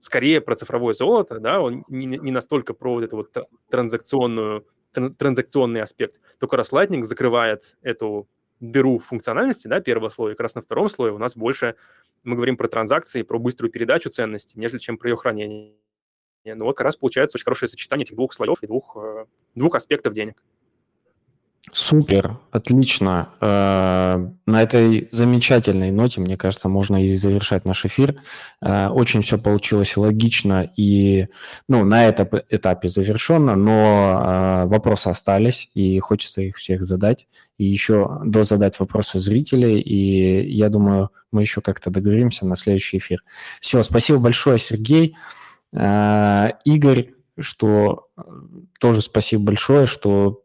[0.00, 3.34] скорее про цифровое золото, да, он не, не настолько про вот эту вот
[3.70, 6.20] транзакционную, транзакционный аспект.
[6.38, 8.28] Только раз Lightning закрывает эту
[8.70, 11.76] дыру функциональности, да, первого слоя, как раз на втором слое у нас больше
[12.22, 15.74] мы говорим про транзакции, про быструю передачу ценности, нежели чем про ее хранение.
[16.44, 19.74] Ну вот как раз получается очень хорошее сочетание этих двух слоев и двух, э, двух
[19.74, 20.42] аспектов денег.
[21.72, 23.30] Супер, отлично.
[23.40, 28.16] Э, на этой замечательной ноте, мне кажется, можно и завершать наш эфир.
[28.60, 31.28] Э, очень все получилось логично и
[31.66, 37.26] ну, на этом этапе завершенно, но э, вопросы остались, и хочется их всех задать.
[37.56, 43.24] И еще дозадать вопросы зрителей, и я думаю, мы еще как-то договоримся на следующий эфир.
[43.60, 45.16] Все, спасибо большое, Сергей.
[45.72, 48.08] Игорь, что
[48.78, 50.43] тоже спасибо большое, что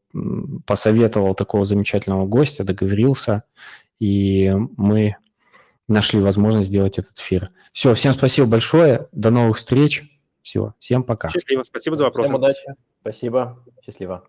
[0.66, 3.44] посоветовал такого замечательного гостя, договорился.
[4.00, 5.18] и мы
[5.88, 7.50] нашли возможность сделать этот эфир.
[7.72, 10.04] Все, всем спасибо большое, до новых встреч.
[10.42, 11.30] Все, всем пока.
[11.30, 12.30] Счастливо, спасибо за вопросы.
[12.30, 14.24] Всем удачи, спасибо, счастливо.